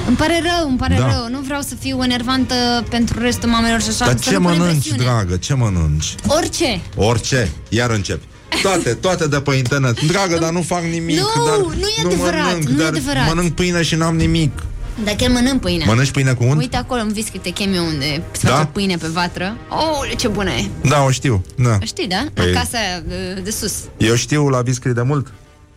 [0.06, 1.06] Îmi pare rău, îmi pare Da.
[1.06, 1.28] rău.
[1.30, 2.54] Nu vreau să fiu enervantă
[2.90, 4.04] pentru restul mamelor și așa.
[4.04, 5.02] Dar să ce nu punem mănânci, presiune.
[5.04, 5.36] dragă?
[5.36, 6.14] Ce mănânci?
[6.26, 6.80] Orice.
[6.96, 7.50] Orice.
[7.68, 8.24] Iar începi.
[8.62, 10.00] Toate, toate de pe internet.
[10.06, 11.16] Dragă, dar nu fac nimic.
[11.18, 13.26] Nu, dar nu e adevărat, mănânc, nu e dar adevărat.
[13.26, 14.62] Mănânc pâine și n-am nimic.
[15.04, 15.84] Dar chiar mănânc pâine.
[15.86, 16.60] Mănânci pâine cu unt?
[16.60, 18.54] Uite acolo în visc te chem eu unde se Da?
[18.54, 19.56] face pâine pe vatră.
[19.68, 20.68] Oh, ce bună e!
[20.88, 21.44] Da, o știu.
[21.56, 21.78] Da.
[21.84, 22.24] Știi, da?
[22.34, 23.72] Păi- Acasă aia de, de sus.
[23.96, 25.26] Eu știu la Viscri de mult.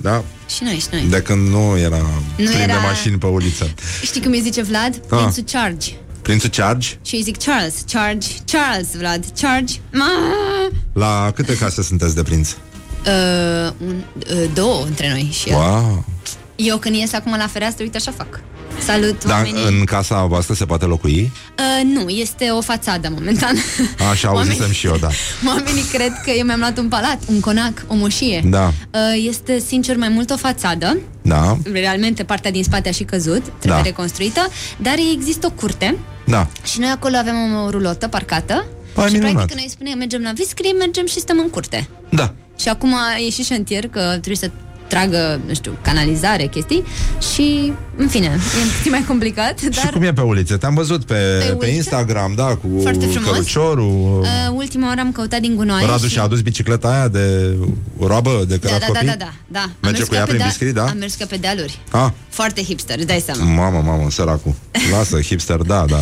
[0.01, 0.23] Da?
[0.55, 1.05] Și noi, și noi.
[1.09, 3.69] De când nu era Nu plin de era- mașini pe uliță.
[4.01, 4.95] Știi cum îi zice Vlad?
[5.09, 5.17] Ah.
[5.17, 5.91] Prințul Charge.
[6.21, 9.73] Prințul Charge, Și îi zic Charles, Charge, Charles, Vlad, Charge.
[9.91, 10.09] Ma!
[10.93, 12.49] la câte case sunteți de prinț?
[13.05, 14.03] Uh, un,
[14.33, 15.55] uh, două între noi și el.
[15.55, 16.05] Wow.
[16.55, 18.39] Eu când ies acum la fereastră, uite așa fac.
[18.85, 19.63] Salut Dar oamenii.
[19.79, 21.31] în casa voastră se poate locui?
[21.57, 23.55] Uh, nu, este o fațadă momentan.
[24.11, 25.07] Așa auzisem Oamenii- și eu, da.
[25.47, 28.41] Oamenii cred că eu mi-am luat un palat, un conac, o moșie.
[28.45, 28.65] Da.
[28.93, 30.97] Uh, este, sincer, mai mult o fațadă.
[31.21, 33.81] Da, Realmente, partea din spate a și căzut, trebuie Da.
[33.81, 34.47] reconstruită,
[34.77, 36.47] dar există o curte da.
[36.63, 37.35] și noi acolo avem
[37.65, 38.65] o rulotă parcată.
[38.93, 39.31] Păi, și minunat.
[39.33, 41.87] practic când noi spunem mergem la Viscri, mergem și stăm în curte.
[42.09, 42.33] Da.
[42.59, 42.93] Și acum
[43.25, 44.51] e și șantier că trebuie să
[44.89, 46.83] tragă, nu știu, canalizare, chestii
[47.33, 50.57] și, în fine, e puțin mai complicat, Și dar cum e pe ulițe?
[50.57, 51.75] Te-am văzut pe, Pe pe, ulițe?
[51.75, 53.29] Instagram, da, cu Foarte frumos.
[53.31, 54.19] căruciorul.
[54.21, 56.11] uh, ultima oară am căutat din gunoaie Radu și...
[56.11, 57.55] și-a adus bicicleta aia de
[57.99, 59.07] roabă de Da, cărat da, da, copii?
[59.07, 59.59] da, da, da.
[59.61, 60.83] Am Merge mers cu ca ea pe prin deal- biscuit, da?
[60.85, 61.79] Am mers ca pe dealuri.
[61.91, 63.43] Ah, Foarte hipster, îți dai seama.
[63.43, 64.53] mamă, mamă, săracul.
[64.91, 65.97] Lasă, hipster, da, da.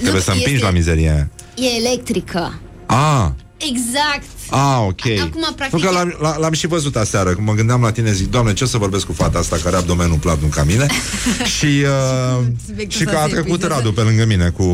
[0.00, 1.30] Trebuie să este- împingi la mizeria aia.
[1.56, 2.60] E electrică.
[2.86, 3.26] Ah,
[3.70, 4.24] Exact.
[4.50, 5.00] ah, ok.
[5.20, 8.12] Acum, practic- Nu că l-am, l- l-am și văzut aseară, când mă gândeam la tine,
[8.12, 10.64] zic, doamne, ce o să vorbesc cu fata asta care are abdomenul plat nu ca
[10.64, 10.86] mine?
[11.58, 13.74] și, uh, Subiectul și că a ăsta se trecut epuizează.
[13.74, 14.64] Radu pe lângă mine cu,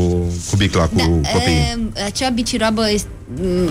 [0.49, 1.91] cu bicla, cu Da, copiii.
[1.95, 3.07] e, acea biciroabă este,
[3.41, 3.69] m, e,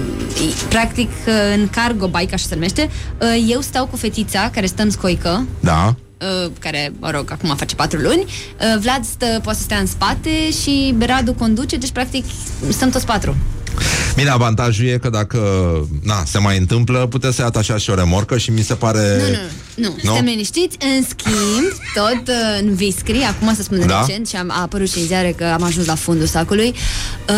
[0.69, 1.11] practic
[1.55, 2.91] în cargo bike, așa se numește.
[3.21, 5.95] E, Eu stau cu fetița care stă în scoică, Da.
[6.19, 8.25] e, care, mă rog, acum face patru luni.
[8.75, 12.25] E, Vlad stă, poate să stea în spate și Radu conduce, deci practic
[12.69, 13.37] stăm toți patru.
[14.15, 15.39] Bine, avantajul e că dacă
[16.03, 19.01] na, se mai întâmplă, puteți să-i atașați și o remorcă și mi se pare...
[19.19, 20.05] Nu, nu, nu, nu.
[20.05, 20.77] Suntem liniștiți.
[20.97, 24.01] În schimb, tot uh, în Viscri, acum să spun Da?
[24.07, 27.35] recent și am, a apărut și în ziare că am ajuns la fundul sacului, uh,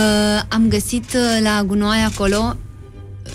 [0.49, 2.57] am găsit uh, la gunoaie acolo,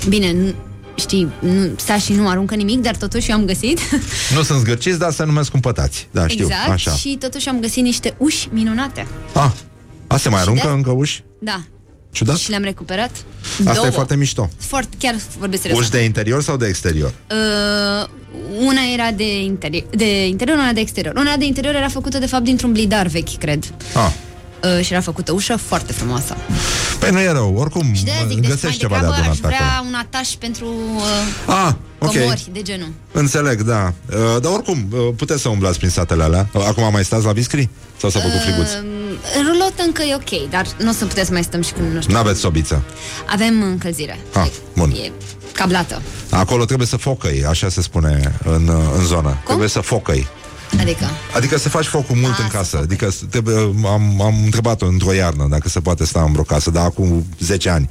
[0.10, 0.54] bine, nu,
[0.96, 3.80] știi, nu, sta și nu aruncă nimic, dar totuși eu am găsit.
[4.36, 6.08] Nu sunt zgârciți, dar se numesc cumpătați.
[6.12, 6.92] Da, știu, exact, așa.
[6.92, 9.08] și totuși am găsit niște uși minunate.
[9.34, 9.52] Ah,
[10.08, 11.24] a, se mai Și aruncă de- încă uși?
[11.40, 11.62] Da.
[12.16, 12.38] Ciudat?
[12.38, 13.12] Și le-am recuperat.
[13.60, 13.88] Asta Două.
[13.88, 14.50] e foarte mișto.
[14.58, 15.80] Foarte, chiar vorbesc serios.
[15.80, 17.14] Uși de interior sau de exterior?
[17.32, 18.08] Uh,
[18.66, 21.14] una era de interior, de interior, una de exterior.
[21.18, 23.64] Una de interior era făcută, de fapt, dintr-un blidar vechi, cred.
[23.94, 24.12] Ah.
[24.78, 26.36] Uh, și era făcută ușă foarte frumoasă.
[27.00, 29.22] Păi nu e rău, oricum Și de aia zic, deci mai găsești ceva de degrabă
[29.22, 29.88] aș adunat pe vrea acolo.
[29.90, 30.66] un ataș pentru
[30.96, 32.12] uh, Ah, ok.
[32.18, 32.88] comori de genul.
[33.12, 33.94] Înțeleg, da.
[34.10, 36.48] Uh, dar oricum, uh, puteți să umblați prin satele alea.
[36.54, 37.70] Uh, Acum mai stați la Viscri?
[38.00, 38.70] Sau s-a făcut friguț?
[38.72, 38.95] Uh, în
[39.48, 42.02] rulotă încă e ok, dar nu o să puteți să mai stăm și când nu
[42.02, 42.14] știu.
[42.14, 42.84] N-aveți sobiță.
[43.30, 44.20] Avem încălzire.
[44.34, 44.92] Ah, bun.
[44.92, 45.12] E
[45.54, 46.02] cablată.
[46.30, 49.38] Acolo trebuie să focăi, așa se spune în, uh, în zonă.
[49.46, 50.28] Trebuie să focăi.
[50.80, 52.78] Adică, Adică să faci focul mult Ah, în să casă.
[52.78, 56.70] Adică să- trebuie, am, am întrebat-o într-o iarnă dacă se poate sta în vreo casă,
[56.72, 57.90] dar acum 10 ani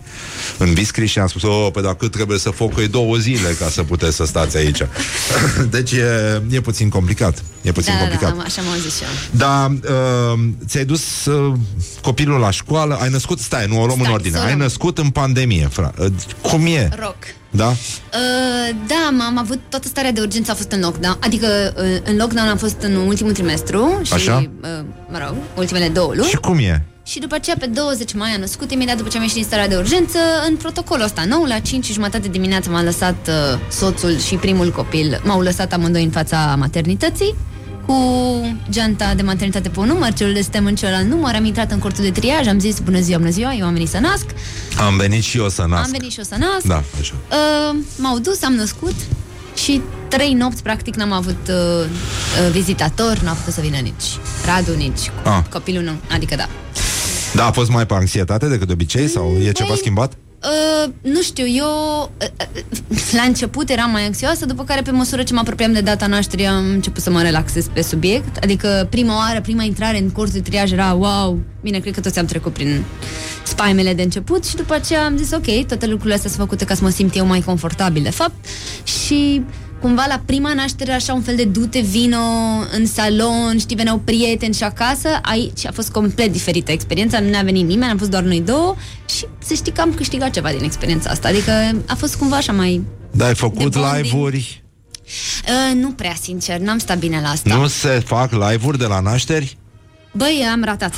[0.58, 3.82] în Viscri și am spus, oh, pe dacă trebuie să focăi două zile ca să
[3.82, 4.80] puteți să stați aici.
[5.70, 7.42] deci e, e puțin complicat.
[7.62, 8.34] E puțin da, da, complicat.
[8.34, 9.08] da, am- așa m-am zis și eu.
[9.30, 11.54] Dar uh, ți-ai dus uh,
[12.02, 14.48] copilul la școală, ai născut, stai, nu o luăm Stai, în ordine, să o ai
[14.48, 14.58] luăm.
[14.62, 15.92] născut în pandemie, fra.
[15.98, 16.06] Uh,
[16.42, 16.88] cum e?
[17.00, 17.16] Rock.
[17.56, 17.68] Da?
[17.68, 21.16] Uh, da, am, am avut toată starea de urgență a fost în lockdown.
[21.20, 24.50] Adică uh, în lockdown am fost în ultimul trimestru și, Așa?
[24.62, 24.68] Uh,
[25.10, 26.28] mă rog, ultimele două luni.
[26.28, 26.84] Și cum e?
[27.06, 29.68] Și după aceea, pe 20 mai, a născut, imediat după ce am ieșit din starea
[29.68, 30.18] de urgență,
[30.48, 34.70] în protocolul ăsta nou, la 5 și jumătate dimineața m-a lăsat uh, soțul și primul
[34.70, 37.34] copil, m-au lăsat amândoi în fața maternității,
[37.86, 37.94] cu
[38.70, 41.78] geanta de maternitate pe un număr, celul de stem în celălalt număr, am intrat în
[41.78, 44.26] cortul de triaj, am zis bună ziua, bună ziua, eu am venit să nasc,
[44.78, 45.84] Am venit și eu să nasc.
[45.84, 47.14] am venit și eu să nasc, Da, așa.
[47.30, 48.94] Uh, m-au dus, am născut
[49.54, 54.04] și trei nopți, practic, n-am avut uh, uh, vizitator, n-a putut să vină nici
[54.46, 55.42] Radu, nici Ah.
[55.50, 56.48] copilul nu, adică da.
[57.34, 60.16] Da, a fost mai pe anxietate decât de obicei sau e ceva Băi, schimbat?
[60.44, 62.28] Uh, nu știu, eu uh,
[62.88, 66.06] uh, la început eram mai anxioasă, după care pe măsură ce mă apropiam de data
[66.06, 68.36] nașterii am început să mă relaxez pe subiect.
[68.36, 72.18] Adică prima oară, prima intrare în curs de triaj era wow, bine, cred că toți
[72.18, 72.84] am trecut prin
[73.44, 76.74] spaimele de început și după aceea am zis ok, toate lucrurile astea sunt făcute ca
[76.74, 78.46] să mă simt eu mai confortabil de fapt
[78.84, 79.42] și
[79.84, 82.16] cumva la prima naștere așa un fel de dute vino
[82.72, 87.42] în salon, știi, veneau prieteni și acasă, aici a fost complet diferită experiența, nu ne-a
[87.42, 88.76] venit nimeni, am fost doar noi două
[89.08, 91.52] și să știi că am câștigat ceva din experiența asta, adică
[91.86, 92.82] a fost cumva așa mai...
[93.10, 94.04] Da, ai făcut de bonding.
[94.04, 94.62] live-uri?
[95.48, 97.56] Uh, nu prea sincer, n-am stat bine la asta.
[97.56, 99.56] Nu se fac live-uri de la nașteri?
[100.12, 100.94] Băi, am ratat.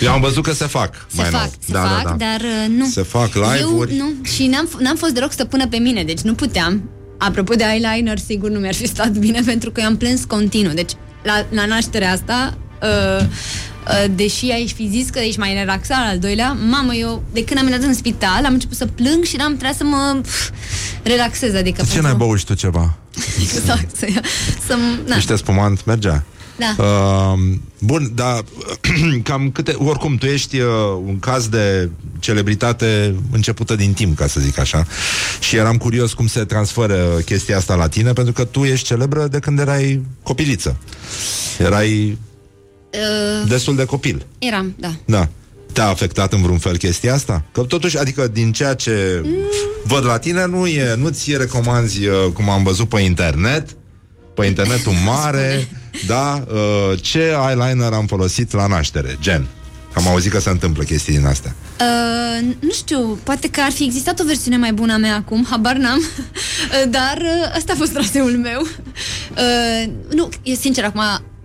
[0.00, 1.06] Eu am văzut că se fac.
[1.08, 1.50] Se mai fac, nou.
[1.66, 2.16] se da, fac, da, da.
[2.16, 2.86] dar uh, nu.
[2.86, 3.96] Se fac live-uri.
[3.96, 6.90] Eu nu, și n-am, f- n-am fost deloc stăpână pe mine, deci nu puteam.
[7.20, 10.72] Apropo de eyeliner, sigur nu mi-ar fi stat bine pentru că eu am plâns continuu.
[10.72, 10.92] Deci,
[11.22, 16.18] la, la nașterea asta, uh, uh, deși ai fi zis că ești mai relaxat al
[16.18, 19.56] doilea, mamă, eu, de când am intrat în spital, am început să plâng și n-am
[19.56, 20.50] trebuit să mă pf,
[21.02, 21.82] relaxez, adică...
[21.82, 22.98] De ce pentru- n-ai băut și tu ceva?
[23.42, 24.06] Exact, să,
[24.66, 24.76] să
[25.06, 25.14] na.
[25.14, 26.24] Niște spumant mergea?
[26.60, 26.82] Da.
[26.84, 27.38] Uh,
[27.78, 28.44] bun, dar
[29.22, 29.74] cam câte...
[29.78, 30.66] Oricum, tu ești uh,
[31.06, 34.86] un caz de celebritate începută din timp, ca să zic așa.
[35.40, 39.26] Și eram curios cum se transferă chestia asta la tine, pentru că tu ești celebră
[39.26, 40.76] de când erai copiliță.
[41.58, 42.18] Erai
[42.92, 44.26] Uh, destul de copil.
[44.38, 44.92] eram, da.
[45.04, 45.28] Da.
[45.72, 47.44] Te-a afectat în vreun fel chestia asta?
[47.52, 49.24] Că totuși, adică din ceea ce
[49.84, 53.76] văd la tine, nu e, nu ți recomanzi, uh, cum am văzut pe internet,
[54.34, 55.68] pe internetul mare,
[56.06, 57.18] da, uh, ce
[57.48, 59.46] eyeliner am folosit la naștere, gen.
[59.94, 61.54] Am auzit că se întâmplă chestii din astea.
[61.80, 65.46] Uh, nu știu, poate că ar fi existat o versiune mai bună a mea acum,
[65.50, 68.60] habar n-am, Uh, dar uh, ăsta a fost traseul meu.
[68.60, 71.02] Uh, nu, e sincer, acum,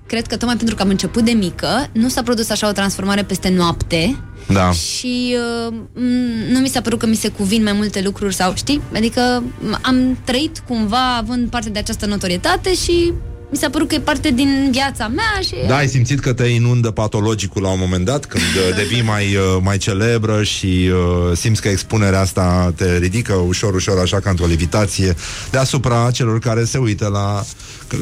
[0.08, 3.24] cred că tocmai pentru că am început de mică, nu s-a produs așa o transformare
[3.24, 4.18] peste noapte
[4.48, 4.72] Da.
[4.72, 5.36] și
[5.68, 8.82] uh, m- nu mi s-a părut că mi se cuvin mai multe lucruri sau, știi,
[8.96, 13.14] adică m- am trăit cumva având parte de această notorietate și
[13.56, 15.56] mi s-a părut că e parte din viața mea și...
[15.68, 19.36] Da, ai simțit că te inundă patologicul la un moment dat, când uh, devii mai,
[19.36, 24.30] uh, mai celebră și uh, simți că expunerea asta te ridică ușor, ușor, așa ca
[24.30, 25.16] într-o levitație
[25.52, 27.44] deasupra celor care se uită la...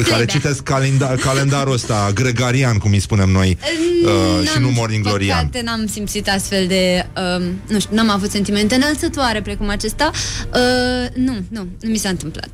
[0.10, 3.58] care citesc calenda- calendarul ăsta gregarian, cum îi spunem noi,
[4.04, 5.38] uh, și nu Morning Glorian.
[5.38, 7.06] Păcate n-am simțit astfel de,
[7.38, 10.12] um, nu știu, n-am avut sentimente înălțătoare precum acesta.
[10.54, 12.50] Uh, nu, nu, nu mi s-a întâmplat.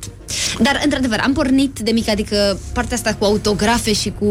[0.62, 2.58] Dar, într-adevăr, am pornit de mic, adică
[2.90, 4.26] partea asta cu autografe și cu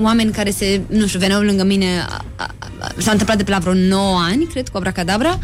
[0.00, 3.50] oameni care se, nu știu, veneau lângă mine, a, a, a, s-a întâmplat de pe
[3.50, 5.38] la vreo 9 ani, cred, cu Abracadabra.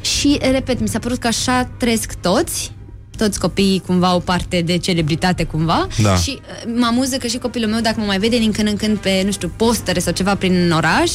[0.00, 2.72] Și, repet, mi s-a părut că așa trăiesc toți,
[3.16, 6.16] toți copiii cumva au parte de celebritate cumva Da.
[6.16, 8.76] și uh, mă amuză că și copilul meu dacă mă mai vede din când în
[8.76, 11.10] când pe, nu știu, postere sau ceva prin oraș,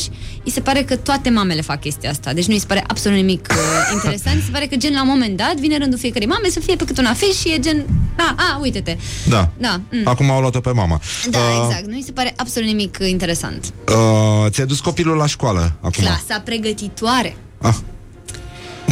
[0.46, 2.34] îi se pare că toate mamele fac chestia asta.
[2.34, 3.58] Deci nu îi se pare absolut nimic uh,
[3.94, 4.36] interesant.
[4.36, 6.76] Îi se pare că gen la un moment dat vine rândul fiecărei mame să fie
[6.76, 7.86] pe cât un afiș și e gen,
[8.18, 8.98] a, a, uite-te.
[9.30, 9.50] Da.
[9.58, 10.02] Da, mm.
[10.04, 11.00] Acum au luat-o pe mama.
[11.30, 11.86] Da, Uh, exact.
[11.88, 13.74] Nu îi se pare absolut nimic uh, interesant.
[13.88, 16.04] Uh, ți-ai dus copilul la școală acum.
[16.04, 17.36] Clasa pregătitoare.
[17.62, 17.76] Ah.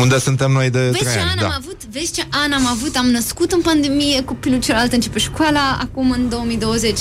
[0.02, 1.46] Unde suntem noi de Vezi trei ce ani, an da.
[1.46, 1.78] am avut?
[1.92, 2.96] Vezi ce an am avut?
[2.96, 7.00] Am născut în pandemie, copilul celălalt începe școala acum în 2020.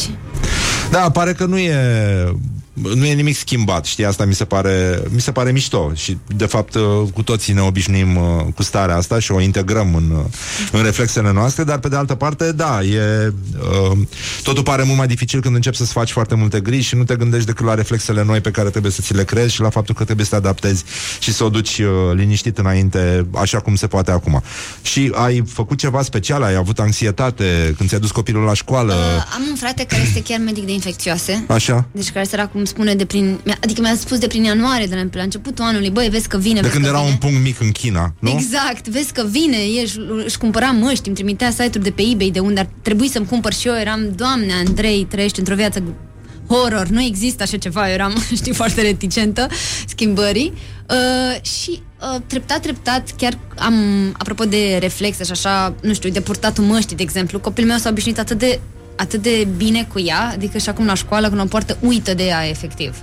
[0.91, 1.75] Da, pare că nu e
[2.95, 6.47] nu e nimic schimbat, știi, asta mi se pare mi se pare mișto și de
[6.47, 6.83] fapt uh,
[7.15, 8.23] cu toții ne obișnuim uh,
[8.55, 10.25] cu starea asta și o integrăm în, uh,
[10.73, 13.33] în reflexele noastre, dar pe de altă parte, da, e
[13.91, 13.99] uh,
[14.43, 17.17] totul pare mult mai dificil când începi să-ți faci foarte multe griji și nu te
[17.17, 19.95] gândești decât la reflexele noi pe care trebuie să ți le crezi și la faptul
[19.95, 20.85] că trebuie să te adaptezi
[21.19, 24.43] și să o duci uh, liniștit înainte, așa cum se poate acum.
[24.83, 29.35] Și ai făcut ceva special, ai avut anxietate când ți-ai dus copilul la școală, Uh,
[29.35, 31.45] am un frate care este chiar medic de infecțioase.
[31.49, 31.87] așa?
[31.93, 33.39] Deci care sărac, cum spune, de prin...
[33.45, 36.37] mi-a- Adică mi-a spus de prin ianuarie, de la, la începutul anului, băi, vezi că
[36.39, 37.11] vine, De vezi când că era vine.
[37.13, 38.31] un punct mic în China, nu?
[38.31, 42.31] Exact, vezi că vine, e, își, își cumpăra măști, îmi trimitea site-uri de pe eBay
[42.33, 45.83] de unde ar trebui să-mi cumpăr și eu, eram, doamne, Andrei, trăiești într-o viață
[46.49, 49.47] horror, nu există așa ceva, eu eram, știi, foarte reticentă
[49.87, 50.53] schimbării
[50.91, 51.71] uh, și
[52.15, 53.75] uh, treptat, treptat, chiar am,
[54.19, 57.89] apropo de reflexe și așa, nu știu, de purtatul măștii, de exemplu, copilul meu s-a
[57.91, 58.61] obișnuit atât de
[58.99, 62.25] atât de bine cu ea, adică și acum la școală când o poartă, uită de
[62.25, 62.97] ea efectiv.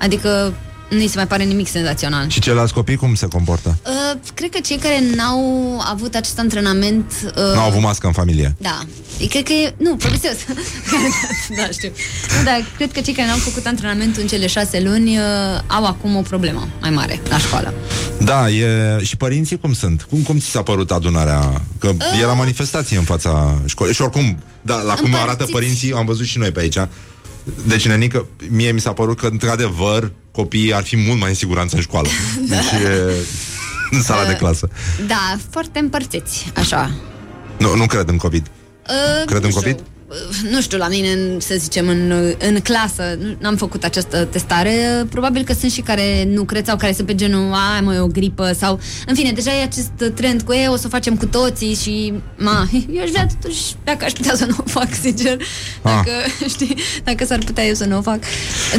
[0.00, 0.54] Adică
[0.90, 2.28] nu îi se mai pare nimic senzațional.
[2.28, 3.78] Și ceilalți copii cum se comportă?
[3.86, 5.42] Uh, cred că cei care n-au
[5.90, 7.12] avut acest antrenament...
[7.24, 8.54] Uh, Nu au avut mască în familie.
[8.58, 8.78] Da.
[9.18, 9.74] E, Cred că e...
[9.76, 10.38] Nu, povestesc.
[11.58, 11.90] da, știu.
[12.38, 15.22] Nu, dar cred că cei care n-au făcut antrenamentul în cele șase luni uh,
[15.66, 17.74] au acum o problemă mai mare la școală.
[18.18, 18.98] Da, e...
[19.02, 20.06] și părinții cum sunt?
[20.10, 21.62] Cum, cum ți s-a părut adunarea?
[21.78, 22.20] Că Uh.
[22.22, 23.94] era manifestație în fața școlii.
[23.94, 25.20] Și oricum, da, la cum Împărțiți.
[25.22, 26.76] arată părinții, am văzut și noi pe aici.
[27.66, 31.76] Deci, nenică, mie mi s-a părut că, într-adevăr, copiii ar fi mult mai în siguranță
[31.76, 32.08] în școală.
[32.52, 33.12] Deci, e...
[33.90, 34.68] în sala de clasă.
[35.06, 36.90] Da, foarte împărțiți, așa.
[37.58, 38.46] Nu, nu cred în COVID.
[38.46, 39.84] Uh, Cred nu în știu, COVID?
[40.08, 44.24] Uh, Nu știu, la mine, în- să zicem, în, în clasă, nu- n-am făcut această
[44.24, 45.04] testare.
[45.10, 47.98] Probabil că sunt și care nu cred sau care sunt pe genul, ai mă, e
[47.98, 48.80] o gripă sau...
[49.06, 52.12] În fine, deja e acest trend cu ei, o să o facem cu toții și...
[52.38, 55.36] Ma, eu aș vrea totuși, dacă aș putea să nu o fac, sincer.
[55.82, 56.10] Dacă,
[56.54, 58.18] știi, dacă s-ar putea eu să nu o fac.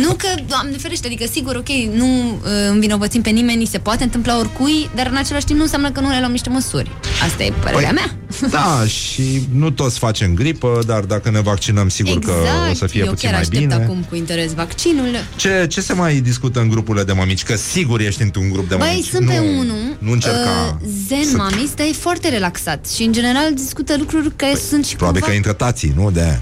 [0.02, 4.38] Nu că, doamne ferește, adică sigur, ok, nu uh, învinovățim pe nimeni, se poate întâmpla
[4.38, 6.92] oricui, dar în același timp nu înseamnă că nu ne luăm niște măsuri.
[7.24, 8.18] Asta e părerea mea.
[8.50, 12.32] Da, și nu toți facem gripă, dar dacă ne vaccinăm, sigur că
[12.72, 13.06] o să fie Exact.
[13.06, 13.74] eu puțin chiar mai aștept bine.
[13.74, 15.16] acum cu interes vaccinul.
[15.36, 17.44] Ce, ce se mai discută în grupurile de mămici?
[17.44, 19.06] Că sigur ești într-un grup de Băi, mămici.
[19.06, 20.78] sunt nu, pe unul Nu încerca...
[20.82, 24.86] uh, Zen să- Mamis, dar e foarte relaxat Și în general discută lucruri care sunt
[24.86, 26.12] și Probabil cumva că intră tații, nu?
[26.12, 26.40] De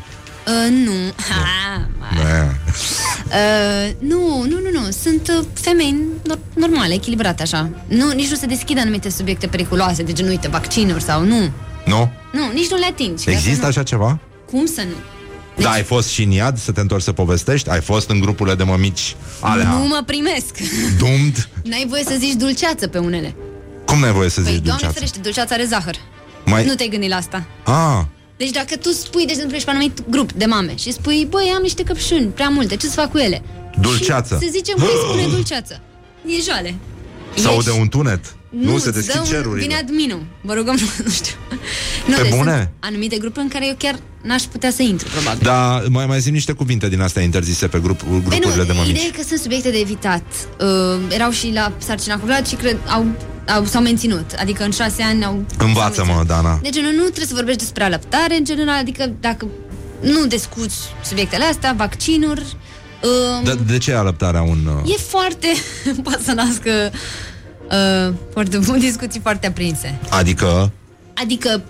[0.47, 0.91] uh, Nu
[1.29, 2.45] ha, de
[3.25, 5.95] uh, Nu, nu, nu, nu Sunt uh, femei
[6.31, 10.47] nor- normale, echilibrate așa nu, Nici nu se deschid anumite subiecte periculoase De genul, uite,
[10.47, 11.51] vaccinuri sau nu
[11.85, 12.11] Nu?
[12.33, 14.19] Nu, nici nu le atingi că Există nu- așa ceva?
[14.51, 14.95] Cum să nu?
[15.63, 17.69] Da, ai fost și în iad să te întorci să povestești?
[17.69, 20.57] Ai fost în grupurile de mămici alea Nu mă primesc
[20.97, 21.49] dumd?
[21.63, 23.35] N-ai voie să zici dulceață pe unele
[23.85, 24.93] Cum n-ai voie să zici Păi, doamne dulceață?
[24.93, 25.95] ferește, dulceața are zahăr
[26.45, 26.65] Mai...
[26.65, 28.03] Nu te-ai gândit la asta Ah,
[28.37, 31.51] Deci dacă tu spui, de exemplu, ești pe anumit grup de mame și spui, băi,
[31.55, 33.41] am niște căpșuni prea multe, ce să fac cu ele?
[33.81, 34.37] Dulceață.
[34.41, 35.81] Și se zice, băi, spune dulceață.
[36.25, 36.75] E jale.
[37.35, 38.35] sau Ești- de un tunet.
[38.49, 39.61] Nu, se îți deschid dă un- cerurile.
[39.67, 40.25] Vine adminul.
[40.41, 40.75] Vă rugăm,
[41.05, 41.33] nu știu.
[42.07, 42.51] Nu, Pe deci bune?
[42.55, 45.39] Sunt anumite grupuri în care eu chiar n-aș putea să intru, probabil.
[45.43, 48.77] Da, mai, mai zim niște cuvinte din astea interzise pe grup, Păi grupurile de nu,
[48.77, 48.89] mămici.
[48.91, 50.23] ideea e că sunt subiecte de evitat.
[50.59, 50.67] Uh,
[51.13, 53.05] erau și la sarcina copilată și cred, au,
[53.55, 54.31] au, s-au menținut.
[54.39, 55.43] Adică în șase ani au...
[55.57, 56.27] s-au Învață-mă, menținut.
[56.27, 56.59] Dana.
[56.61, 59.47] Deci nu, nu trebuie să vorbești despre alăptare, în general, adică dacă
[60.01, 62.41] nu discuți subiectele astea, vaccinuri,
[63.03, 64.57] uh, De, de ce e alăptarea un...
[64.83, 65.47] uh, e foarte...
[66.03, 66.71] poate să nască
[67.71, 69.99] uh, foarte bun, discuții foarte aprinse.
[70.09, 70.71] Adică...
[71.13, 71.61] Adică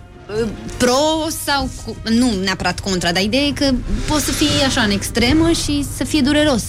[0.41, 0.47] uh,
[0.77, 1.69] pro sau...
[1.85, 3.71] Cu, nu neapărat contra, dar ideea e că
[4.07, 6.63] poți să fii așa în extremă și să fie dureros.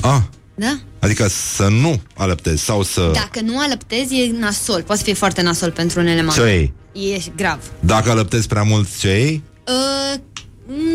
[0.00, 0.20] Ah,
[0.54, 0.78] Da?
[0.98, 3.10] adică să nu alăptezi sau să...
[3.12, 4.82] Dacă nu alăptezi, e nasol.
[4.82, 6.32] Poate să fie foarte nasol pentru unele mame.
[6.32, 6.72] Ce o iei?
[7.14, 7.58] E grav.
[7.80, 9.42] Dacă alăptezi prea mult, ce o iei?
[9.66, 10.20] Uh,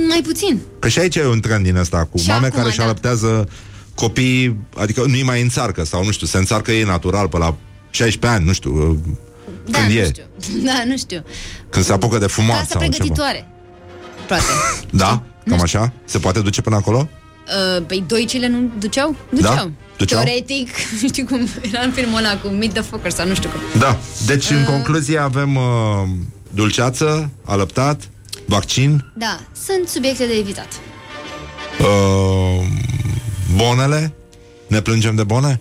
[0.10, 0.60] mai puțin.
[0.80, 2.84] Că și aici e un trend din ăsta cu Și mame acum, care își da.
[2.84, 3.50] alăptează
[4.00, 7.56] copii, adică nu-i mai înțarcă sau nu știu, se înțarcă ei natural pe la
[7.90, 8.98] 16 ani, nu știu, uh,
[9.66, 10.24] Da, când nu e, știu.
[10.68, 11.24] Da, nu știu.
[11.70, 12.92] când se apucă de fumat Casa sau ceva.
[12.96, 13.48] pregătitoare.
[14.28, 14.44] Poate.
[15.04, 15.24] Da?
[15.50, 15.94] Cam așa?
[16.06, 17.10] Se poate duce până acolo?
[17.78, 19.16] Uh, păi doicile nu duceau?
[19.30, 19.54] Duceau.
[19.56, 19.72] Da?
[19.98, 20.24] Duceau?
[20.24, 20.70] Teoretic,
[21.08, 23.80] știi cum era în filmul ăla cu Meet the Fucker sau nu știu cum.
[23.80, 23.98] Da.
[24.26, 25.64] Deci, în concluzie, avem uh,
[26.54, 28.10] dulceață, alăptat,
[28.46, 30.68] vaccin, Da, sunt subiecte de evitat.
[31.80, 32.66] uh,
[33.56, 34.14] bonele.
[34.68, 35.60] Ne plângem de bone?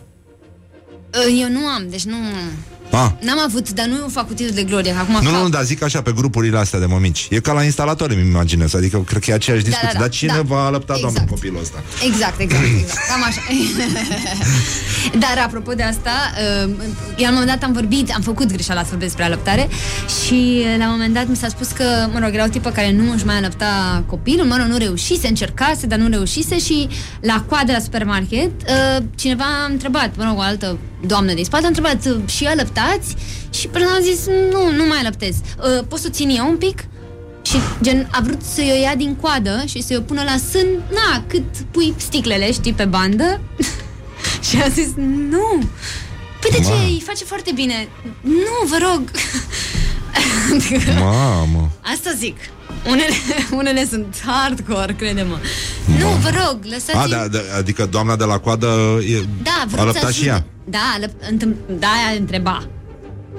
[1.15, 2.16] Uh, eu nu am, deci nu...
[2.90, 3.09] Ah.
[3.20, 4.93] N-am avut, dar nu fac cu titlu de glorie.
[4.93, 5.43] că Acum Nu, caut.
[5.43, 7.27] nu, dar zic așa, pe grupurile astea de mămici.
[7.31, 8.74] E ca la instalatori, îmi imaginez.
[8.74, 9.93] Adică, cred că e aceeași Da, discuție.
[9.93, 10.05] da, da.
[10.05, 10.43] Dar cine Da.
[10.55, 11.15] va alăpta, Exact.
[11.15, 11.82] doamne, copilul ăsta?
[12.06, 12.98] Exact, exact, exact.
[13.09, 13.40] Cam așa.
[15.24, 16.10] Dar apropo de asta,
[16.65, 16.70] uh,
[17.16, 19.69] eu la un moment dat am vorbit, am făcut greșeala să vorbesc despre alăptare
[20.24, 22.70] și uh, la un moment dat mi s-a spus că, mă rog, era o tipă
[22.70, 26.89] care nu își mai alăpta copilul, mă rog, nu reușise, încercase, dar nu reușise și
[27.20, 31.65] la coadă la supermarket uh, cineva a întrebat, mă rog, o altă doamnă din spate
[31.65, 32.44] a întrebat uh, și
[32.78, 33.14] alăptați?
[33.50, 35.36] Și până am zis, nu, nu mai alăptez.
[35.36, 36.84] Uh, poți să o țin eu un pic?
[37.42, 40.66] Și gen, a vrut să o ia din coadă și să o pună la sân,
[40.92, 43.40] na, cât pui sticlele, știi, pe bandă.
[44.48, 44.88] și a zis,
[45.30, 45.62] nu.
[46.40, 46.68] Păi de ce?
[46.68, 46.82] Ma.
[46.82, 47.88] Îi face foarte bine.
[48.20, 49.10] Nu, vă rog.
[50.98, 51.70] Mamă.
[51.94, 52.36] Asta zic.
[52.86, 53.14] Unele,
[53.50, 55.38] unele sunt hardcore, crede-mă.
[55.98, 59.80] Nu, vă rog, lăsați A, da, da, adică doamna de la coadă e, Da, vrut
[59.80, 60.44] alăpta să și ea.
[60.70, 62.66] Da, alăp, întâm- da, aia întreba.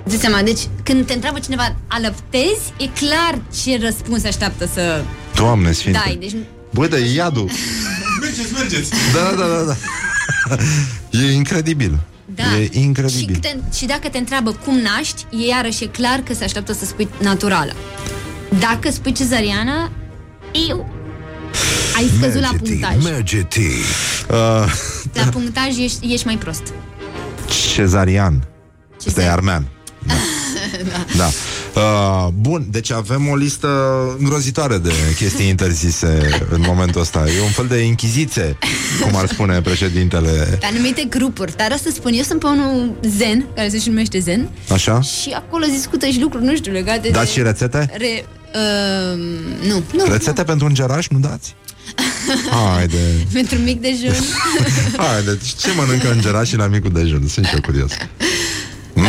[0.07, 5.01] Zici seama, deci când te întreabă cineva alăptezi, e clar ce răspuns așteaptă să
[5.35, 5.99] Doamne sfinte.
[6.06, 6.18] dai.
[6.19, 6.35] Deci
[6.73, 7.49] Băi, dar e iadul.
[8.22, 8.89] Mergeți, mergeți!
[9.14, 9.76] Da, da, da, da.
[11.19, 11.99] E incredibil.
[12.35, 12.43] Da.
[12.57, 13.35] E Și, incredibil.
[13.35, 16.85] te, și dacă te întreabă cum naști, e iarăși e clar că se așteaptă să
[16.85, 17.73] spui naturală.
[18.60, 19.91] Dacă spui cezariană,
[20.69, 20.89] eu...
[21.95, 23.03] Ai scăzut la Merge-te, punctaj.
[23.03, 23.60] merge-te.
[24.30, 24.73] Uh,
[25.14, 26.64] La punctaj ești, ești mai prost.
[27.73, 28.47] Cezarian.
[29.07, 29.67] Ăsta e Cezar- armean.
[30.91, 31.05] Da.
[31.17, 31.30] da.
[31.81, 33.67] Uh, bun, deci avem o listă
[34.19, 37.19] îngrozitoare de chestii interzise în momentul ăsta.
[37.38, 38.57] E un fel de închiziție,
[39.01, 40.57] cum ar spune președintele.
[40.59, 41.55] Pe anumite grupuri.
[41.57, 45.01] Dar asta spun, eu sunt pe unul zen, care se și numește zen, Așa?
[45.01, 47.31] și acolo discută și lucruri, nu știu, legate Dați de...
[47.31, 47.89] și rețete?
[47.97, 49.19] Re, uh,
[49.67, 50.03] nu, nu.
[50.11, 51.55] Rețete pentru îngeraș, nu dați?
[52.49, 52.97] Haide.
[53.33, 54.13] Pentru mic dejun.
[55.03, 57.27] Haide, ce mănâncă îngerașii la micul dejun?
[57.27, 57.91] Sunt și eu curios.
[58.93, 59.03] Uh,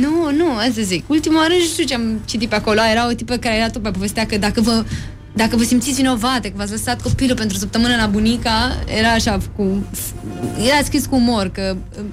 [0.00, 1.08] nu, nu, asta zic.
[1.08, 2.80] Ultima oară, nu știu ce am citit pe acolo.
[2.90, 4.84] Era o tipă care era tocmai povestea că dacă vă
[5.34, 9.38] dacă vă simțiți vinovate, că v-ați lăsat copilul pentru o săptămână la bunica, era așa
[9.56, 9.86] cu...
[10.66, 12.04] Era scris cu umor că uh,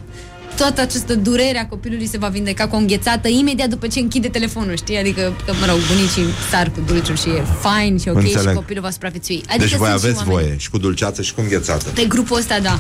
[0.58, 4.28] toată această durere a copilului se va vindeca cu o înghețată imediat după ce închide
[4.28, 4.98] telefonul, știi?
[4.98, 8.48] Adică, că, mă rog, bunicii sar cu dulciuri și e fine și ok Înțeleg.
[8.48, 9.44] și copilul va supraviețui.
[9.48, 10.36] Adică Deci voi sunt și aveți oameni.
[10.46, 11.90] voie și cu dulceață și cu înghețată.
[11.90, 12.80] Pe grupul ăsta, da.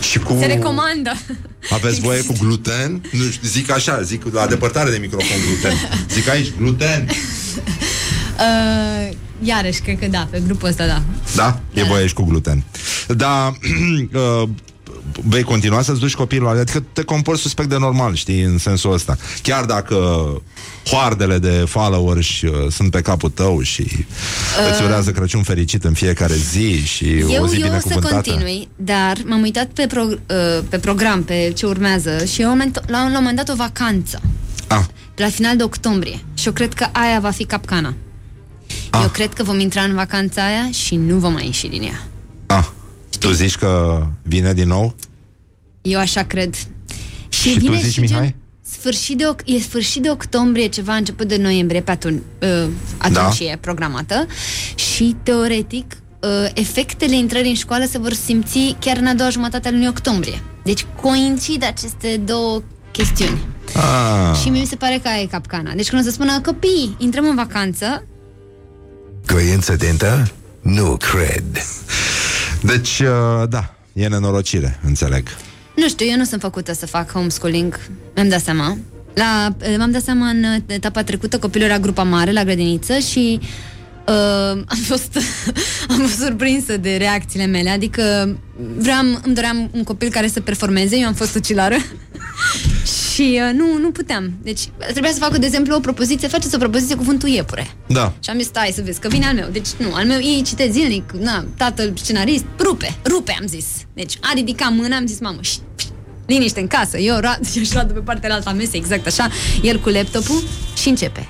[0.00, 0.36] Și cu...
[0.40, 1.12] Se recomandă.
[1.70, 3.02] Aveți voie cu gluten?
[3.12, 5.76] Nu știu, zic așa, zic la depărtare de microfon gluten.
[6.10, 7.08] Zic aici, gluten.
[8.38, 11.02] Uh, iarăși, cred că da, pe grupul ăsta, da.
[11.34, 11.60] Da?
[11.74, 12.62] E voie și cu gluten.
[13.06, 13.48] Dar
[14.42, 14.48] uh,
[15.12, 19.16] vei continua să-ți duci copilul, adică te comporți suspect de normal, știi, în sensul ăsta.
[19.42, 19.96] Chiar dacă
[20.84, 24.06] hoardele de followers uh, sunt pe capul tău și
[24.72, 28.14] îți urează Crăciun fericit în fiecare zi și Eu, o zi eu o să binecuvântată.
[28.14, 30.16] continui, dar m-am uitat pe, pro, uh,
[30.68, 33.54] pe program, pe ce urmează și eu am la un la un moment dat o
[33.54, 34.20] vacanță.
[34.66, 34.84] Ah.
[35.16, 36.24] La final de octombrie.
[36.34, 37.94] Și eu cred că aia va fi capcana.
[38.90, 39.00] Ah.
[39.02, 42.06] Eu cred că vom intra în vacanța aia și nu vom mai ieși din ea.
[42.46, 42.66] Ah,
[43.18, 44.94] tu zici că vine din nou?
[45.82, 46.54] Eu așa cred.
[47.28, 48.20] Și, Și tu vine zici, și Mihai?
[48.20, 48.34] Gen,
[48.78, 52.68] sfârșit de, oc- e sfârșit de octombrie, ceva început de noiembrie, pe atunci, uh,
[52.98, 53.44] atunci Da.
[53.44, 54.26] e programată.
[54.74, 59.68] Și teoretic, uh, efectele intrării în școală se vor simți chiar în a doua jumătate
[59.68, 60.42] a lunii octombrie.
[60.64, 63.38] Deci coincid aceste două chestiuni.
[63.74, 64.38] Ah.
[64.42, 65.72] Și mie mi se pare că aia e capcana.
[65.74, 68.06] Deci când o să spună copii, intrăm în vacanță,
[69.26, 70.30] Coincidentă?
[70.60, 71.44] Nu cred.
[72.62, 75.28] Deci, uh, da, e nenorocire, înțeleg.
[75.76, 77.80] Nu știu, eu nu sunt făcută să fac homeschooling,
[78.14, 78.78] mi-am dat seama.
[79.14, 83.40] La, m-am dat seama în etapa trecută, copilul era grupa mare la grădiniță și
[84.08, 85.18] uh, am, fost,
[85.88, 88.36] am fost surprinsă de reacțiile mele, adică
[88.76, 91.76] vreau, îmi doream un copil care să performeze, eu am fost ucilară
[92.86, 94.32] și uh, nu, nu puteam.
[94.42, 94.60] Deci
[94.90, 97.70] trebuia să fac, de exemplu, o propoziție, faceți o propoziție cu cuvântul iepure.
[97.86, 98.14] Da.
[98.20, 99.48] Și am zis, stai să vezi, că vine al meu.
[99.52, 103.66] Deci, nu, al meu ei cite zilnic, na, tatăl scenarist, rupe, rupe, am zis.
[103.94, 105.92] Deci, a ridicat mâna, am zis, mamă, șt, șt,
[106.26, 109.28] liniște în casă, eu rad, eu și radă pe partea alta a mesei, exact așa,
[109.62, 110.42] el cu laptopul
[110.76, 111.28] și începe.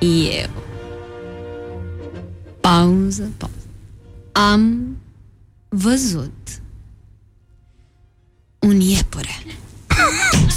[0.00, 0.50] Eu.
[2.60, 3.54] Pauză, pauză.
[4.32, 4.96] Am
[5.68, 6.32] văzut
[8.58, 9.42] un iepure.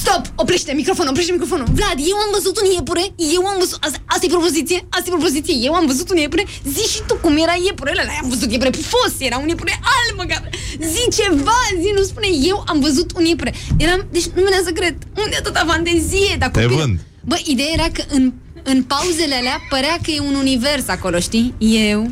[0.02, 0.22] Stop!
[0.36, 1.68] Oprește microfonul, oprește microfonul.
[1.74, 3.04] Vlad, eu am văzut un iepure,
[3.36, 3.78] eu am văzut...
[3.84, 5.56] Asta, asta e propoziție, asta e propoziție.
[5.68, 8.12] Eu am văzut un iepure, zi și tu cum era iepurele ăla.
[8.22, 10.50] Am văzut iepure pufos, era un iepure alb măcar.
[10.94, 13.54] Zi ceva, zi, nu spune, eu am văzut un iepure.
[13.78, 14.96] Eram, deci nu venea să cred.
[15.18, 16.36] Unde e atâta fantezie?
[16.40, 17.00] Dar Te copilul- vând.
[17.26, 18.34] Bă, ideea era că în,
[18.64, 21.54] în pauzele alea părea că e un univers acolo, știi?
[21.58, 22.10] Eu,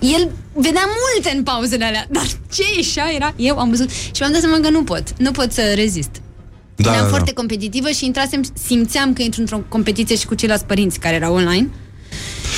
[0.00, 4.32] el vedea multe în pauzele alea, dar ce ieșea era, eu am văzut și mi-am
[4.32, 6.10] dat seama că nu pot, nu pot să rezist.
[6.76, 7.36] Da, Eram da, foarte da.
[7.36, 11.68] competitivă și intrasem, simțeam că intru într-o competiție și cu ceilalți părinți care erau online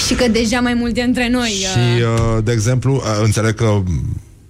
[0.07, 1.49] și că deja mai mult e între noi.
[1.51, 3.83] Și, uh, de exemplu, uh, înțeleg că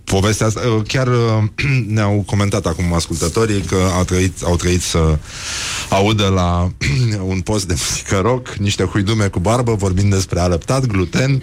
[0.05, 1.43] povestea asta, uh, chiar uh,
[1.94, 5.19] ne-au comentat acum ascultătorii că au trăit, au trăit să
[5.89, 6.70] audă la
[7.32, 11.43] un post de muzică rock niște huidume cu barbă vorbind despre alăptat, gluten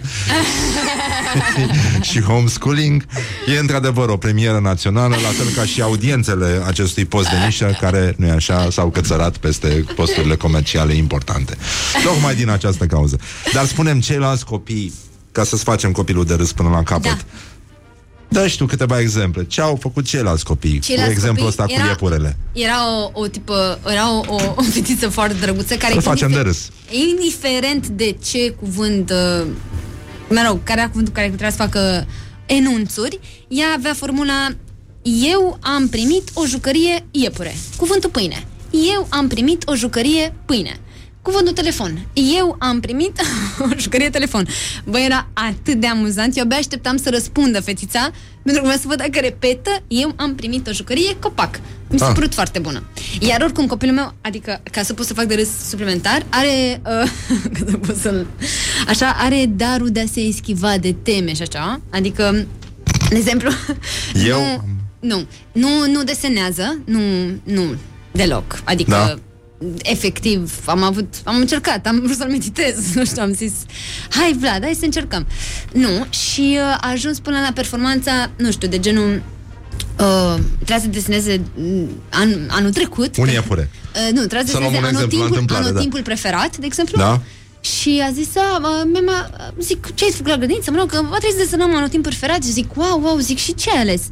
[2.10, 3.04] și homeschooling.
[3.54, 8.14] E într-adevăr o premieră națională, la fel ca și audiențele acestui post de nișă, care,
[8.16, 11.56] nu așa, s-au cățărat peste posturile comerciale importante.
[12.04, 13.18] Tocmai din această cauză.
[13.52, 14.92] Dar spunem ceilalți copii,
[15.32, 17.16] ca să-ți facem copilul de râs până la capăt.
[17.16, 17.18] Da.
[18.32, 19.44] Dă și tu câteva exemple.
[19.44, 20.78] Ce au făcut ceilalți copii?
[20.78, 22.36] Ceilalți cu exemplul copii ăsta era- cu iepurele.
[22.52, 26.38] Era o, o tipă, era o, o, o fetiță foarte drăguță care Să facem de
[26.40, 26.68] râs.
[26.90, 29.46] indiferent de ce cuvânt uh,
[30.30, 32.06] mă rog, care era cuvântul care trebuia să facă
[32.46, 34.48] enunțuri, ea avea formula
[35.02, 37.54] eu am primit o jucărie iepure.
[37.76, 38.46] Cuvântul pâine.
[38.94, 40.80] Eu am primit o jucărie pâine.
[41.22, 42.06] Cuvântul telefon.
[42.12, 43.20] Eu am primit
[43.64, 44.46] o jucărie telefon.
[44.84, 46.36] Bă, era atât de amuzant.
[46.36, 48.00] Eu abia așteptam să răspundă fetița,
[48.42, 49.70] pentru că vreau să văd dacă repetă.
[49.88, 51.60] Eu am primit o jucărie copac.
[51.90, 52.14] Mi s-a Ah.
[52.14, 52.82] părut foarte bună.
[53.20, 57.10] Iar oricum copilul meu, adică ca să pot să fac de râs suplimentar, are, uh,
[57.58, 58.24] ca să pot să
[58.88, 61.80] așa, are darul de a se eschiva de teme și așa.
[61.90, 62.46] Adică,
[63.08, 63.50] de exemplu,
[64.26, 64.38] Eu?
[65.00, 67.00] nu, nu, nu, nu desenează, nu,
[67.42, 67.74] nu,
[68.12, 68.60] deloc.
[68.64, 69.18] Adică, Da.
[69.82, 73.52] Efectiv, am avut, am încercat, am vrut să-l meditez, nu știu, am zis,
[74.08, 75.26] hai Vlad, hai să încercăm.
[75.72, 79.22] Nu, și uh, a ajuns până la performanța, nu știu, de genul,
[79.98, 83.16] uh, trebuia să deseneze mm, an, anul trecut.
[83.16, 83.70] Un iepure.
[83.90, 85.68] Uh, nu, trebuie să Să luăm deseneze un exemplu la anotimpul, întâmplare, da.
[85.68, 86.98] anotimpul preferat, de exemplu.
[86.98, 87.20] Da.
[87.60, 90.70] Și a zis, a, mă, mama, zic, ce ai făcut la grădiniță?
[90.70, 92.42] Mă rog, că va trebui să desenăm anotimp preferat.
[92.44, 94.02] Și zic, wow, wow, zic, și ce ai ales?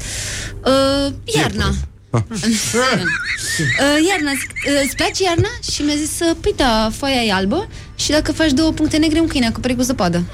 [0.65, 1.69] Uh, iarna.
[1.69, 1.75] uh,
[4.09, 5.49] iarna, zic, uh, îți place iarna?
[5.73, 9.21] Și mi-a zis, uh, păi da, foaia e albă și dacă faci două puncte negre,
[9.21, 10.25] un câine acoperit cu zăpadă.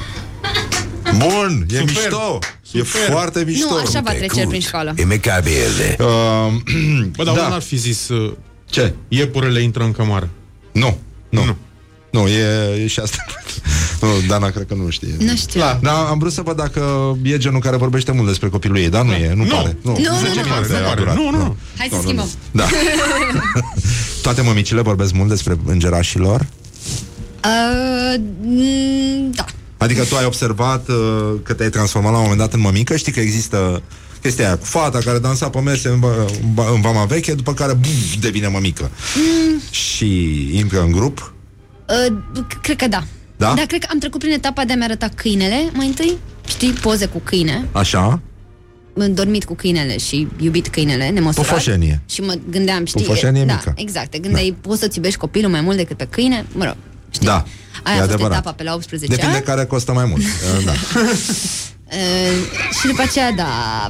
[1.16, 2.38] Bun, e mișto.
[2.72, 3.68] E foarte mișto.
[3.68, 4.94] nu, așa va trece el prin școală.
[4.98, 5.96] Imecabile.
[5.98, 6.52] Uh,
[7.16, 7.40] Bă, dar Da.
[7.40, 7.48] da.
[7.48, 8.32] n-ar fi zis uh,
[8.70, 8.94] ce?
[9.08, 10.28] Iepurele intră în cămară.
[10.72, 10.98] Nu.
[11.28, 11.44] Nu.
[11.44, 11.56] Nu.
[12.10, 13.24] Nu, e, e și asta.
[14.04, 15.14] nu, Dana cred că nu știe.
[15.18, 15.60] Nu știu.
[15.60, 18.88] La- Da, am vrut să văd dacă e genul care vorbește mult despre copilul ei,
[18.88, 19.54] dar nu e, nu, Nu.
[19.54, 19.76] pare.
[19.82, 20.94] Nu, Nu, nu, 10 nu, minute nu a pare.
[21.00, 21.14] durat.
[21.14, 21.56] Nu, nu, nu.
[21.78, 22.28] Hai să schimbăm.
[22.50, 22.64] Da.
[24.22, 26.46] Toate mămicile vorbesc mult despre îngerașilor?
[27.44, 29.44] Uh, mm, da.
[29.76, 33.12] Adică tu ai observat uh, că te-ai transformat la un moment dat în mămică, știi
[33.12, 33.82] că există
[34.22, 36.08] chestia aia cu fata care dansa pe mese în, va-
[36.42, 38.90] în va- în vama veche, după care buf, devine mămică.
[39.16, 39.60] Mm.
[39.70, 41.32] Și intră în grup.
[41.88, 43.04] Uh, c- cred că da.
[43.36, 43.54] Da?
[43.54, 46.16] Dar cred că am trecut prin etapa de a-mi arăta câinele mai întâi.
[46.46, 47.68] Știi, poze cu câine.
[47.72, 48.20] Așa?
[49.00, 51.48] Am dormit cu câinele și iubit câinele, nemăsurat.
[51.48, 52.02] Pufoșenie.
[52.06, 53.00] Și mă gândeam, știi...
[53.04, 53.72] Pufoșenie da, mică.
[53.76, 54.10] exact.
[54.10, 54.68] Te gândeai, da.
[54.68, 56.46] poți să-ți iubești copilul mai mult decât pe câine?
[56.52, 56.76] Mă rog,
[57.10, 57.26] știi?
[57.26, 57.44] Da.
[57.82, 58.38] Aia e a fost adevărat.
[58.38, 59.44] etapa pe la 18 Depinde ani.
[59.44, 60.22] care costă mai mult.
[60.58, 60.72] Uh, da.
[61.84, 63.44] Uh, și după aceea, da,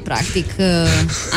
[0.04, 0.66] practic, uh,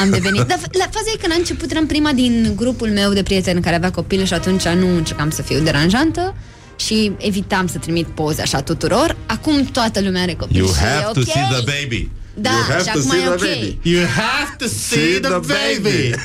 [0.01, 0.41] am devenit...
[0.41, 3.75] Dar la faza e că la început eram prima din grupul meu de prieteni care
[3.75, 6.35] avea copil și atunci nu încercam să fiu deranjantă
[6.79, 9.15] și evitam să trimit poze așa tuturor.
[9.25, 11.25] Acum toată lumea are copil You și have e to ok.
[11.25, 12.09] see the baby.
[12.39, 13.39] Da, you have și to acum see e the ok.
[13.39, 13.77] baby.
[13.81, 16.09] You have to see the baby.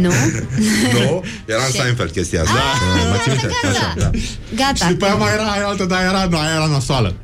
[0.00, 0.12] Nu?
[0.94, 1.24] Nu?
[1.44, 2.52] Era în Seinfeld chestia asta.
[2.54, 3.46] Ah, Uh, mă țin minte.
[3.62, 3.78] gata.
[3.78, 4.10] Așa, da.
[4.54, 4.84] Gata.
[4.84, 7.14] Și după aia mai era aia altă, dar era, nu, aia era nasoală.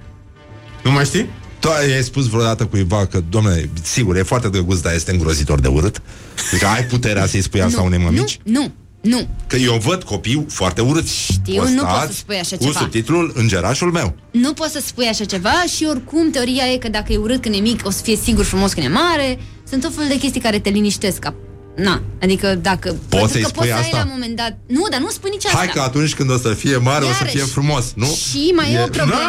[0.84, 1.28] Nu mai știi?
[1.58, 5.68] Tu ai spus vreodată cuiva că, domnule, sigur, e foarte drăguț, dar este îngrozitor de
[5.68, 6.02] urât?
[6.50, 8.38] Adică ai puterea să-i spui asta unei mămici?
[8.42, 9.28] Nu, nu, nu.
[9.46, 11.32] Că eu văd copii foarte urâți.
[11.32, 12.78] Știu, nu poți să spui așa cu ceva.
[12.78, 14.14] subtitlul Îngerașul meu.
[14.30, 17.54] Nu poți să spui așa ceva și oricum teoria e că dacă e urât când
[17.54, 19.38] e mic, o să fie sigur frumos când e mare.
[19.68, 21.18] Sunt tot fel de chestii care te liniștesc.
[21.18, 21.34] Ca...
[21.76, 22.96] Na, adică dacă...
[23.08, 23.96] pentru să-i că spui poți să ai asta?
[23.96, 24.58] la un moment dat...
[24.66, 25.56] Nu, dar nu spui nici asta.
[25.58, 27.36] Hai că atunci când o să fie mare, o să Iarăși.
[27.36, 28.06] fie frumos, nu?
[28.06, 29.20] Și mai e, E- o problemă.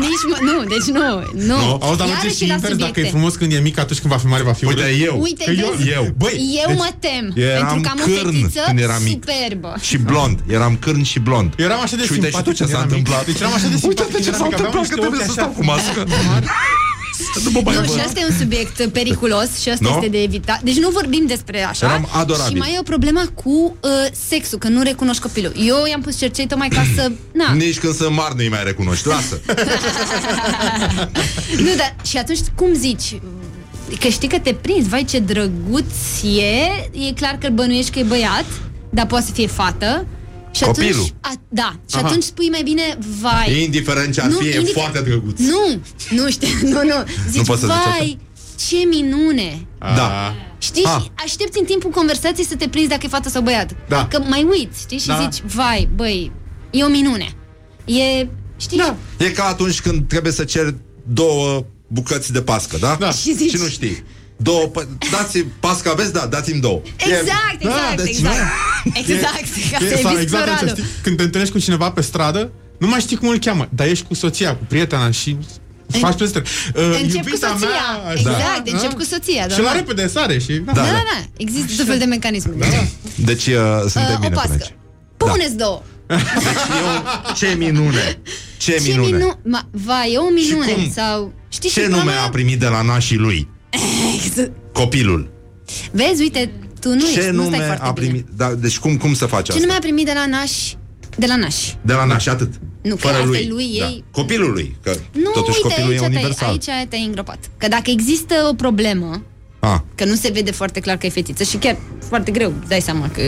[0.00, 1.08] Nici mă, nu, deci nu,
[1.50, 1.56] nu.
[1.62, 1.78] Nu.
[1.82, 3.10] Auzi, dar nu Iarăși și la invers, dacă e subiecte.
[3.16, 4.78] frumos când e mic, atunci când va fi mare, va fi urât.
[4.78, 5.14] Uite, eu.
[5.20, 5.88] Uite, Că eu, vezi?
[5.90, 6.04] eu.
[6.16, 9.12] Băi, Eu deci, mă tem, eram pentru că am o cârn fetiță când eram mic.
[9.24, 9.70] superbă.
[9.88, 10.36] Și blond.
[10.56, 11.48] Eram cârn și blond.
[11.56, 12.96] Eram așa de și uite și simpatic tu ce când s-a eram mic.
[12.98, 13.24] întâmplat.
[13.28, 15.00] Deci eram așa de simpatic Uite-te ce când s-a eram mic, aveam întâmplat, că niște
[15.04, 15.58] trebuie ochi să stau așa.
[15.58, 16.00] cu mască.
[17.64, 19.94] Nu, și asta e un subiect periculos și asta Nu?
[19.94, 20.62] este de evitat.
[20.62, 21.86] Deci nu vorbim despre așa.
[21.86, 22.52] Eram adorabil.
[22.52, 23.90] Și mai e o problemă cu uh,
[24.28, 25.52] sexul, că nu recunoști copilul.
[25.56, 27.10] Eu i-am pus cercei tocmai ca să...
[27.32, 29.06] Na, Nici când sunt mari nu-i mai recunoști.
[29.06, 29.40] Lasă.
[31.64, 33.20] nu, dar și atunci cum zici?
[34.00, 35.92] Că știi că te prinzi, vai ce drăguț
[36.22, 38.44] e, e clar că îl bănuiești că e băiat,
[38.90, 40.06] dar poate să fie fată.
[40.58, 40.90] Și Copilul.
[40.90, 42.06] Atunci, a, da, și Aha.
[42.06, 43.62] atunci spui mai bine, vai.
[43.64, 45.38] Indiferent ce ar Nu, fi, e indifer- foarte drăguț.
[45.40, 45.80] Nu,
[46.10, 47.04] nu știu, nu, nu.
[47.30, 47.90] Zici, poți să zici asta?
[47.98, 48.18] vai,
[48.68, 49.66] ce minune.
[49.78, 50.34] Da.
[50.58, 51.00] Știi, Ah.
[51.02, 53.70] și aștepți în timpul conversației să te prinzi dacă e fată sau băiat.
[53.88, 54.06] Da.
[54.06, 55.28] Că mai uiți, știi, și Da.
[55.30, 56.32] zici, vai, băi,
[56.70, 57.28] e o minune.
[57.84, 58.26] E,
[58.56, 58.96] știi, da.
[59.18, 60.74] E ca atunci când trebuie să cer
[61.06, 62.96] două bucăți de pască, da?
[63.00, 63.10] Da.
[63.10, 64.02] Și zici- Și nu știi.
[64.42, 66.12] Două, pă- dați pască aveți?
[66.12, 66.80] Da, dați-mi două.
[66.96, 68.36] Exact, E- exact, da, deci- exact.
[69.06, 69.40] Exact,
[69.70, 70.68] ca să E, sau eviți exact așa, pluralul.
[70.68, 70.84] știi?
[71.02, 74.04] Când te întâlnești cu cineva pe stradă, nu mai știi cum îl cheamă, dar ești
[74.04, 75.36] cu soția, cu prietena și
[76.00, 76.42] faci pe stră.
[76.74, 77.68] Uh, Încep cu iubita soția.
[77.68, 78.72] mea, așa, Exact, da?
[78.72, 79.42] încep cu soția.
[79.42, 79.72] Și Da, la da.
[79.74, 80.52] repede sare și...
[80.52, 80.72] Da.
[80.72, 81.24] Da, da, da.
[81.36, 82.52] Există tot fel de mecanisme.
[82.58, 82.66] Da.
[83.14, 83.54] Deci uh,
[83.88, 84.52] suntem Uh, bine o până pască.
[84.52, 84.74] aici.
[85.16, 85.82] Puneți două.
[86.46, 88.18] Deci eu, ce minune.
[88.56, 89.16] Ce, Ce minune.
[89.16, 89.38] minu...
[89.44, 90.72] Ma, vai, e o minune.
[90.72, 90.92] cum?
[90.94, 91.32] Sau...
[91.48, 93.48] Știi Ce și nume problema- a primit de la nașii lui?
[94.72, 95.30] Copilul.
[95.92, 98.06] Vezi, uite, tu nu, ce ești, nu stai nume foarte a bine.
[98.06, 98.26] primit?
[98.36, 99.64] Da, deci cum, cum să faci Ce asta?
[99.64, 100.76] nume a primit de la nași?
[101.16, 101.76] De la nași.
[101.82, 102.52] De la nașii, atât.
[102.82, 103.38] Nu, că Fără asta lui.
[103.38, 103.84] e lui, da.
[103.86, 104.76] ei- Copilul lui.
[104.82, 106.48] Că Nu, totuși uite, copilul aici, e te-ai, universal.
[106.48, 107.38] aici te-ai îngropat.
[107.56, 109.22] Că dacă există o problemă,
[109.60, 109.78] Ah.
[109.94, 111.76] că nu se vede foarte clar că e fetiță și chiar
[112.08, 113.20] foarte greu, dai seama că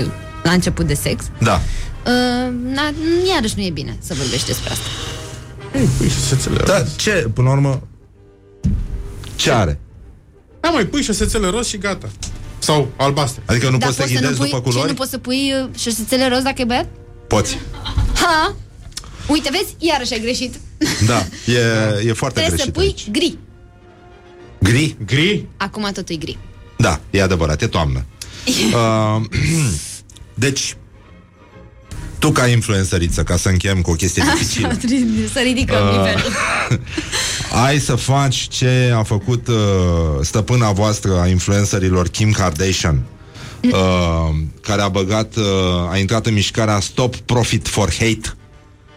[0.43, 1.61] la început de sex, Da.
[2.07, 2.93] uh, na,
[3.35, 4.85] iarăși nu e bine să vorbești despre asta.
[5.75, 6.97] Ei, pui șosețele Da, roz.
[6.97, 7.83] ce, până la urmă,
[9.37, 9.81] ce are?
[10.61, 12.09] Da, mai pui șosețele roz și gata.
[12.59, 13.43] Sau albastre.
[13.47, 14.89] Adică nu Dar poți să te nu ghidezi pui, după ce, culori?
[14.89, 16.89] nu poți să pui uh, șosețele roz dacă e băiat?
[17.27, 17.59] Poți.
[18.15, 18.55] Ha!
[19.29, 19.75] Uite, vezi?
[19.79, 20.55] Iarăși ai greșit.
[21.07, 21.59] Da, e,
[22.09, 23.09] e foarte Trebuie să greșit pui aici.
[23.11, 23.39] gri.
[24.59, 24.97] Gri?
[25.07, 25.47] Gri?
[25.57, 26.39] Acum totul e gri.
[26.77, 28.05] Da, e adevărat, e toamnă.
[28.75, 29.21] Uh,
[30.35, 30.77] deci,
[32.19, 34.79] tu ca influențăriță, ca să încheiem cu o chestie dificilă, Așa,
[35.33, 36.33] să ridicăm Uh, nivelul.
[37.53, 39.55] ai să faci ce a făcut uh,
[40.23, 43.03] stăpâna voastră a influencerilor Kim Kardashian,
[43.63, 43.71] uh,
[44.61, 45.45] care a băgat, uh,
[45.91, 48.35] a intrat în mișcarea Stop Profit for Hate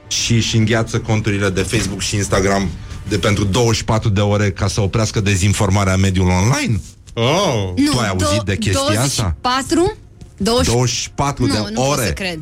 [0.07, 2.69] și își îngheață conturile de Facebook și Instagram
[3.07, 6.81] de pentru 24 de ore ca să oprească dezinformarea în mediul online?
[7.13, 7.73] Oh!
[7.75, 9.35] Nu, tu ai auzit do- de chestia asta?
[9.41, 9.97] 24?
[10.38, 10.67] 20...
[10.67, 12.05] 24 nu, de nu pot ore.
[12.05, 12.39] să cred.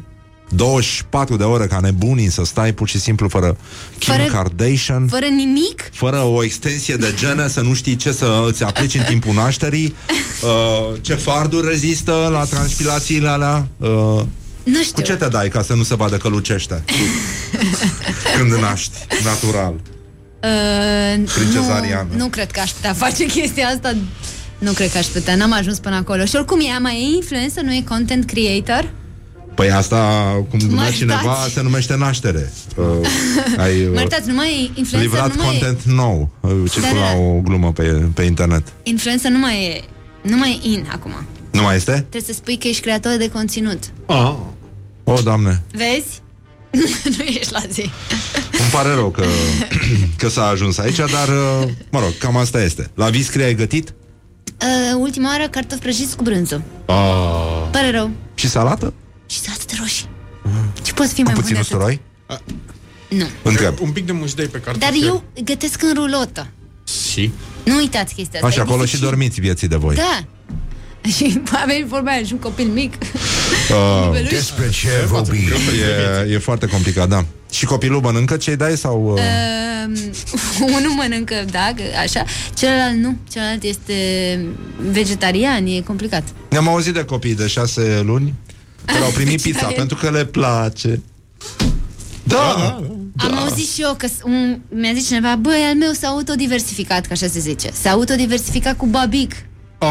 [0.55, 3.57] 24 de ore ca nebunii să stai pur și simplu fără
[3.97, 5.89] Kim Fără- Kardashian, Fără nimic?
[5.93, 9.95] fără o extensie de genă, să nu știi ce să îți aplici în timpul nașterii,
[10.43, 13.87] uh, ce farduri rezistă la transpirațiile alea, uh,
[14.63, 15.03] Nu cu știu.
[15.03, 16.83] ce te dai ca să nu se vadă că lucește
[18.37, 18.91] când naști,
[19.23, 19.73] natural.
[19.73, 22.07] Uh, Prin nu, cezariană.
[22.15, 23.95] nu cred că aș putea face chestia asta.
[24.57, 26.25] Nu cred că aș putea, n-am ajuns până acolo.
[26.25, 28.91] Și oricum ea mai e influencer, nu e content creator.
[29.55, 31.53] Păi asta, cum numea Mă cineva, iertați.
[31.53, 32.51] se numește naștere.
[32.75, 32.85] Uh,
[33.57, 36.29] ai Mă uh, iertați, nu mai e influencer, livrat nu mai e, content nou.
[36.39, 37.17] Uh, Circula Da, da.
[37.17, 37.83] o glumă pe,
[38.13, 38.63] pe internet.
[38.83, 39.83] influencer nu mai e,
[40.29, 41.11] nu mai e in acum.
[41.51, 41.91] Nu mai este?
[41.91, 43.83] Trebuie să spui că ești creator de conținut.
[44.05, 44.33] Ah.
[45.03, 46.21] O, doamne, Vezi?
[47.17, 47.81] nu ești la zi.
[48.59, 49.23] îmi pare rău că,
[50.17, 52.89] că s-a ajuns aici, dar, uh, mă rog, cam asta este.
[52.95, 53.93] La viscri ai gătit?
[54.61, 56.61] Uh, ultima oară cartofi prăjiți cu brânză.
[56.85, 57.67] Ah.
[57.71, 58.09] Pare rău.
[58.35, 58.93] Și salată?
[59.31, 60.09] Și salată de roșii.
[60.81, 61.71] Ce poți fi mai Cu bun de puțin atât?
[61.71, 62.01] usturoi?
[63.09, 63.25] Nu.
[63.41, 63.79] Întreb.
[63.81, 64.85] Un pic de mușdei pe cartofi.
[64.85, 66.47] Dar eu gătesc în rulotă.
[67.09, 67.31] Și?
[67.63, 68.47] Nu uitați chestia asta.
[68.47, 69.07] Așa, e acolo și dificil.
[69.07, 69.95] dormiți vieții de voi.
[69.95, 70.23] Da.
[71.15, 72.93] Și avem vorba aia, și un copil mic.
[73.01, 75.39] Uh, Despre ce vorbim?
[76.27, 77.25] e, e foarte complicat, da.
[77.51, 79.13] Și copilul mănâncă ce-i dai sau...
[79.13, 79.19] Uh...
[80.61, 83.17] Uh, unul mănâncă, da, că așa, celălalt nu.
[83.31, 83.93] Celălalt este
[84.91, 86.23] vegetarian, e complicat.
[86.49, 88.33] Ne-am auzit de copii de șase luni
[88.85, 89.87] care au primit pizza Vegetarian.
[89.87, 91.01] pentru că le place.
[92.23, 92.35] Da,
[93.17, 93.25] Da.
[93.25, 97.05] Am auzit și eu că s- un, mi-a zis cineva, băi, al meu s-a autodiversificat,
[97.05, 97.69] că așa se zice.
[97.81, 99.35] S-a autodiversificat cu babic.
[99.77, 99.87] Ah.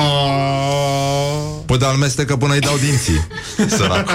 [1.67, 3.27] Păi dar amestecă până îi dau dinții.
[3.77, 4.09] Sărac.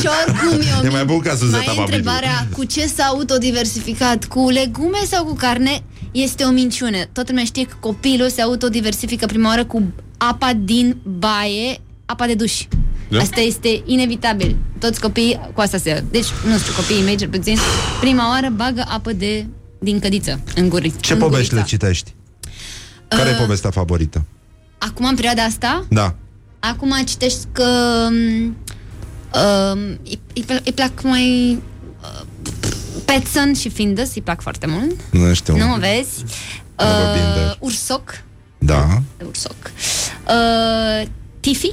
[0.00, 1.94] Și oricum eu E mai bun ca Suzeta Mai e Babic.
[1.94, 4.24] întrebarea cu ce s-a autodiversificat?
[4.24, 5.82] Cu legume sau cu carne?
[6.12, 6.96] Este o minciună.
[7.12, 9.82] Toată lumea știe că copilul se autodiversifică prima oară cu
[10.16, 12.62] apa din baie, apa de duș.
[13.10, 13.18] Da.
[13.20, 14.56] Asta este inevitabil.
[14.78, 16.04] Toți copiii cu asta se...
[16.10, 17.56] Deci, nu știu, copiii mei cel puțin,
[18.00, 19.46] prima oară bagă apă de
[19.78, 20.92] din cădiță în guri.
[21.00, 21.76] Ce în povești le gurița.
[21.76, 22.14] citești?
[23.08, 24.24] Care e Uh, povestea favorită?
[24.78, 26.14] Acum, în perioada asta, Da.
[26.58, 27.64] Acum citești că
[28.08, 28.56] um,
[29.42, 31.58] um, îi, îi, pl- îi plac mai
[32.02, 32.20] uh,
[33.04, 34.94] Petson și Findus, îi plac foarte mult.
[35.10, 35.56] Nu știu.
[35.56, 36.24] Nu vezi?
[36.76, 38.22] Nu vorbim Uh, de- ursoc.
[38.58, 39.56] Da, Ursoc.
[40.28, 41.06] Uh,
[41.40, 41.72] Tifi,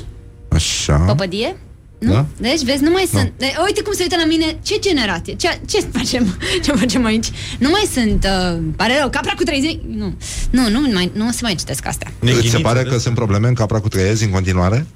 [0.52, 0.96] așa.
[0.96, 1.56] păpădie.
[2.00, 2.12] Nu?
[2.12, 2.26] Da?
[2.38, 3.32] Deci, vezi, nu mai sunt.
[3.38, 4.58] De, uite cum se uită la mine.
[4.64, 5.36] Ce generație?
[5.36, 6.38] Ce, ce facem?
[6.64, 7.28] Ce facem aici?
[7.60, 8.24] Nu mai sunt.
[8.24, 9.10] Uh, pare rău.
[9.10, 9.80] Capra cu 30.
[9.88, 10.14] Nu.
[10.50, 12.12] Nu, nu, mai, nu se mai citesc astea.
[12.20, 14.88] Îți se pare că sunt probleme în capra cu trăiezi în continuare?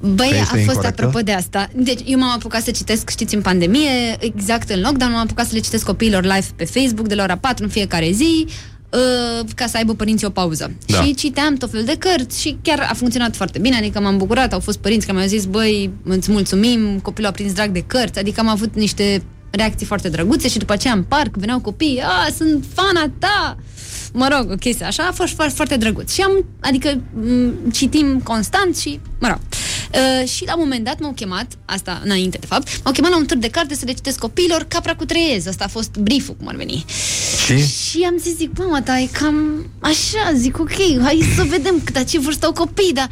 [0.00, 0.86] Băi, Că a este fost incorrectă?
[0.86, 1.68] apropo de asta.
[1.74, 5.54] Deci, eu m-am apucat să citesc, știți, în pandemie, exact în lockdown, m-am apucat să
[5.54, 8.46] le citesc copiilor live pe Facebook de la ora 4 în fiecare zi,
[8.92, 10.72] uh, ca să aibă părinții o pauză.
[10.86, 11.02] Da.
[11.02, 14.52] Și citeam tot felul de cărți și chiar a funcționat foarte bine, adică m-am bucurat,
[14.52, 18.18] au fost părinți care mi-au zis, băi, îți mulțumim, copilul a prins drag de cărți,
[18.18, 22.28] adică am avut niște reacții foarte drăguțe și după aceea în parc veneau copii, a,
[22.36, 23.56] sunt fana ta!
[24.12, 26.12] Mă rog, o chestie așa, a fost foarte, foarte drăguț.
[26.12, 29.38] Și am, adică, m, citim constant și, mă rog.
[29.94, 33.16] Uh, și la un moment dat m-au chemat, asta înainte de fapt, m-au chemat la
[33.16, 35.46] un tur de carte să le citesc copiilor Capra cu treiez.
[35.46, 36.84] Asta a fost brieful, cum ar veni.
[37.44, 37.66] Și?
[37.66, 41.94] Și am zis, zic, mama ta, e cam așa, zic, ok, hai să vedem cât
[41.94, 43.08] la ce vârstă au copii, dar...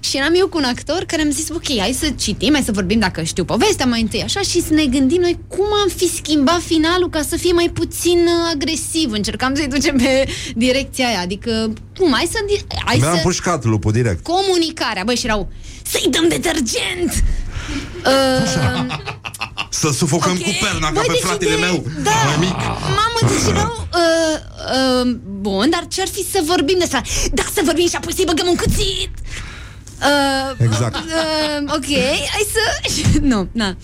[0.00, 2.72] Și eram eu cu un actor care am zis, ok, hai să citim, hai să
[2.72, 6.08] vorbim dacă știu povestea mai întâi, așa, și să ne gândim noi cum am fi
[6.14, 9.10] schimbat finalul ca să fie mai puțin uh, agresiv.
[9.12, 12.38] Încercam să-i ducem pe direcția aia, adică, cum, hai să...
[12.84, 13.22] Hai Mi-am să...
[13.22, 14.22] pușcat lupul direct.
[14.22, 15.48] Comunicarea, băi, și erau,
[15.82, 17.24] să-i dăm detergent!
[18.04, 18.96] Uh,
[19.72, 20.42] Să sufocăm Ok.
[20.42, 21.84] cu perna ca Băi, pe deci fratele ideea- meu.
[22.02, 22.52] Da, Mai mic.
[22.98, 24.36] mamă, deci erau uh,
[25.04, 27.02] uh, Bun, dar ce-ar fi să vorbim despre
[27.32, 29.10] Da, să vorbim și apoi să-i băgăm un cuțit
[30.00, 30.94] uh, Exact.
[30.96, 31.84] Uh, ok,
[32.30, 32.90] hai să...
[33.32, 33.76] nu, na.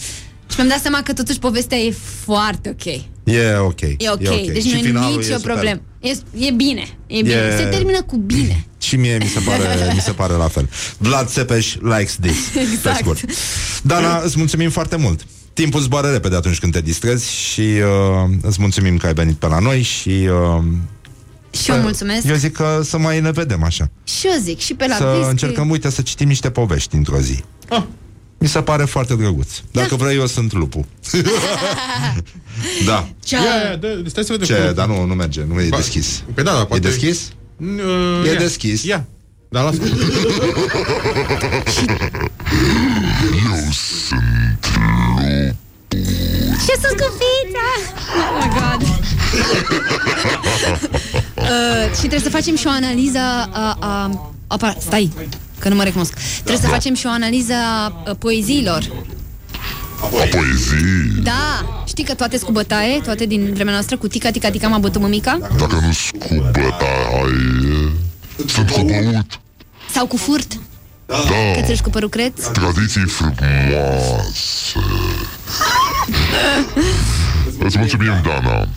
[0.51, 1.95] Și mi-am dat seama că totuși povestea e
[2.25, 2.85] foarte ok.
[3.25, 3.81] E ok.
[3.81, 4.47] E ok, E ok.
[4.53, 5.53] deci Și nu e finalul e nicio super.
[5.53, 5.81] problemă.
[6.01, 6.11] E,
[6.47, 7.35] e bine, e bine.
[7.35, 8.67] E- Se termină cu bine.
[8.87, 9.63] Și mie mi se pare,
[9.95, 10.69] mi se pare la fel.
[10.99, 12.37] Vlad Țepeș likes this.
[12.55, 12.97] Exact.
[12.97, 13.21] Pe scurt.
[13.83, 15.21] Dana, îți mulțumim foarte mult.
[15.53, 19.47] Timpul zboară repede atunci când te distrezi și uh, îți mulțumim că ai venit pe
[19.47, 20.65] la noi și uh,
[21.51, 22.27] Și eu mulțumesc.
[22.27, 23.90] eu zic că să mai ne vedem așa.
[24.05, 25.31] Și eu zic, și pe la să whisky.
[25.31, 27.44] încercăm, uite, să citim niște povești într-o zi.
[27.68, 27.82] Ah.
[28.39, 29.48] Mi se pare foarte drăguț.
[29.73, 30.05] Dacă Da.
[30.05, 30.85] vrei, eu sunt lupul.
[32.86, 33.09] da.
[33.24, 33.43] Ceau.
[33.44, 34.47] Ia, ia, dă, stai să vedem.
[34.47, 34.55] Ce?
[34.64, 35.44] cum- Dar nu, nu merge.
[35.48, 36.23] Nu e Ba- deschis.
[36.35, 36.89] Păi da, da, E poate...
[36.89, 37.28] deschis?
[37.60, 38.39] Uh, E ia.
[38.39, 38.82] deschis.
[38.85, 39.05] Ia.
[39.48, 39.78] Da, lasă.
[46.66, 47.68] Ce sunt scufița?
[48.16, 48.81] Oh my god.
[51.37, 53.77] uh, și trebuie să facem și o analiză a...
[53.81, 54.11] a,
[54.47, 55.13] a, a stai,
[55.59, 56.13] că nu mă recunosc.
[56.35, 58.93] Trebuie să facem și o analiză a a poeziilor.
[60.01, 64.51] A poezii, Da, știi că toate cu bătaie, toate din vremea noastră, cu tica, tica,
[64.51, 65.39] tica, m-a bătut mămica?
[65.59, 67.93] dacă nu sunt cu bătaie,
[68.47, 69.41] sunt cu băut.
[69.93, 70.59] Sau cu furt?
[71.07, 71.17] Da,
[71.55, 72.45] Cățeluși cu părul creț?
[72.45, 74.81] tradiții frumoase.
[77.67, 78.69] Îți mulțumim, Dana.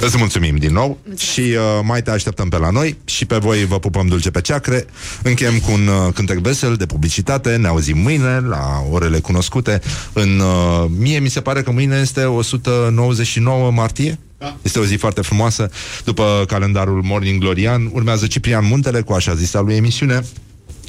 [0.00, 3.64] Îți mulțumim din nou și uh, mai te așteptăm pe la noi și pe voi
[3.64, 4.86] vă pupăm dulce pe ceacre.
[5.22, 7.56] Încheiem cu un uh, cântec vesel de publicitate.
[7.56, 9.80] Ne auzim mâine la orele cunoscute.
[10.12, 14.18] În, uh, mie mi se pare că mâine este 199 martie.
[14.38, 14.56] Da.
[14.62, 15.70] Este o zi foarte frumoasă.
[16.04, 20.24] După calendarul Morning Glorian, urmează Ciprian Muntele cu așa zisa lui emisiune,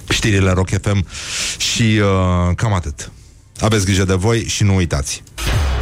[0.09, 1.05] știrile Rock FM
[1.57, 3.11] și uh, cam atât.
[3.61, 5.23] Aveți grijă de voi și nu uitați.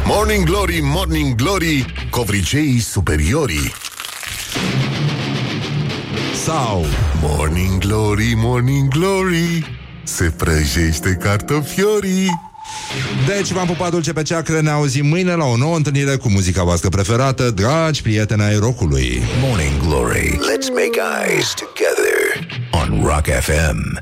[0.04, 3.72] Morning Glory, Morning Glory, covriceii superiorii.
[6.44, 6.84] Sau
[7.22, 12.28] Morning Glory, Morning Glory, se prăjește cartofiorii.
[13.26, 16.62] Deci v-am pupat dulce pe ceacră, ne auzim mâine la o nouă întâlnire cu muzica
[16.62, 19.22] voastră preferată, dragi prieteni ai rocului.
[19.40, 20.28] Morning Glory.
[20.28, 23.98] Let's make eyes together on Rock FM.